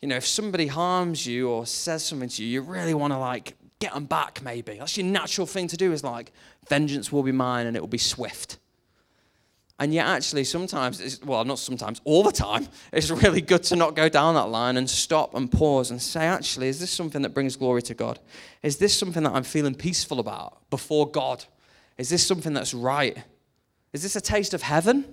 You 0.00 0.08
know, 0.08 0.16
if 0.16 0.26
somebody 0.26 0.66
harms 0.66 1.26
you 1.26 1.48
or 1.48 1.66
says 1.66 2.04
something 2.04 2.28
to 2.30 2.42
you, 2.42 2.48
you 2.48 2.62
really 2.62 2.94
want 2.94 3.12
to 3.12 3.18
like 3.18 3.54
get 3.78 3.94
them 3.94 4.06
back, 4.06 4.40
maybe. 4.42 4.78
That's 4.78 4.96
your 4.96 5.06
natural 5.06 5.46
thing 5.46 5.68
to 5.68 5.76
do, 5.76 5.92
is 5.92 6.02
like, 6.02 6.32
vengeance 6.68 7.12
will 7.12 7.22
be 7.22 7.32
mine 7.32 7.66
and 7.66 7.76
it 7.76 7.80
will 7.80 7.88
be 7.88 7.98
swift. 7.98 8.58
And 9.78 9.92
yet, 9.92 10.06
actually, 10.06 10.44
sometimes, 10.44 11.20
well, 11.24 11.44
not 11.44 11.58
sometimes, 11.58 12.00
all 12.04 12.22
the 12.22 12.30
time, 12.30 12.68
it's 12.92 13.10
really 13.10 13.40
good 13.40 13.62
to 13.64 13.76
not 13.76 13.96
go 13.96 14.08
down 14.08 14.34
that 14.34 14.48
line 14.48 14.76
and 14.76 14.88
stop 14.88 15.34
and 15.34 15.50
pause 15.50 15.90
and 15.90 16.00
say, 16.00 16.26
actually, 16.26 16.68
is 16.68 16.78
this 16.78 16.90
something 16.90 17.22
that 17.22 17.30
brings 17.30 17.56
glory 17.56 17.82
to 17.82 17.94
God? 17.94 18.20
Is 18.62 18.76
this 18.76 18.96
something 18.96 19.22
that 19.24 19.32
I'm 19.32 19.42
feeling 19.42 19.74
peaceful 19.74 20.20
about 20.20 20.68
before 20.70 21.10
God? 21.10 21.44
Is 21.98 22.10
this 22.10 22.24
something 22.24 22.52
that's 22.52 22.74
right? 22.74 23.16
Is 23.92 24.02
this 24.02 24.14
a 24.14 24.20
taste 24.20 24.54
of 24.54 24.62
heaven 24.62 25.04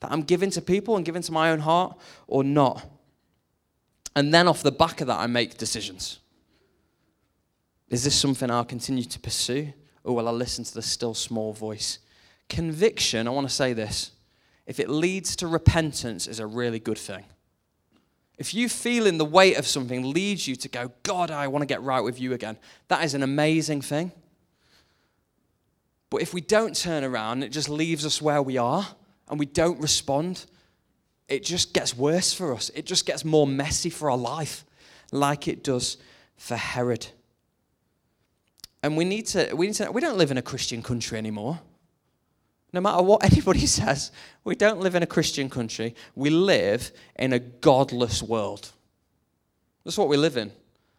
that 0.00 0.10
I'm 0.10 0.22
giving 0.22 0.50
to 0.50 0.62
people 0.62 0.96
and 0.96 1.04
giving 1.04 1.22
to 1.22 1.32
my 1.32 1.50
own 1.50 1.60
heart 1.60 1.96
or 2.26 2.42
not? 2.42 2.90
And 4.16 4.34
then 4.34 4.48
off 4.48 4.62
the 4.62 4.72
back 4.72 5.00
of 5.00 5.06
that, 5.06 5.20
I 5.20 5.26
make 5.26 5.58
decisions. 5.58 6.18
Is 7.88 8.04
this 8.04 8.18
something 8.18 8.50
I'll 8.50 8.64
continue 8.64 9.04
to 9.04 9.20
pursue? 9.20 9.72
Or 10.02 10.16
will 10.16 10.28
I 10.28 10.32
listen 10.32 10.64
to 10.64 10.74
the 10.74 10.82
still 10.82 11.14
small 11.14 11.52
voice? 11.52 11.98
Conviction, 12.48 13.28
I 13.28 13.30
want 13.30 13.48
to 13.48 13.54
say 13.54 13.72
this 13.72 14.12
if 14.66 14.78
it 14.78 14.90
leads 14.90 15.36
to 15.36 15.46
repentance, 15.46 16.26
is 16.26 16.40
a 16.40 16.46
really 16.46 16.78
good 16.78 16.98
thing. 16.98 17.24
If 18.36 18.54
you 18.54 18.68
feeling 18.68 19.18
the 19.18 19.24
weight 19.24 19.58
of 19.58 19.66
something 19.66 20.12
leads 20.12 20.46
you 20.46 20.54
to 20.56 20.68
go, 20.68 20.92
God, 21.02 21.30
I 21.30 21.48
want 21.48 21.62
to 21.62 21.66
get 21.66 21.82
right 21.82 22.00
with 22.00 22.20
you 22.20 22.34
again, 22.34 22.56
that 22.86 23.04
is 23.04 23.14
an 23.14 23.22
amazing 23.22 23.80
thing. 23.80 24.12
But 26.10 26.22
if 26.22 26.32
we 26.32 26.40
don't 26.40 26.76
turn 26.76 27.02
around, 27.02 27.42
it 27.42 27.50
just 27.50 27.68
leaves 27.68 28.06
us 28.06 28.22
where 28.22 28.42
we 28.42 28.56
are 28.56 28.86
and 29.28 29.38
we 29.38 29.46
don't 29.46 29.80
respond, 29.80 30.46
it 31.28 31.44
just 31.44 31.74
gets 31.74 31.96
worse 31.96 32.32
for 32.32 32.54
us. 32.54 32.70
It 32.74 32.86
just 32.86 33.04
gets 33.04 33.24
more 33.24 33.46
messy 33.46 33.90
for 33.90 34.10
our 34.10 34.16
life, 34.16 34.64
like 35.12 35.48
it 35.48 35.64
does 35.64 35.98
for 36.36 36.56
Herod. 36.56 37.06
And 38.82 38.96
we 38.96 39.04
need 39.04 39.26
to, 39.28 39.52
we 39.54 39.66
need 39.66 39.74
to, 39.76 39.90
we 39.90 40.00
don't 40.00 40.16
live 40.16 40.30
in 40.30 40.38
a 40.38 40.42
Christian 40.42 40.82
country 40.82 41.18
anymore. 41.18 41.60
No 42.72 42.80
matter 42.80 43.02
what 43.02 43.24
anybody 43.32 43.66
says, 43.66 44.10
we 44.44 44.54
don't 44.54 44.80
live 44.80 44.94
in 44.94 45.02
a 45.02 45.06
Christian 45.06 45.48
country. 45.48 45.94
We 46.14 46.30
live 46.30 46.92
in 47.16 47.32
a 47.32 47.38
godless 47.38 48.22
world. 48.22 48.72
That's 49.84 49.98
what 49.98 50.08
we 50.08 50.16
live 50.16 50.36
in. 50.36 50.52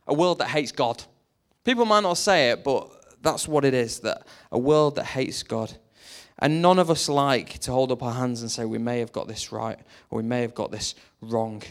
A 0.08 0.14
world 0.14 0.40
that 0.40 0.48
hates 0.48 0.72
God. 0.72 1.04
People 1.64 1.86
might 1.86 2.02
not 2.02 2.18
say 2.18 2.50
it, 2.50 2.64
but 2.64 3.22
that's 3.22 3.48
what 3.48 3.66
it 3.66 3.74
is 3.74 4.00
that 4.00 4.26
a 4.52 4.58
world 4.58 4.96
that 4.96 5.06
hates 5.06 5.44
God. 5.44 5.74
And 6.40 6.62
none 6.62 6.80
of 6.80 6.90
us 6.90 7.10
like 7.10 7.60
to 7.60 7.72
hold 7.72 7.92
up 7.92 8.02
our 8.02 8.14
hands 8.14 8.42
and 8.42 8.50
say 8.50 8.66
we 8.66 8.78
may 8.78 9.00
have 9.00 9.12
got 9.12 9.28
this 9.28 9.52
right 9.52 9.78
or 10.10 10.18
we 10.18 10.24
may 10.24 10.42
have 10.42 10.56
got 10.56 10.72
this 10.72 10.96
wrong. 11.22 11.62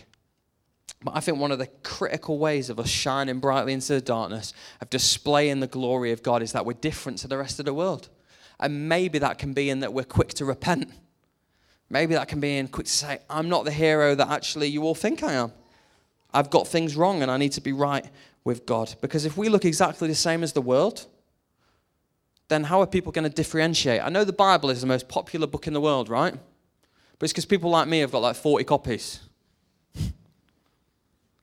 But 1.02 1.16
I 1.16 1.20
think 1.20 1.38
one 1.38 1.52
of 1.52 1.58
the 1.58 1.68
critical 1.82 2.38
ways 2.38 2.70
of 2.70 2.78
us 2.78 2.88
shining 2.88 3.38
brightly 3.40 3.72
into 3.72 3.94
the 3.94 4.00
darkness, 4.00 4.52
of 4.80 4.90
displaying 4.90 5.60
the 5.60 5.66
glory 5.66 6.12
of 6.12 6.22
God, 6.22 6.42
is 6.42 6.52
that 6.52 6.66
we're 6.66 6.72
different 6.74 7.18
to 7.18 7.28
the 7.28 7.38
rest 7.38 7.58
of 7.60 7.66
the 7.66 7.74
world. 7.74 8.08
And 8.60 8.88
maybe 8.88 9.18
that 9.18 9.38
can 9.38 9.52
be 9.52 9.70
in 9.70 9.80
that 9.80 9.92
we're 9.92 10.04
quick 10.04 10.30
to 10.34 10.44
repent. 10.44 10.90
Maybe 11.90 12.14
that 12.14 12.28
can 12.28 12.40
be 12.40 12.58
in 12.58 12.68
quick 12.68 12.86
to 12.86 12.92
say, 12.92 13.20
I'm 13.30 13.48
not 13.48 13.64
the 13.64 13.70
hero 13.70 14.14
that 14.14 14.28
actually 14.28 14.68
you 14.68 14.82
all 14.82 14.94
think 14.94 15.22
I 15.22 15.34
am. 15.34 15.52
I've 16.32 16.50
got 16.50 16.68
things 16.68 16.96
wrong 16.96 17.22
and 17.22 17.30
I 17.30 17.36
need 17.36 17.52
to 17.52 17.60
be 17.60 17.72
right 17.72 18.04
with 18.44 18.66
God. 18.66 18.94
Because 19.00 19.24
if 19.24 19.36
we 19.36 19.48
look 19.48 19.64
exactly 19.64 20.08
the 20.08 20.14
same 20.14 20.42
as 20.42 20.52
the 20.52 20.60
world, 20.60 21.06
then 22.48 22.64
how 22.64 22.80
are 22.80 22.86
people 22.86 23.12
going 23.12 23.28
to 23.28 23.34
differentiate? 23.34 24.02
I 24.02 24.08
know 24.08 24.24
the 24.24 24.32
Bible 24.32 24.70
is 24.70 24.80
the 24.80 24.86
most 24.86 25.08
popular 25.08 25.46
book 25.46 25.66
in 25.66 25.72
the 25.72 25.80
world, 25.80 26.08
right? 26.08 26.34
But 27.18 27.24
it's 27.24 27.32
because 27.32 27.46
people 27.46 27.70
like 27.70 27.88
me 27.88 28.00
have 28.00 28.12
got 28.12 28.22
like 28.22 28.36
40 28.36 28.64
copies. 28.64 29.20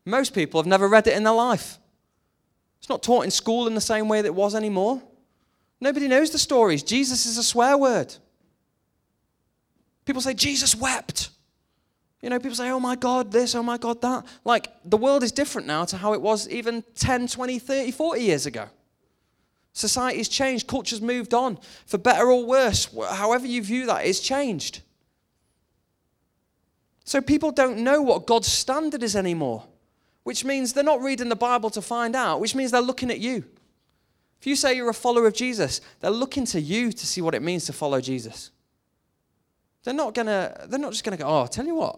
Most 0.05 0.33
people 0.33 0.59
have 0.59 0.67
never 0.67 0.87
read 0.87 1.07
it 1.07 1.15
in 1.15 1.23
their 1.23 1.33
life. 1.33 1.79
It's 2.79 2.89
not 2.89 3.01
taught 3.01 3.25
in 3.25 3.31
school 3.31 3.67
in 3.67 3.73
the 3.73 3.81
same 3.81 4.07
way 4.07 4.21
that 4.21 4.27
it 4.27 4.35
was 4.35 4.53
anymore. 4.53 5.01
Nobody 5.81 6.07
knows 6.07 6.31
the 6.31 6.39
stories. 6.39 6.83
Jesus 6.83 7.25
is 7.25 7.37
a 7.37 7.43
swear 7.43 7.77
word. 7.77 8.15
People 10.05 10.21
say, 10.21 10.33
Jesus 10.33 10.75
wept. 10.75 11.29
You 12.21 12.29
know, 12.29 12.39
people 12.39 12.55
say, 12.55 12.69
oh 12.69 12.79
my 12.79 12.95
God, 12.95 13.31
this, 13.31 13.55
oh 13.55 13.63
my 13.63 13.77
God, 13.77 14.01
that. 14.01 14.25
Like, 14.43 14.71
the 14.83 14.97
world 14.97 15.23
is 15.23 15.31
different 15.31 15.67
now 15.67 15.85
to 15.85 15.97
how 15.97 16.13
it 16.13 16.21
was 16.21 16.49
even 16.49 16.83
10, 16.95 17.27
20, 17.27 17.59
30, 17.59 17.91
40 17.91 18.21
years 18.21 18.45
ago. 18.45 18.67
Society's 19.73 20.29
changed, 20.29 20.67
culture's 20.67 21.01
moved 21.01 21.33
on, 21.33 21.59
for 21.85 21.97
better 21.97 22.31
or 22.31 22.45
worse. 22.45 22.87
However 23.11 23.45
you 23.45 23.61
view 23.61 23.85
that, 23.87 24.05
it's 24.05 24.21
changed. 24.21 24.81
So 27.03 27.21
people 27.21 27.51
don't 27.51 27.79
know 27.79 28.01
what 28.01 28.25
God's 28.25 28.47
standard 28.47 29.03
is 29.03 29.15
anymore 29.15 29.65
which 30.25 30.43
means 30.43 30.73
they're 30.73 30.83
not 30.83 31.03
reading 31.03 31.29
the 31.29 31.35
Bible 31.35 31.69
to 31.69 31.83
find 31.83 32.15
out, 32.15 32.39
which 32.39 32.55
means 32.55 32.71
they're 32.71 32.81
looking 32.81 33.11
at 33.11 33.19
you. 33.19 33.45
If 34.45 34.49
you 34.49 34.55
say 34.55 34.75
you're 34.75 34.91
a 34.91 34.93
follower 34.93 35.25
of 35.25 35.33
Jesus, 35.33 35.81
they're 36.01 36.11
looking 36.11 36.45
to 36.45 36.61
you 36.61 36.91
to 36.91 37.07
see 37.07 37.19
what 37.19 37.33
it 37.33 37.41
means 37.41 37.65
to 37.65 37.73
follow 37.73 37.99
Jesus. 37.99 38.51
They're 39.83 39.91
not 39.91 40.13
gonna, 40.13 40.67
they're 40.67 40.77
not 40.77 40.91
just 40.91 41.03
gonna 41.03 41.17
go, 41.17 41.25
oh, 41.25 41.39
I'll 41.39 41.47
tell 41.47 41.65
you 41.65 41.73
what, 41.73 41.97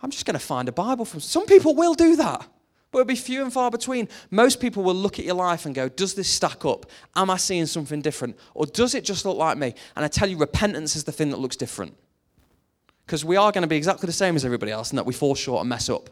I'm 0.00 0.08
just 0.08 0.24
gonna 0.24 0.38
find 0.38 0.66
a 0.66 0.72
Bible 0.72 1.04
from 1.04 1.20
some 1.20 1.44
people 1.44 1.74
will 1.74 1.92
do 1.92 2.16
that. 2.16 2.48
But 2.90 3.00
it'll 3.00 3.08
be 3.08 3.16
few 3.16 3.42
and 3.42 3.52
far 3.52 3.70
between. 3.70 4.08
Most 4.30 4.60
people 4.60 4.82
will 4.82 4.94
look 4.94 5.18
at 5.18 5.26
your 5.26 5.34
life 5.34 5.66
and 5.66 5.74
go, 5.74 5.90
Does 5.90 6.14
this 6.14 6.26
stack 6.26 6.64
up? 6.64 6.86
Am 7.14 7.28
I 7.28 7.36
seeing 7.36 7.66
something 7.66 8.00
different? 8.00 8.38
Or 8.54 8.64
does 8.64 8.94
it 8.94 9.04
just 9.04 9.26
look 9.26 9.36
like 9.36 9.58
me? 9.58 9.74
And 9.94 10.06
I 10.06 10.08
tell 10.08 10.30
you, 10.30 10.38
repentance 10.38 10.96
is 10.96 11.04
the 11.04 11.12
thing 11.12 11.28
that 11.32 11.38
looks 11.38 11.56
different. 11.56 11.94
Because 13.04 13.26
we 13.26 13.36
are 13.36 13.52
going 13.52 13.60
to 13.60 13.68
be 13.68 13.76
exactly 13.76 14.06
the 14.06 14.12
same 14.12 14.36
as 14.36 14.44
everybody 14.46 14.72
else 14.72 14.88
and 14.88 14.98
that 14.98 15.04
we 15.04 15.12
fall 15.12 15.34
short 15.34 15.60
and 15.60 15.68
mess 15.68 15.90
up. 15.90 16.08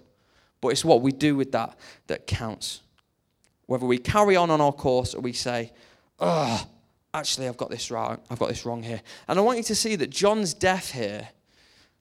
But 0.60 0.68
it's 0.68 0.84
what 0.84 1.00
we 1.00 1.12
do 1.12 1.34
with 1.34 1.52
that 1.52 1.78
that 2.08 2.26
counts. 2.26 2.82
Whether 3.72 3.86
we 3.86 3.98
carry 3.98 4.36
on 4.36 4.50
on 4.50 4.60
our 4.60 4.72
course 4.72 5.14
or 5.14 5.20
we 5.20 5.32
say, 5.32 5.72
Oh, 6.20 6.64
actually, 7.12 7.48
I've 7.48 7.56
got 7.56 7.70
this 7.70 7.90
wrong. 7.90 8.18
I've 8.30 8.38
got 8.38 8.48
this 8.48 8.64
wrong 8.64 8.82
here. 8.82 9.02
And 9.26 9.38
I 9.38 9.42
want 9.42 9.58
you 9.58 9.64
to 9.64 9.74
see 9.74 9.96
that 9.96 10.10
John's 10.10 10.54
death 10.54 10.92
here, 10.92 11.28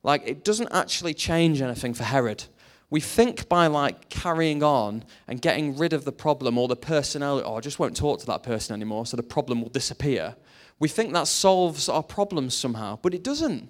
like, 0.03 0.21
it 0.25 0.43
doesn't 0.43 0.69
actually 0.71 1.13
change 1.13 1.61
anything 1.61 1.93
for 1.93 2.03
Herod 2.03 2.43
we 2.91 2.99
think 2.99 3.47
by 3.47 3.67
like 3.67 4.09
carrying 4.09 4.61
on 4.61 5.05
and 5.27 5.41
getting 5.41 5.77
rid 5.77 5.93
of 5.93 6.03
the 6.03 6.11
problem 6.11 6.57
or 6.57 6.67
the 6.67 6.75
personality, 6.75 7.47
or 7.47 7.53
oh, 7.53 7.57
I 7.57 7.61
just 7.61 7.79
won't 7.79 7.95
talk 7.95 8.19
to 8.19 8.25
that 8.27 8.43
person 8.43 8.75
anymore, 8.75 9.05
so 9.05 9.17
the 9.17 9.23
problem 9.23 9.61
will 9.61 9.69
disappear. 9.69 10.35
We 10.77 10.89
think 10.89 11.13
that 11.13 11.27
solves 11.27 11.87
our 11.87 12.03
problems 12.03 12.53
somehow, 12.53 12.99
but 13.01 13.13
it 13.13 13.23
doesn't. 13.23 13.69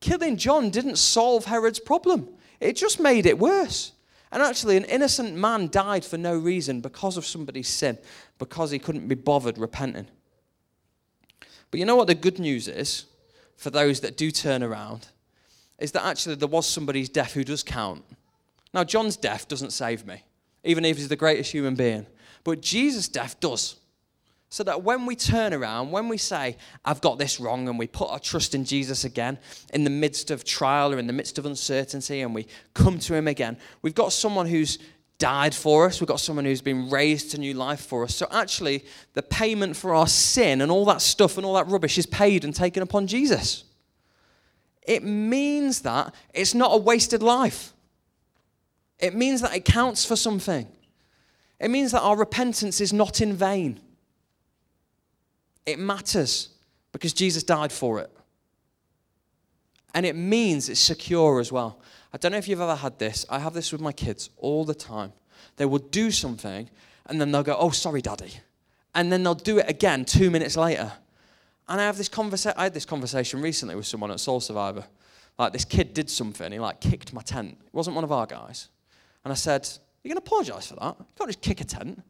Killing 0.00 0.36
John 0.36 0.70
didn't 0.70 0.96
solve 0.96 1.46
Herod's 1.46 1.80
problem, 1.80 2.28
it 2.60 2.76
just 2.76 3.00
made 3.00 3.26
it 3.26 3.38
worse. 3.38 3.92
And 4.36 4.44
actually, 4.44 4.76
an 4.76 4.84
innocent 4.84 5.34
man 5.34 5.68
died 5.68 6.04
for 6.04 6.18
no 6.18 6.36
reason 6.36 6.80
because 6.82 7.16
of 7.16 7.24
somebody's 7.24 7.68
sin, 7.68 7.96
because 8.38 8.70
he 8.70 8.78
couldn't 8.78 9.08
be 9.08 9.14
bothered 9.14 9.56
repenting. 9.56 10.06
But 11.70 11.80
you 11.80 11.86
know 11.86 11.96
what 11.96 12.06
the 12.06 12.14
good 12.14 12.38
news 12.38 12.68
is 12.68 13.06
for 13.56 13.70
those 13.70 14.00
that 14.00 14.16
do 14.16 14.30
turn 14.30 14.62
around? 14.62 15.08
Is 15.78 15.92
that 15.92 16.04
actually 16.04 16.34
there 16.34 16.48
was 16.48 16.68
somebody's 16.68 17.08
death 17.08 17.32
who 17.32 17.44
does 17.44 17.62
count 17.62 18.04
now, 18.76 18.84
John's 18.84 19.16
death 19.16 19.48
doesn't 19.48 19.72
save 19.72 20.06
me, 20.06 20.22
even 20.62 20.84
if 20.84 20.98
he's 20.98 21.08
the 21.08 21.16
greatest 21.16 21.50
human 21.50 21.76
being. 21.76 22.04
But 22.44 22.60
Jesus' 22.60 23.08
death 23.08 23.40
does. 23.40 23.76
So 24.56 24.64
that 24.64 24.82
when 24.82 25.04
we 25.04 25.16
turn 25.16 25.52
around, 25.52 25.90
when 25.90 26.08
we 26.08 26.16
say, 26.16 26.56
I've 26.82 27.02
got 27.02 27.18
this 27.18 27.38
wrong, 27.38 27.68
and 27.68 27.78
we 27.78 27.86
put 27.86 28.08
our 28.08 28.18
trust 28.18 28.54
in 28.54 28.64
Jesus 28.64 29.04
again 29.04 29.36
in 29.74 29.84
the 29.84 29.90
midst 29.90 30.30
of 30.30 30.44
trial 30.44 30.94
or 30.94 30.98
in 30.98 31.06
the 31.06 31.12
midst 31.12 31.36
of 31.36 31.44
uncertainty, 31.44 32.22
and 32.22 32.34
we 32.34 32.46
come 32.72 32.98
to 33.00 33.14
Him 33.14 33.28
again, 33.28 33.58
we've 33.82 33.94
got 33.94 34.14
someone 34.14 34.46
who's 34.46 34.78
died 35.18 35.54
for 35.54 35.84
us. 35.84 36.00
We've 36.00 36.08
got 36.08 36.20
someone 36.20 36.46
who's 36.46 36.62
been 36.62 36.88
raised 36.88 37.32
to 37.32 37.38
new 37.38 37.52
life 37.52 37.80
for 37.80 38.04
us. 38.04 38.16
So 38.16 38.28
actually, 38.30 38.86
the 39.12 39.20
payment 39.20 39.76
for 39.76 39.94
our 39.94 40.06
sin 40.06 40.62
and 40.62 40.72
all 40.72 40.86
that 40.86 41.02
stuff 41.02 41.36
and 41.36 41.44
all 41.44 41.52
that 41.56 41.66
rubbish 41.66 41.98
is 41.98 42.06
paid 42.06 42.42
and 42.42 42.54
taken 42.54 42.82
upon 42.82 43.08
Jesus. 43.08 43.64
It 44.80 45.04
means 45.04 45.82
that 45.82 46.14
it's 46.32 46.54
not 46.54 46.72
a 46.72 46.78
wasted 46.78 47.22
life. 47.22 47.74
It 48.98 49.14
means 49.14 49.42
that 49.42 49.54
it 49.54 49.66
counts 49.66 50.06
for 50.06 50.16
something. 50.16 50.66
It 51.60 51.70
means 51.70 51.92
that 51.92 52.00
our 52.00 52.16
repentance 52.16 52.80
is 52.80 52.94
not 52.94 53.20
in 53.20 53.34
vain. 53.34 53.80
It 55.66 55.78
matters 55.78 56.50
because 56.92 57.12
Jesus 57.12 57.42
died 57.42 57.72
for 57.72 57.98
it. 58.00 58.10
And 59.94 60.06
it 60.06 60.14
means 60.14 60.68
it's 60.68 60.80
secure 60.80 61.40
as 61.40 61.50
well. 61.50 61.80
I 62.12 62.18
don't 62.18 62.32
know 62.32 62.38
if 62.38 62.48
you've 62.48 62.60
ever 62.60 62.76
had 62.76 62.98
this. 62.98 63.26
I 63.28 63.38
have 63.38 63.52
this 63.52 63.72
with 63.72 63.80
my 63.80 63.92
kids 63.92 64.30
all 64.36 64.64
the 64.64 64.74
time. 64.74 65.12
They 65.56 65.66
will 65.66 65.78
do 65.78 66.10
something 66.10 66.70
and 67.06 67.20
then 67.20 67.32
they'll 67.32 67.42
go, 67.42 67.56
Oh, 67.58 67.70
sorry, 67.70 68.00
daddy. 68.00 68.32
And 68.94 69.12
then 69.12 69.22
they'll 69.22 69.34
do 69.34 69.58
it 69.58 69.68
again 69.68 70.04
two 70.04 70.30
minutes 70.30 70.56
later. 70.56 70.92
And 71.68 71.80
I 71.80 71.84
have 71.84 71.96
this 71.96 72.08
conversation. 72.08 72.56
I 72.56 72.64
had 72.64 72.74
this 72.74 72.84
conversation 72.84 73.42
recently 73.42 73.74
with 73.74 73.86
someone 73.86 74.10
at 74.10 74.20
Soul 74.20 74.40
Survivor. 74.40 74.84
Like 75.38 75.52
this 75.52 75.64
kid 75.64 75.92
did 75.92 76.08
something. 76.08 76.50
He 76.50 76.58
like 76.58 76.80
kicked 76.80 77.12
my 77.12 77.22
tent. 77.22 77.58
It 77.66 77.74
wasn't 77.74 77.96
one 77.96 78.04
of 78.04 78.12
our 78.12 78.26
guys. 78.26 78.68
And 79.24 79.32
I 79.32 79.34
said, 79.34 79.68
You're 80.02 80.14
going 80.14 80.22
to 80.22 80.26
apologise 80.26 80.68
for 80.68 80.76
that? 80.76 80.96
You 80.98 81.06
can't 81.18 81.28
just 81.28 81.42
kick 81.42 81.60
a 81.60 81.64
tent. 81.64 82.02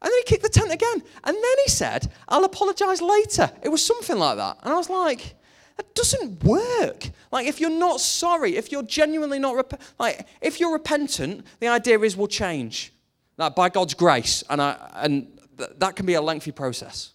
And 0.00 0.10
then 0.10 0.18
he 0.18 0.22
kicked 0.24 0.44
the 0.44 0.48
tent 0.48 0.72
again. 0.72 1.02
And 1.24 1.34
then 1.34 1.56
he 1.64 1.70
said, 1.70 2.10
I'll 2.28 2.44
apologise 2.44 3.00
later. 3.00 3.50
It 3.62 3.68
was 3.68 3.84
something 3.84 4.16
like 4.16 4.36
that. 4.36 4.58
And 4.62 4.72
I 4.72 4.76
was 4.76 4.88
like, 4.88 5.34
that 5.76 5.94
doesn't 5.94 6.44
work. 6.44 7.10
Like, 7.32 7.46
if 7.46 7.60
you're 7.60 7.70
not 7.70 8.00
sorry, 8.00 8.56
if 8.56 8.70
you're 8.70 8.82
genuinely 8.82 9.38
not, 9.38 9.56
rep- 9.56 9.80
like, 9.98 10.26
if 10.40 10.60
you're 10.60 10.72
repentant, 10.72 11.44
the 11.60 11.68
idea 11.68 11.98
is 12.00 12.16
we'll 12.16 12.28
change. 12.28 12.92
Like, 13.36 13.56
by 13.56 13.68
God's 13.68 13.94
grace. 13.94 14.44
And, 14.48 14.62
I, 14.62 14.76
and 14.96 15.38
th- 15.56 15.70
that 15.78 15.96
can 15.96 16.06
be 16.06 16.14
a 16.14 16.22
lengthy 16.22 16.52
process. 16.52 17.12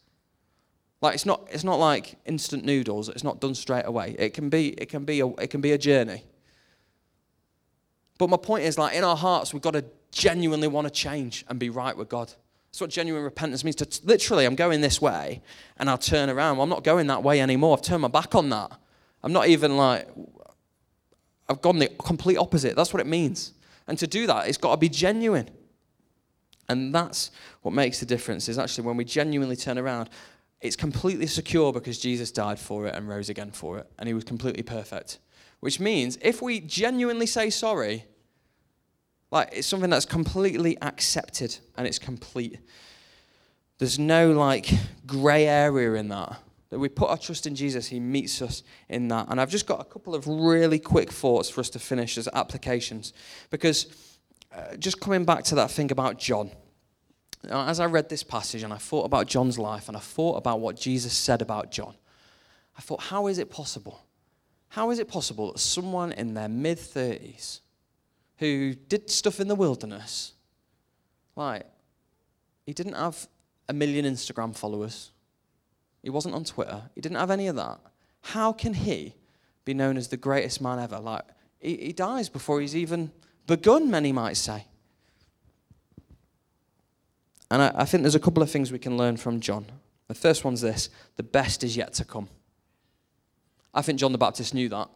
Like, 1.01 1.15
it's 1.15 1.25
not, 1.25 1.47
it's 1.51 1.65
not 1.65 1.79
like 1.79 2.15
instant 2.25 2.63
noodles. 2.65 3.09
It's 3.09 3.23
not 3.23 3.41
done 3.41 3.55
straight 3.55 3.85
away. 3.85 4.15
It 4.19 4.33
can 4.33 4.49
be, 4.49 4.69
it 4.69 4.89
can 4.89 5.05
be, 5.05 5.19
a, 5.21 5.27
it 5.27 5.49
can 5.49 5.59
be 5.61 5.71
a 5.71 5.77
journey. 5.77 6.23
But 8.17 8.29
my 8.29 8.37
point 8.37 8.63
is, 8.63 8.77
like, 8.77 8.95
in 8.95 9.03
our 9.03 9.17
hearts, 9.17 9.53
we've 9.53 9.61
got 9.61 9.73
to 9.73 9.83
genuinely 10.11 10.67
want 10.67 10.85
to 10.85 10.91
change 10.91 11.43
and 11.49 11.59
be 11.59 11.69
right 11.69 11.95
with 11.95 12.07
God. 12.07 12.31
That's 12.73 12.81
what 12.81 12.89
genuine 12.89 13.21
repentance 13.21 13.63
means. 13.63 13.75
To 13.75 13.85
t- 13.85 14.01
literally, 14.03 14.45
I'm 14.45 14.55
going 14.55 14.81
this 14.81 14.99
way, 14.99 15.43
and 15.77 15.91
I'll 15.91 15.97
turn 15.99 16.27
around. 16.27 16.57
Well, 16.57 16.63
I'm 16.63 16.71
not 16.71 16.83
going 16.83 17.05
that 17.05 17.21
way 17.21 17.39
anymore. 17.39 17.77
I've 17.77 17.83
turned 17.83 18.01
my 18.01 18.07
back 18.07 18.33
on 18.33 18.49
that. 18.49 18.71
I'm 19.21 19.31
not 19.31 19.47
even 19.47 19.77
like, 19.77 20.09
I've 21.47 21.61
gone 21.61 21.77
the 21.77 21.89
complete 22.03 22.37
opposite. 22.37 22.75
That's 22.75 22.91
what 22.91 22.99
it 22.99 23.05
means. 23.05 23.53
And 23.85 23.95
to 23.99 24.07
do 24.07 24.25
that, 24.25 24.47
it's 24.47 24.57
got 24.57 24.71
to 24.71 24.77
be 24.77 24.89
genuine. 24.89 25.51
And 26.67 26.95
that's 26.95 27.29
what 27.61 27.75
makes 27.75 27.99
the 27.99 28.07
difference. 28.07 28.49
Is 28.49 28.57
actually 28.57 28.87
when 28.87 28.97
we 28.97 29.05
genuinely 29.05 29.55
turn 29.55 29.77
around, 29.77 30.09
it's 30.59 30.75
completely 30.75 31.27
secure 31.27 31.71
because 31.73 31.99
Jesus 31.99 32.31
died 32.31 32.57
for 32.57 32.87
it 32.87 32.95
and 32.95 33.07
rose 33.07 33.29
again 33.29 33.51
for 33.51 33.77
it, 33.77 33.91
and 33.99 34.07
He 34.07 34.15
was 34.15 34.23
completely 34.23 34.63
perfect. 34.63 35.19
Which 35.59 35.79
means 35.79 36.17
if 36.23 36.41
we 36.41 36.59
genuinely 36.59 37.27
say 37.27 37.51
sorry, 37.51 38.05
like 39.33 39.49
it's 39.51 39.67
something 39.67 39.89
that's 39.89 40.05
completely 40.05 40.77
accepted 40.81 41.57
and 41.75 41.87
it's 41.87 41.99
complete. 41.99 42.59
There's 43.79 43.99
no 43.99 44.31
like 44.31 44.71
grey 45.05 45.47
area 45.47 45.93
in 45.95 46.09
that. 46.09 46.39
That 46.69 46.79
we 46.79 46.89
put 46.89 47.09
our 47.09 47.17
trust 47.17 47.45
in 47.45 47.55
Jesus, 47.55 47.87
He 47.87 47.99
meets 47.99 48.41
us 48.41 48.63
in 48.89 49.07
that. 49.09 49.27
And 49.29 49.41
I've 49.41 49.49
just 49.49 49.67
got 49.67 49.81
a 49.81 49.83
couple 49.83 50.15
of 50.15 50.27
really 50.27 50.79
quick 50.79 51.11
thoughts 51.11 51.49
for 51.49 51.61
us 51.61 51.69
to 51.71 51.79
finish 51.79 52.17
as 52.17 52.27
applications. 52.33 53.13
Because 53.49 53.87
uh, 54.55 54.75
just 54.77 54.99
coming 54.99 55.25
back 55.25 55.43
to 55.45 55.55
that 55.55 55.69
thing 55.69 55.91
about 55.91 56.17
John. 56.17 56.51
Now, 57.43 57.67
as 57.67 57.79
I 57.79 57.85
read 57.85 58.09
this 58.09 58.23
passage 58.23 58.63
and 58.63 58.71
I 58.71 58.77
thought 58.77 59.03
about 59.03 59.27
John's 59.27 59.59
life 59.59 59.87
and 59.87 59.97
I 59.97 59.99
thought 59.99 60.37
about 60.37 60.61
what 60.61 60.77
Jesus 60.77 61.13
said 61.13 61.41
about 61.41 61.71
John, 61.71 61.93
I 62.77 62.81
thought, 62.81 63.01
how 63.01 63.27
is 63.27 63.37
it 63.37 63.51
possible 63.51 63.99
how 64.73 64.89
is 64.89 64.97
it 64.97 65.07
possible 65.07 65.51
that 65.51 65.59
someone 65.59 66.11
in 66.13 66.33
their 66.33 66.49
mid 66.49 66.79
30s 66.79 67.59
who 68.37 68.73
did 68.73 69.09
stuff 69.09 69.39
in 69.39 69.47
the 69.47 69.55
wilderness, 69.55 70.33
like, 71.35 71.65
he 72.65 72.73
didn't 72.73 72.93
have 72.93 73.27
a 73.69 73.73
million 73.73 74.05
Instagram 74.05 74.55
followers, 74.55 75.11
he 76.01 76.09
wasn't 76.09 76.35
on 76.35 76.43
Twitter, 76.43 76.83
he 76.95 77.01
didn't 77.01 77.17
have 77.17 77.31
any 77.31 77.47
of 77.47 77.55
that. 77.55 77.79
How 78.21 78.53
can 78.53 78.73
he 78.73 79.15
be 79.65 79.73
known 79.73 79.97
as 79.97 80.07
the 80.07 80.17
greatest 80.17 80.61
man 80.61 80.79
ever? 80.79 80.99
Like, 80.99 81.23
he, 81.59 81.77
he 81.77 81.93
dies 81.93 82.29
before 82.29 82.61
he's 82.61 82.75
even 82.75 83.11
begun, 83.47 83.89
many 83.89 84.11
might 84.11 84.37
say. 84.37 84.65
And 87.51 87.61
I, 87.61 87.71
I 87.75 87.85
think 87.85 88.03
there's 88.03 88.15
a 88.15 88.19
couple 88.19 88.41
of 88.41 88.49
things 88.49 88.71
we 88.71 88.79
can 88.79 88.97
learn 88.97 89.17
from 89.17 89.39
John. 89.39 89.65
The 90.07 90.15
first 90.15 90.43
one's 90.43 90.61
this 90.61 90.89
the 91.15 91.23
best 91.23 91.63
is 91.63 91.77
yet 91.77 91.93
to 91.93 92.05
come. 92.05 92.29
I 93.73 93.81
think 93.81 93.99
John 93.99 94.11
the 94.11 94.17
Baptist 94.17 94.53
knew 94.53 94.69
that. 94.69 94.89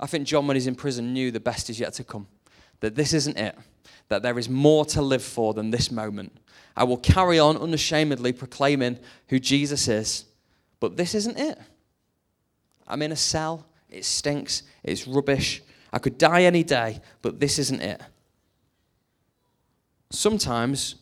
I 0.00 0.06
think 0.06 0.26
John, 0.26 0.46
when 0.46 0.56
he's 0.56 0.66
in 0.66 0.74
prison, 0.74 1.12
knew 1.12 1.30
the 1.30 1.38
best 1.38 1.68
is 1.68 1.78
yet 1.78 1.92
to 1.94 2.04
come. 2.04 2.26
That 2.80 2.94
this 2.94 3.12
isn't 3.12 3.36
it. 3.36 3.56
That 4.08 4.22
there 4.22 4.38
is 4.38 4.48
more 4.48 4.84
to 4.86 5.02
live 5.02 5.22
for 5.22 5.52
than 5.54 5.70
this 5.70 5.90
moment. 5.90 6.36
I 6.76 6.84
will 6.84 6.96
carry 6.96 7.38
on 7.38 7.56
unashamedly 7.56 8.32
proclaiming 8.32 8.98
who 9.28 9.38
Jesus 9.38 9.86
is, 9.86 10.24
but 10.80 10.96
this 10.96 11.14
isn't 11.14 11.38
it. 11.38 11.58
I'm 12.88 13.02
in 13.02 13.12
a 13.12 13.16
cell. 13.16 13.66
It 13.90 14.04
stinks. 14.04 14.62
It's 14.82 15.06
rubbish. 15.06 15.62
I 15.92 15.98
could 15.98 16.16
die 16.16 16.44
any 16.44 16.64
day, 16.64 17.00
but 17.20 17.38
this 17.38 17.58
isn't 17.58 17.82
it. 17.82 18.00
Sometimes 20.10 20.96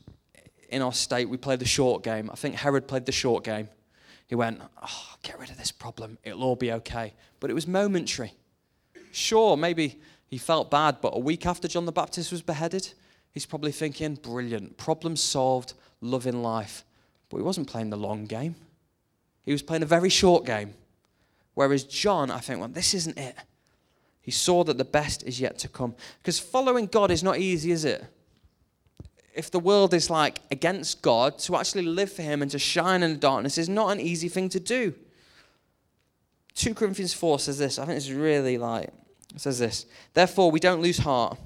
in 0.69 0.83
our 0.83 0.93
state, 0.93 1.29
we 1.29 1.37
play 1.37 1.57
the 1.57 1.65
short 1.65 2.03
game. 2.03 2.29
I 2.33 2.35
think 2.35 2.57
Herod 2.57 2.89
played 2.89 3.07
the 3.07 3.13
short 3.13 3.45
game. 3.45 3.69
He 4.27 4.35
went, 4.35 4.61
oh, 4.83 5.15
get 5.23 5.39
rid 5.39 5.51
of 5.51 5.57
this 5.57 5.71
problem. 5.71 6.19
It'll 6.25 6.43
all 6.43 6.57
be 6.57 6.73
okay. 6.73 7.15
But 7.41 7.51
it 7.51 7.55
was 7.55 7.67
momentary. 7.67 8.35
Sure, 9.19 9.57
maybe 9.57 10.01
he 10.27 10.39
felt 10.39 10.71
bad, 10.71 11.01
but 11.01 11.15
a 11.15 11.19
week 11.19 11.47
after 11.47 11.69
John 11.69 11.87
the 11.87 11.93
Baptist 11.93 12.31
was 12.31 12.43
beheaded, 12.43 12.93
he's 13.33 13.47
probably 13.47 13.73
thinking, 13.73 14.15
brilliant, 14.15 14.77
problem 14.77 15.17
solved, 15.17 15.75
loving 16.01 16.43
life. 16.43 16.85
But 17.29 17.39
he 17.39 17.43
wasn't 17.43 17.69
playing 17.69 17.91
the 17.91 17.97
long 17.97 18.27
game. 18.27 18.55
He 19.45 19.53
was 19.53 19.63
playing 19.63 19.83
a 19.83 19.87
very 19.87 20.09
short 20.09 20.45
game. 20.45 20.75
Whereas 21.55 21.85
John, 21.85 22.31
I 22.31 22.39
think, 22.39 22.61
well, 22.61 22.69
this 22.69 22.95
isn't 22.95 23.19
it. 23.19 23.35
He 24.21 24.31
saw 24.31 24.63
that 24.65 24.79
the 24.79 24.85
best 24.85 25.23
is 25.25 25.41
yet 25.41 25.59
to 25.59 25.69
come. 25.69 25.95
Because 26.19 26.39
following 26.39 26.87
God 26.87 27.11
is 27.11 27.23
not 27.23 27.39
easy, 27.39 27.73
is 27.73 27.85
it? 27.85 28.05
if 29.39 29.53
the 29.53 29.61
world 29.61 29.95
is 29.95 30.11
like 30.11 30.41
against 30.51 31.01
God, 31.01 31.39
to 31.39 31.57
actually 31.57 31.83
live 31.83 32.13
for 32.13 32.23
Him 32.23 32.43
and 32.43 32.51
to 32.51 32.59
shine 32.59 33.05
in 33.05 33.13
the 33.13 33.19
darkness 33.19 33.57
is 33.57 33.69
not 33.69 33.91
an 33.93 34.01
easy 34.01 34.29
thing 34.29 34.49
to 34.49 34.59
do. 34.59 34.93
2 36.57 36.75
Corinthians 36.75 37.15
4 37.15 37.39
says 37.39 37.57
this. 37.57 37.79
I 37.79 37.85
think 37.85 37.99
it's 37.99 38.11
really 38.11 38.59
like, 38.59 38.91
it 39.35 39.41
says 39.41 39.59
this. 39.59 39.87
Therefore, 40.15 40.51
we 40.51 40.61
don't 40.61 40.83
lose 40.83 40.99
heart. 40.99 41.39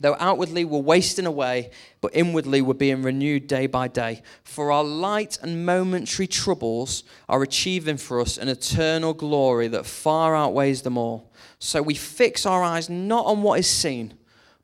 Though 0.00 0.16
outwardly 0.18 0.64
we're 0.64 0.78
wasting 0.78 1.26
away, 1.26 1.70
but 2.00 2.16
inwardly 2.16 2.62
we're 2.62 2.72
being 2.72 3.02
renewed 3.02 3.46
day 3.46 3.66
by 3.66 3.86
day. 3.86 4.22
For 4.44 4.72
our 4.72 4.82
light 4.82 5.38
and 5.42 5.66
momentary 5.66 6.26
troubles 6.26 7.04
are 7.28 7.42
achieving 7.42 7.98
for 7.98 8.18
us 8.18 8.38
an 8.38 8.48
eternal 8.48 9.12
glory 9.12 9.68
that 9.68 9.84
far 9.84 10.34
outweighs 10.34 10.80
them 10.82 10.96
all. 10.96 11.30
So 11.58 11.82
we 11.82 11.94
fix 11.94 12.46
our 12.46 12.62
eyes 12.62 12.88
not 12.88 13.26
on 13.26 13.42
what 13.42 13.58
is 13.58 13.68
seen, 13.68 14.14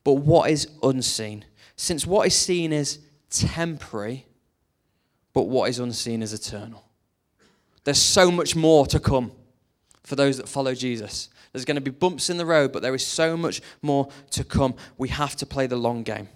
but 0.04 0.14
what 0.14 0.50
is 0.50 0.68
unseen. 0.82 1.44
Since 1.76 2.06
what 2.06 2.26
is 2.26 2.34
seen 2.34 2.72
is 2.72 3.00
temporary, 3.28 4.24
but 5.34 5.42
what 5.42 5.68
is 5.68 5.78
unseen 5.78 6.22
is 6.22 6.32
eternal. 6.32 6.82
There's 7.84 8.00
so 8.00 8.30
much 8.30 8.56
more 8.56 8.86
to 8.86 8.98
come 8.98 9.32
for 10.02 10.16
those 10.16 10.38
that 10.38 10.48
follow 10.48 10.74
Jesus. 10.74 11.28
There's 11.56 11.64
going 11.64 11.76
to 11.76 11.80
be 11.80 11.90
bumps 11.90 12.28
in 12.28 12.36
the 12.36 12.44
road, 12.44 12.70
but 12.70 12.82
there 12.82 12.94
is 12.94 13.06
so 13.06 13.34
much 13.34 13.62
more 13.80 14.10
to 14.32 14.44
come. 14.44 14.74
We 14.98 15.08
have 15.08 15.36
to 15.36 15.46
play 15.46 15.66
the 15.66 15.78
long 15.78 16.02
game. 16.02 16.28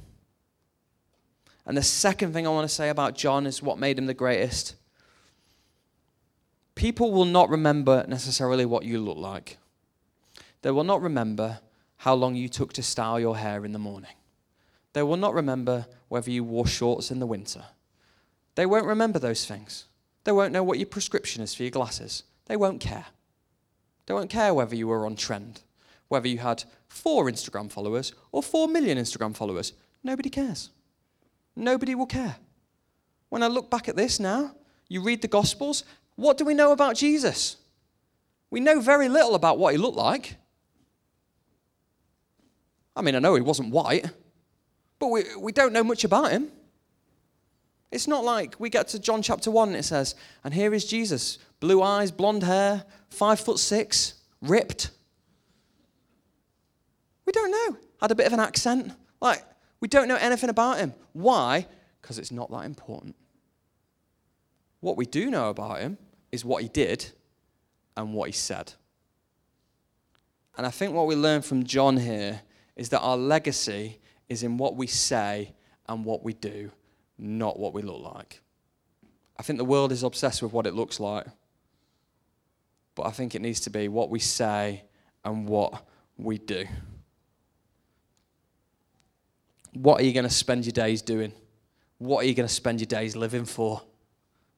And 1.67 1.77
the 1.77 1.83
second 1.83 2.33
thing 2.33 2.47
I 2.47 2.51
want 2.51 2.67
to 2.67 2.75
say 2.75 2.89
about 2.89 3.17
John 3.17 3.47
is 3.47 3.63
what 3.63 3.79
made 3.79 3.99
him 3.99 4.07
the 4.07 4.15
greatest. 4.15 4.77
People 6.75 7.13
will 7.13 7.27
not 7.27 7.51
remember 7.51 8.07
necessarily 8.09 8.65
what 8.65 8.87
you 8.87 8.99
look 8.99 9.19
like, 9.19 9.59
they 10.63 10.71
will 10.71 10.85
not 10.85 11.03
remember 11.03 11.61
how 11.99 12.15
long 12.15 12.35
you 12.35 12.49
took 12.49 12.73
to 12.73 12.83
style 12.83 13.21
your 13.21 13.37
hair 13.37 13.67
in 13.67 13.73
the 13.73 13.79
morning. 13.79 14.17
They 14.95 15.03
will 15.03 15.19
not 15.19 15.35
remember 15.35 15.85
whether 16.09 16.31
you 16.31 16.45
wore 16.45 16.67
shorts 16.67 17.11
in 17.11 17.19
the 17.19 17.27
winter. 17.27 17.65
They 18.55 18.65
won't 18.65 18.87
remember 18.87 19.19
those 19.19 19.45
things. 19.45 19.85
They 20.25 20.33
won't 20.33 20.55
know 20.55 20.63
what 20.63 20.79
your 20.79 20.87
prescription 20.87 21.43
is 21.43 21.55
for 21.55 21.63
your 21.65 21.73
glasses. 21.73 22.23
They 22.47 22.57
won't 22.57 22.81
care. 22.81 23.05
They 24.11 24.15
won't 24.15 24.29
care 24.29 24.53
whether 24.53 24.75
you 24.75 24.89
were 24.89 25.07
on 25.07 25.15
trend, 25.15 25.61
whether 26.09 26.27
you 26.27 26.39
had 26.39 26.65
four 26.89 27.31
Instagram 27.31 27.71
followers 27.71 28.13
or 28.33 28.43
four 28.43 28.67
million 28.67 28.99
Instagram 28.99 29.37
followers. 29.37 29.73
Nobody 30.03 30.29
cares. 30.29 30.71
Nobody 31.55 31.95
will 31.95 32.07
care. 32.07 32.35
When 33.29 33.45
I 33.45 33.47
look 33.47 33.71
back 33.71 33.89
at 33.89 33.95
this 33.95 34.19
now, 34.19 34.57
you 34.89 35.01
read 35.01 35.23
the 35.23 35.29
Gospels, 35.29 35.85
what 36.17 36.37
do 36.39 36.45
we 36.45 36.55
know 36.55 36.73
about 36.73 36.97
Jesus? 36.97 37.57
We 38.51 38.59
know 38.59 38.81
very 38.81 39.09
little 39.09 39.37
about 39.37 39.61
what 39.61 39.75
he 39.75 39.79
looked 39.79 39.97
like. 39.97 40.35
I 42.97 43.03
mean, 43.03 43.15
I 43.15 43.21
know 43.21 43.37
he 43.37 43.43
wasn't 43.43 43.71
white, 43.71 44.11
but 44.99 45.07
we, 45.07 45.23
we 45.39 45.53
don't 45.53 45.73
know 45.73 45.85
much 45.85 46.03
about 46.03 46.33
him. 46.33 46.51
It's 47.91 48.07
not 48.07 48.25
like 48.25 48.55
we 48.59 48.71
get 48.71 48.89
to 48.89 48.99
John 48.99 49.21
chapter 49.21 49.51
1 49.51 49.69
and 49.69 49.77
it 49.77 49.85
says, 49.85 50.15
and 50.45 50.55
here 50.55 50.73
is 50.73 50.85
Jesus, 50.85 51.39
blue 51.59 51.83
eyes, 51.83 52.11
blonde 52.11 52.45
hair, 52.45 52.85
five 53.09 53.41
foot 53.41 53.59
six, 53.59 54.15
ripped. 54.41 54.91
We 57.27 57.33
don't 57.33 57.51
know. 57.51 57.79
Had 58.01 58.13
a 58.13 58.15
bit 58.15 58.27
of 58.27 58.33
an 58.33 58.41
accent. 58.41 58.93
Like, 59.21 59.45
we 59.81 59.89
don't 59.89 60.09
know 60.09 60.17
anything 60.17 60.51
about 60.51 60.79
him. 60.79 60.95
Why? 61.13 61.67
Because 62.01 62.19
it's 62.19 62.31
not 62.31 62.51
that 62.51 62.65
important. 62.65 63.17
What 64.81 64.97
we 64.97 65.05
do 65.05 65.31
know 65.31 65.51
about 65.51 65.81
him 65.81 65.99
is 66.31 66.45
what 66.45 66.63
he 66.63 66.69
did 66.69 67.07
and 67.97 68.15
what 68.15 68.29
he 68.29 68.33
said. 68.33 68.73
And 70.57 70.67
I 70.67 70.71
think 70.71 70.95
what 70.95 71.07
we 71.07 71.17
learn 71.17 71.43
from 71.43 71.65
John 71.65 71.97
here 71.97 72.41
is 72.77 72.89
that 72.91 73.01
our 73.01 73.17
legacy 73.17 73.99
is 74.29 74.43
in 74.43 74.57
what 74.57 74.77
we 74.77 74.87
say 74.87 75.55
and 75.89 76.05
what 76.05 76.23
we 76.23 76.35
do 76.35 76.71
not 77.21 77.59
what 77.59 77.73
we 77.75 77.83
look 77.83 78.01
like. 78.03 78.41
I 79.39 79.43
think 79.43 79.59
the 79.59 79.65
world 79.65 79.93
is 79.93 80.03
obsessed 80.03 80.43
with 80.43 80.53
what 80.53 80.67
it 80.67 80.75
looks 80.75 81.01
like. 81.01 81.27
But 82.95 83.07
I 83.07 83.11
think 83.11 83.35
it 83.35 83.43
needs 83.43 83.61
to 83.61 83.71
be 83.71 83.89
what 83.89 84.11
we 84.11 84.19
say 84.19 84.85
and 85.25 85.49
what 85.49 85.87
we 86.17 86.39
do. 86.39 86.67
What 89.73 90.01
are 90.01 90.05
you 90.05 90.13
going 90.13 90.25
to 90.25 90.31
spend 90.31 90.65
your 90.65 90.73
days 90.73 91.01
doing? 91.01 91.33
What 91.99 92.25
are 92.25 92.27
you 92.27 92.35
going 92.35 92.49
to 92.49 92.55
spend 92.55 92.81
your 92.81 92.87
days 92.87 93.15
living 93.15 93.45
for? 93.45 93.83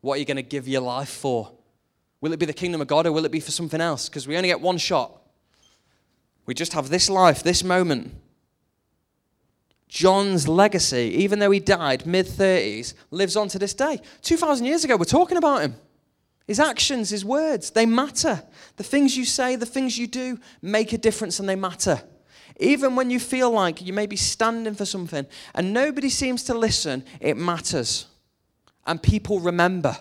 What 0.01 0.15
are 0.15 0.19
you 0.19 0.25
going 0.25 0.37
to 0.37 0.43
give 0.43 0.67
your 0.67 0.81
life 0.81 1.11
for? 1.11 1.53
Will 2.21 2.33
it 2.33 2.39
be 2.39 2.47
the 2.47 2.53
kingdom 2.53 2.81
of 2.81 2.87
God 2.87 3.07
or 3.07 3.13
will 3.13 3.25
it 3.25 3.33
be 3.33 3.41
for 3.41 3.51
something 3.51 3.81
else? 3.81 4.09
Because 4.09 4.27
we 4.27 4.37
only 4.37 4.49
get 4.49 4.61
one 4.61 4.79
shot. 4.79 5.21
We 6.47 6.55
just 6.55 6.73
have 6.73 6.89
this 6.89 7.11
life, 7.11 7.43
this 7.43 7.63
moment. 7.63 8.15
John's 9.93 10.49
legacy, 10.49 11.13
even 11.19 11.39
though 11.39 11.51
he 11.51 11.61
died 11.61 12.07
mid 12.07 12.25
30s, 12.25 12.95
lives 13.11 13.37
on 13.37 13.49
to 13.49 13.59
this 13.59 13.75
day. 13.75 14.01
2,000 14.23 14.65
years 14.65 14.85
ago, 14.85 14.97
we're 14.97 15.05
talking 15.05 15.37
about 15.37 15.61
him. 15.61 15.75
His 16.47 16.59
actions, 16.59 17.11
his 17.11 17.27
words, 17.27 17.69
they 17.73 17.85
matter. 17.85 18.43
The 18.77 18.85
things 18.85 19.15
you 19.19 19.27
say, 19.27 19.55
the 19.55 19.67
things 19.67 19.99
you 19.99 20.07
do 20.07 20.39
make 20.63 20.95
a 20.95 20.99
difference 20.99 21.41
and 21.41 21.47
they 21.49 21.57
matter. 21.57 22.01
Even 22.59 22.97
when 22.97 23.11
you 23.11 23.21
feel 23.21 23.51
like 23.51 23.83
you 23.83 23.93
may 23.93 24.07
be 24.07 24.17
standing 24.17 24.75
for 24.75 24.87
something 24.87 25.27
and 25.55 25.75
nobody 25.75 26.09
seems 26.09 26.43
to 26.45 26.55
listen, 26.55 27.05
it 27.21 27.37
matters. 27.37 28.07
And 28.87 29.03
people 29.03 29.41
remember. 29.41 29.95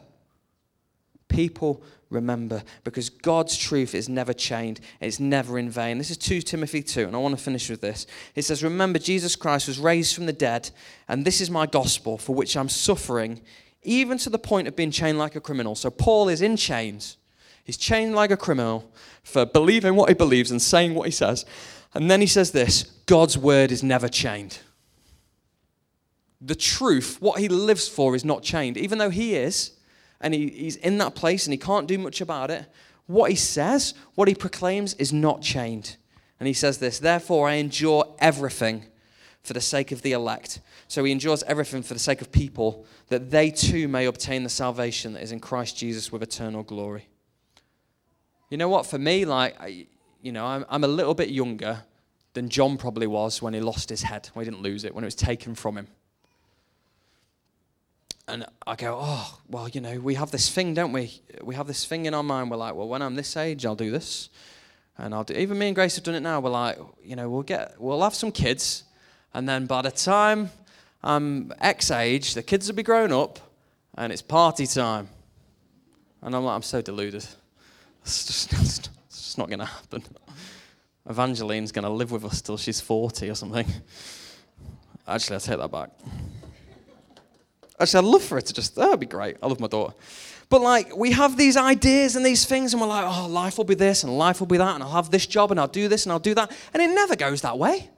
People 1.28 1.84
remember 2.12 2.62
because 2.84 3.10
God's 3.10 3.58
truth 3.58 3.96
is 3.96 4.10
never 4.10 4.34
chained, 4.34 4.80
it's 5.00 5.20
never 5.20 5.58
in 5.58 5.70
vain. 5.70 5.98
This 5.98 6.12
is 6.12 6.18
2 6.18 6.42
Timothy 6.42 6.84
2, 6.84 7.08
and 7.08 7.16
I 7.16 7.20
want 7.20 7.38
to 7.38 7.44
finish 7.44 7.70
with 7.70 7.82
this. 7.82 8.06
It 8.36 8.44
says, 8.44 8.64
Remember, 8.64 9.00
Jesus 9.00 9.36
Christ 9.36 9.68
was 9.68 9.80
raised 9.80 10.14
from 10.14 10.26
the 10.26 10.34
dead, 10.34 10.70
and 11.08 11.26
this 11.26 11.42
is 11.42 11.50
my 11.50 11.66
gospel 11.66 12.18
for 12.18 12.36
which 12.36 12.56
I'm 12.56 12.70
suffering, 12.70 13.42
even 13.84 14.18
to 14.20 14.30
the 14.30 14.38
point 14.38 14.68
of 14.68 14.76
being 14.76 14.92
chained 14.92 15.18
like 15.18 15.36
a 15.36 15.42
criminal. 15.42 15.76
So 15.76 15.90
Paul 15.90 16.30
is 16.30 16.42
in 16.42 16.58
chains. 16.58 17.18
He's 17.64 17.78
chained 17.78 18.14
like 18.16 18.32
a 18.32 18.38
criminal 18.38 18.92
for 19.24 19.46
believing 19.46 19.96
what 19.96 20.10
he 20.10 20.16
believes 20.16 20.52
and 20.52 20.62
saying 20.62 20.94
what 20.94 21.06
he 21.06 21.12
says. 21.12 21.46
And 21.94 22.10
then 22.10 22.22
he 22.22 22.28
says 22.28 22.52
this 22.52 22.84
God's 23.06 23.38
word 23.38 23.72
is 23.72 23.84
never 23.84 24.08
chained. 24.08 24.60
The 26.44 26.56
truth, 26.56 27.18
what 27.20 27.40
he 27.40 27.48
lives 27.48 27.88
for, 27.88 28.16
is 28.16 28.26
not 28.26 28.42
chained, 28.42 28.76
even 28.78 28.98
though 28.98 29.12
he 29.12 29.36
is 29.36 29.72
and 30.22 30.34
he, 30.34 30.50
he's 30.50 30.76
in 30.78 30.98
that 31.00 31.16
place 31.16 31.46
and 31.46 31.54
he 31.54 31.58
can't 31.58 31.88
do 31.88 31.98
much 31.98 32.22
about 32.22 32.50
it, 32.52 32.66
what 33.08 33.30
he 33.30 33.36
says, 33.36 33.94
what 34.16 34.28
he 34.28 34.36
proclaims, 34.36 34.94
is 34.94 35.12
not 35.12 35.42
chained. 35.42 35.98
And 36.40 36.48
he 36.48 36.54
says 36.54 36.78
this 36.78 37.00
Therefore, 37.00 37.50
I 37.50 37.56
endure 37.56 38.16
everything 38.20 38.86
for 39.44 39.54
the 39.54 39.62
sake 39.62 39.92
of 39.92 40.02
the 40.04 40.12
elect. 40.12 40.62
So 40.88 41.04
he 41.04 41.12
endures 41.12 41.44
everything 41.44 41.84
for 41.84 41.94
the 41.94 42.00
sake 42.00 42.22
of 42.22 42.32
people, 42.32 42.86
that 43.08 43.32
they 43.32 43.50
too 43.50 43.88
may 43.88 44.06
obtain 44.06 44.44
the 44.44 44.50
salvation 44.50 45.14
that 45.14 45.24
is 45.24 45.32
in 45.32 45.40
Christ 45.40 45.78
Jesus 45.78 46.12
with 46.12 46.22
eternal 46.22 46.64
glory. 46.64 47.08
You 48.50 48.58
know 48.58 48.70
what? 48.70 48.86
For 48.86 49.00
me, 49.00 49.26
like, 49.26 49.60
I, 49.60 49.88
you 50.22 50.32
know, 50.32 50.46
I'm, 50.46 50.66
I'm 50.70 50.84
a 50.84 50.88
little 50.88 51.14
bit 51.14 51.30
younger 51.30 51.84
than 52.34 52.50
John 52.50 52.78
probably 52.78 53.08
was 53.08 53.42
when 53.42 53.54
he 53.54 53.60
lost 53.60 53.90
his 53.90 54.04
head. 54.04 54.30
Well, 54.36 54.44
he 54.44 54.52
didn't 54.52 54.64
lose 54.64 54.84
it, 54.84 54.94
when 54.94 55.04
it 55.04 55.08
was 55.08 55.16
taken 55.16 55.56
from 55.56 55.78
him 55.78 55.88
and 58.28 58.46
I 58.66 58.76
go, 58.76 58.98
oh, 59.02 59.40
well, 59.50 59.68
you 59.70 59.82
know, 59.82 60.00
we 60.00 60.16
have 60.16 60.32
this 60.32 60.50
thing, 60.50 60.74
don't 60.74 60.94
we? 60.94 61.22
We 61.42 61.56
have 61.56 61.68
this 61.68 61.86
thing 61.86 62.06
in 62.06 62.14
our 62.14 62.24
mind. 62.24 62.52
We're 62.52 62.58
like, 62.58 62.76
well, 62.76 62.88
when 62.88 63.02
I'm 63.02 63.16
this 63.16 63.36
age, 63.36 63.66
I'll 63.66 63.76
do 63.76 63.92
this, 63.92 64.30
and 64.98 65.14
I'll 65.14 65.24
do. 65.24 65.34
Even 65.34 65.58
me 65.58 65.68
and 65.68 65.76
Grace 65.76 65.96
have 65.96 66.04
done 66.04 66.16
it 66.16 66.22
now. 66.22 66.40
We're 66.40 66.50
like, 66.52 66.78
you 67.04 67.16
know, 67.16 67.30
we'll 67.30 67.44
get, 67.44 67.76
we'll 67.80 68.02
have 68.02 68.16
some 68.16 68.32
kids, 68.32 68.84
and 69.34 69.48
then 69.50 69.66
by 69.66 69.82
the 69.82 69.92
time 69.92 70.52
I'm 71.04 71.52
X 71.60 71.92
age, 71.92 72.34
the 72.34 72.44
kids 72.44 72.68
will 72.68 72.76
be 72.76 72.84
grown 72.84 73.12
up, 73.12 73.40
and 73.96 74.14
it's 74.14 74.22
party 74.22 74.68
time. 74.68 75.10
And 76.22 76.36
I'm 76.36 76.44
like, 76.44 76.56
I'm 76.56 76.62
so 76.62 76.82
deluded. 76.82 77.26
It's 78.04 78.26
just, 78.26 78.54
it's 78.54 78.90
just 79.10 79.38
not 79.38 79.48
going 79.48 79.60
to 79.60 79.66
happen. 79.66 80.04
Evangeline's 81.10 81.72
going 81.72 81.84
to 81.84 81.90
live 81.90 82.12
with 82.12 82.24
us 82.24 82.42
till 82.42 82.58
she's 82.58 82.80
40 82.80 83.30
or 83.30 83.36
something. 83.36 83.66
Actually, 85.08 85.38
I 85.38 85.40
take 85.40 85.58
that 85.58 85.72
back. 85.72 85.90
Actually, 87.82 88.08
I'd 88.08 88.12
love 88.12 88.24
for 88.24 88.38
it 88.38 88.46
to 88.46 88.54
just, 88.54 88.78
oh, 88.78 88.82
that 88.82 88.90
would 88.92 89.00
be 89.00 89.06
great. 89.06 89.38
I 89.42 89.48
love 89.48 89.60
my 89.60 89.68
daughter. 89.68 89.94
But 90.50 90.62
like, 90.62 90.96
we 90.96 91.12
have 91.12 91.38
these 91.38 91.58
ideas 91.58 92.16
and 92.16 92.26
these 92.26 92.46
things, 92.46 92.74
and 92.74 92.82
we're 92.82 92.88
like, 92.88 93.06
oh, 93.08 93.28
life 93.28 93.58
will 93.58 93.66
be 93.66 93.76
this, 93.76 94.04
and 94.04 94.18
life 94.18 94.40
will 94.40 94.48
be 94.48 94.58
that, 94.58 94.76
and 94.76 94.84
I'll 94.84 94.92
have 94.92 95.10
this 95.10 95.26
job, 95.26 95.52
and 95.52 95.60
I'll 95.60 95.68
do 95.68 95.88
this, 95.88 96.06
and 96.06 96.12
I'll 96.12 96.20
do 96.20 96.36
that. 96.36 96.52
And 96.74 96.84
it 96.84 96.94
never 96.94 97.16
goes 97.16 97.42
that 97.42 97.58
way. 97.58 97.90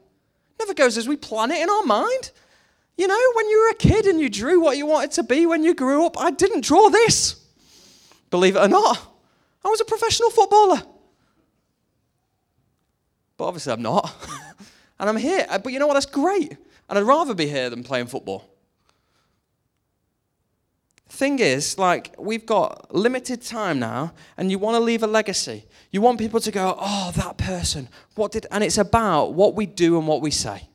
Never 0.60 0.74
goes 0.74 0.98
as 0.98 1.08
we 1.08 1.18
plan 1.18 1.52
it 1.52 1.62
in 1.62 1.70
our 1.70 1.84
mind. 1.84 2.32
You 2.96 3.08
know, 3.08 3.20
when 3.34 3.50
you 3.50 3.60
were 3.60 3.70
a 3.72 3.76
kid 3.76 4.06
and 4.06 4.22
you 4.22 4.30
drew 4.30 4.62
what 4.62 4.78
you 4.78 4.86
wanted 4.86 5.12
to 5.14 5.24
be 5.24 5.46
when 5.46 5.64
you 5.64 5.74
grew 5.74 6.06
up, 6.06 6.18
I 6.20 6.30
didn't 6.32 6.64
draw 6.64 6.90
this. 6.90 7.44
Believe 8.30 8.56
it 8.56 8.60
or 8.60 8.68
not, 8.68 9.00
I 9.66 9.70
was 9.70 9.82
a 9.82 9.86
professional 9.86 10.30
footballer. 10.30 10.84
But 13.36 13.46
obviously, 13.46 13.74
I'm 13.74 13.82
not. 13.82 14.14
and 15.00 15.10
I'm 15.10 15.18
here. 15.18 15.46
Uh, 15.50 15.58
but 15.58 15.74
you 15.74 15.80
know 15.80 15.88
what? 15.88 15.96
That's 15.96 16.06
great. 16.06 16.56
And 16.88 17.00
I'd 17.00 17.02
rather 17.02 17.34
be 17.34 17.48
here 17.48 17.72
than 17.72 17.84
playing 17.84 18.08
football. 18.08 18.53
Thing 21.14 21.38
is, 21.38 21.78
like, 21.78 22.16
we've 22.18 22.44
got 22.44 22.92
limited 22.92 23.44
time 23.44 23.78
now, 23.78 24.14
and 24.36 24.50
you 24.50 24.58
want 24.58 24.78
to 24.78 24.80
leave 24.80 25.04
a 25.04 25.08
legacy. 25.08 25.64
You 25.92 26.02
want 26.02 26.18
people 26.18 26.40
to 26.40 26.50
go, 26.50 26.76
oh, 26.80 27.12
that 27.16 27.38
person, 27.38 27.88
what 28.16 28.32
did, 28.32 28.48
and 28.50 28.64
it's 28.64 28.80
about 28.80 29.36
what 29.36 29.54
we 29.54 29.68
do 29.68 30.00
and 30.00 30.08
what 30.08 30.22
we 30.22 30.32
say. 30.32 30.68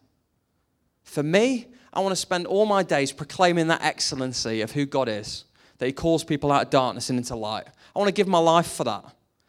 For 1.03 1.25
me, 1.25 1.67
I 1.93 1.99
want 1.99 2.13
to 2.13 2.17
spend 2.17 2.47
all 2.47 2.67
my 2.67 2.85
days 2.85 3.11
proclaiming 3.11 3.67
that 3.67 3.83
excellency 3.83 4.61
of 4.61 4.71
who 4.71 4.87
God 4.87 5.09
is, 5.09 5.45
that 5.79 5.87
He 5.87 5.93
calls 5.93 6.23
people 6.23 6.53
out 6.53 6.63
of 6.63 6.71
darkness 6.71 7.11
and 7.11 7.19
into 7.19 7.35
light. 7.35 7.67
I 7.97 7.99
want 7.99 8.07
to 8.07 8.13
give 8.13 8.29
my 8.29 8.39
life 8.39 8.71
for 8.71 8.85
that. 8.85 9.03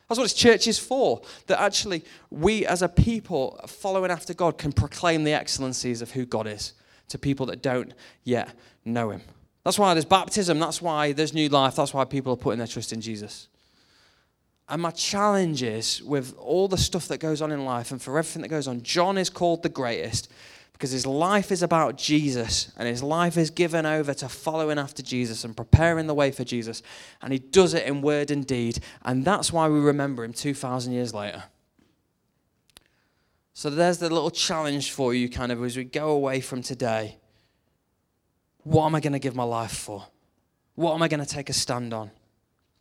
That's 0.08 0.18
what 0.18 0.26
its 0.26 0.34
church 0.34 0.66
is 0.66 0.80
for. 0.80 1.22
That 1.46 1.62
actually 1.62 2.04
we 2.32 2.66
as 2.66 2.82
a 2.82 2.90
people 2.90 3.62
following 3.68 4.10
after 4.10 4.34
God 4.34 4.58
can 4.58 4.72
proclaim 4.72 5.24
the 5.24 5.34
excellencies 5.34 6.02
of 6.02 6.10
who 6.10 6.26
God 6.26 6.48
is 6.48 6.74
to 7.10 7.20
people 7.20 7.46
that 7.46 7.62
don't 7.62 7.94
yet 8.24 8.56
know 8.84 9.12
him. 9.12 9.22
That's 9.64 9.78
why 9.78 9.94
there's 9.94 10.06
baptism. 10.06 10.60
That's 10.60 10.82
why 10.82 11.12
there's 11.12 11.34
new 11.34 11.50
life. 11.50 11.76
That's 11.76 11.94
why 11.94 12.06
people 12.06 12.34
are 12.34 12.38
putting 12.38 12.60
their 12.60 12.68
trust 12.68 12.94
in 12.94 13.02
Jesus. 13.02 13.48
And 14.70 14.82
my 14.82 14.92
challenge 14.92 15.64
is 15.64 16.02
with 16.04 16.38
all 16.38 16.68
the 16.68 16.78
stuff 16.78 17.08
that 17.08 17.20
goes 17.20 17.42
on 17.42 17.52
in 17.52 17.66
life 17.66 17.92
and 17.92 18.02
for 18.02 18.18
everything 18.18 18.44
that 18.44 18.50
goes 18.50 18.68
on, 18.68 18.84
John 18.84 19.18
is 19.18 19.30
called 19.30 19.64
the 19.64 19.70
greatest 19.70 20.32
because 20.74 20.92
his 20.92 21.06
life 21.06 21.52
is 21.52 21.62
about 21.62 21.98
Jesus 21.98 22.72
and 22.78 22.88
his 22.88 23.04
life 23.04 23.36
is 23.36 23.50
given 23.50 23.86
over 23.86 24.14
to 24.14 24.30
following 24.30 24.78
after 24.78 25.04
Jesus 25.04 25.44
and 25.44 25.58
preparing 25.58 26.08
the 26.08 26.14
way 26.14 26.32
for 26.32 26.44
Jesus. 26.44 26.84
And 27.22 27.34
he 27.34 27.40
does 27.40 27.74
it 27.74 27.86
in 27.86 28.02
word 28.02 28.32
and 28.32 28.46
deed. 28.46 28.80
And 29.04 29.26
that's 29.26 29.52
why 29.52 29.68
we 29.68 29.80
remember 29.80 30.24
him 30.24 30.32
2,000 30.32 30.94
years 30.94 31.14
later. 31.14 31.44
So 33.54 33.70
there's 33.70 33.98
the 33.98 34.10
little 34.10 34.32
challenge 34.32 34.92
for 34.92 35.14
you, 35.14 35.28
kind 35.28 35.52
of, 35.52 35.62
as 35.62 35.76
we 35.76 35.84
go 35.84 36.12
away 36.12 36.40
from 36.40 36.62
today. 36.62 37.18
What 38.64 38.86
am 38.86 38.96
I 38.96 39.00
going 39.00 39.14
to 39.14 39.20
give 39.20 39.36
my 39.36 39.44
life 39.44 39.72
for? 39.72 40.06
What 40.76 40.94
am 40.94 41.02
I 41.02 41.08
going 41.08 41.24
to 41.24 41.26
take 41.26 41.50
a 41.50 41.54
stand 41.54 41.94
on? 41.94 42.12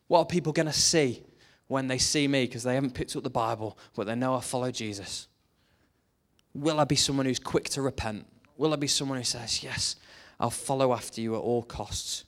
What 0.07 0.19
are 0.19 0.25
people 0.25 0.53
going 0.53 0.65
to 0.65 0.73
see 0.73 1.23
when 1.67 1.87
they 1.87 1.97
see 1.97 2.27
me 2.27 2.45
because 2.45 2.63
they 2.63 2.75
haven't 2.75 2.93
picked 2.93 3.15
up 3.15 3.23
the 3.23 3.29
Bible, 3.29 3.77
but 3.95 4.07
they 4.07 4.15
know 4.15 4.35
I 4.35 4.41
follow 4.41 4.71
Jesus? 4.71 5.27
Will 6.53 6.79
I 6.79 6.83
be 6.83 6.95
someone 6.95 7.25
who's 7.25 7.39
quick 7.39 7.69
to 7.69 7.81
repent? 7.81 8.25
Will 8.57 8.73
I 8.73 8.75
be 8.75 8.87
someone 8.87 9.17
who 9.17 9.23
says, 9.23 9.63
Yes, 9.63 9.95
I'll 10.39 10.49
follow 10.49 10.93
after 10.93 11.21
you 11.21 11.35
at 11.35 11.39
all 11.39 11.63
costs? 11.63 12.25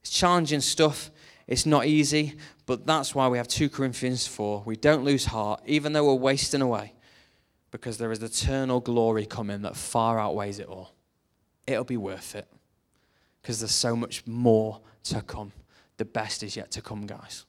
It's 0.00 0.10
challenging 0.10 0.60
stuff. 0.60 1.10
It's 1.46 1.66
not 1.66 1.86
easy, 1.86 2.36
but 2.66 2.86
that's 2.86 3.14
why 3.14 3.28
we 3.28 3.36
have 3.36 3.48
2 3.48 3.68
Corinthians 3.68 4.26
4. 4.26 4.62
We 4.64 4.76
don't 4.76 5.04
lose 5.04 5.26
heart, 5.26 5.62
even 5.66 5.92
though 5.92 6.06
we're 6.06 6.14
wasting 6.14 6.62
away, 6.62 6.94
because 7.70 7.98
there 7.98 8.12
is 8.12 8.22
eternal 8.22 8.80
glory 8.80 9.26
coming 9.26 9.62
that 9.62 9.76
far 9.76 10.18
outweighs 10.18 10.58
it 10.58 10.68
all. 10.68 10.94
It'll 11.66 11.84
be 11.84 11.96
worth 11.96 12.34
it, 12.34 12.46
because 13.44 13.60
there's 13.60 13.72
so 13.72 13.94
much 13.94 14.26
more 14.26 14.80
to 15.02 15.20
come. 15.20 15.52
The 15.98 16.06
best 16.06 16.42
is 16.42 16.56
yet 16.56 16.70
to 16.70 16.80
come, 16.80 17.06
guys. 17.06 17.44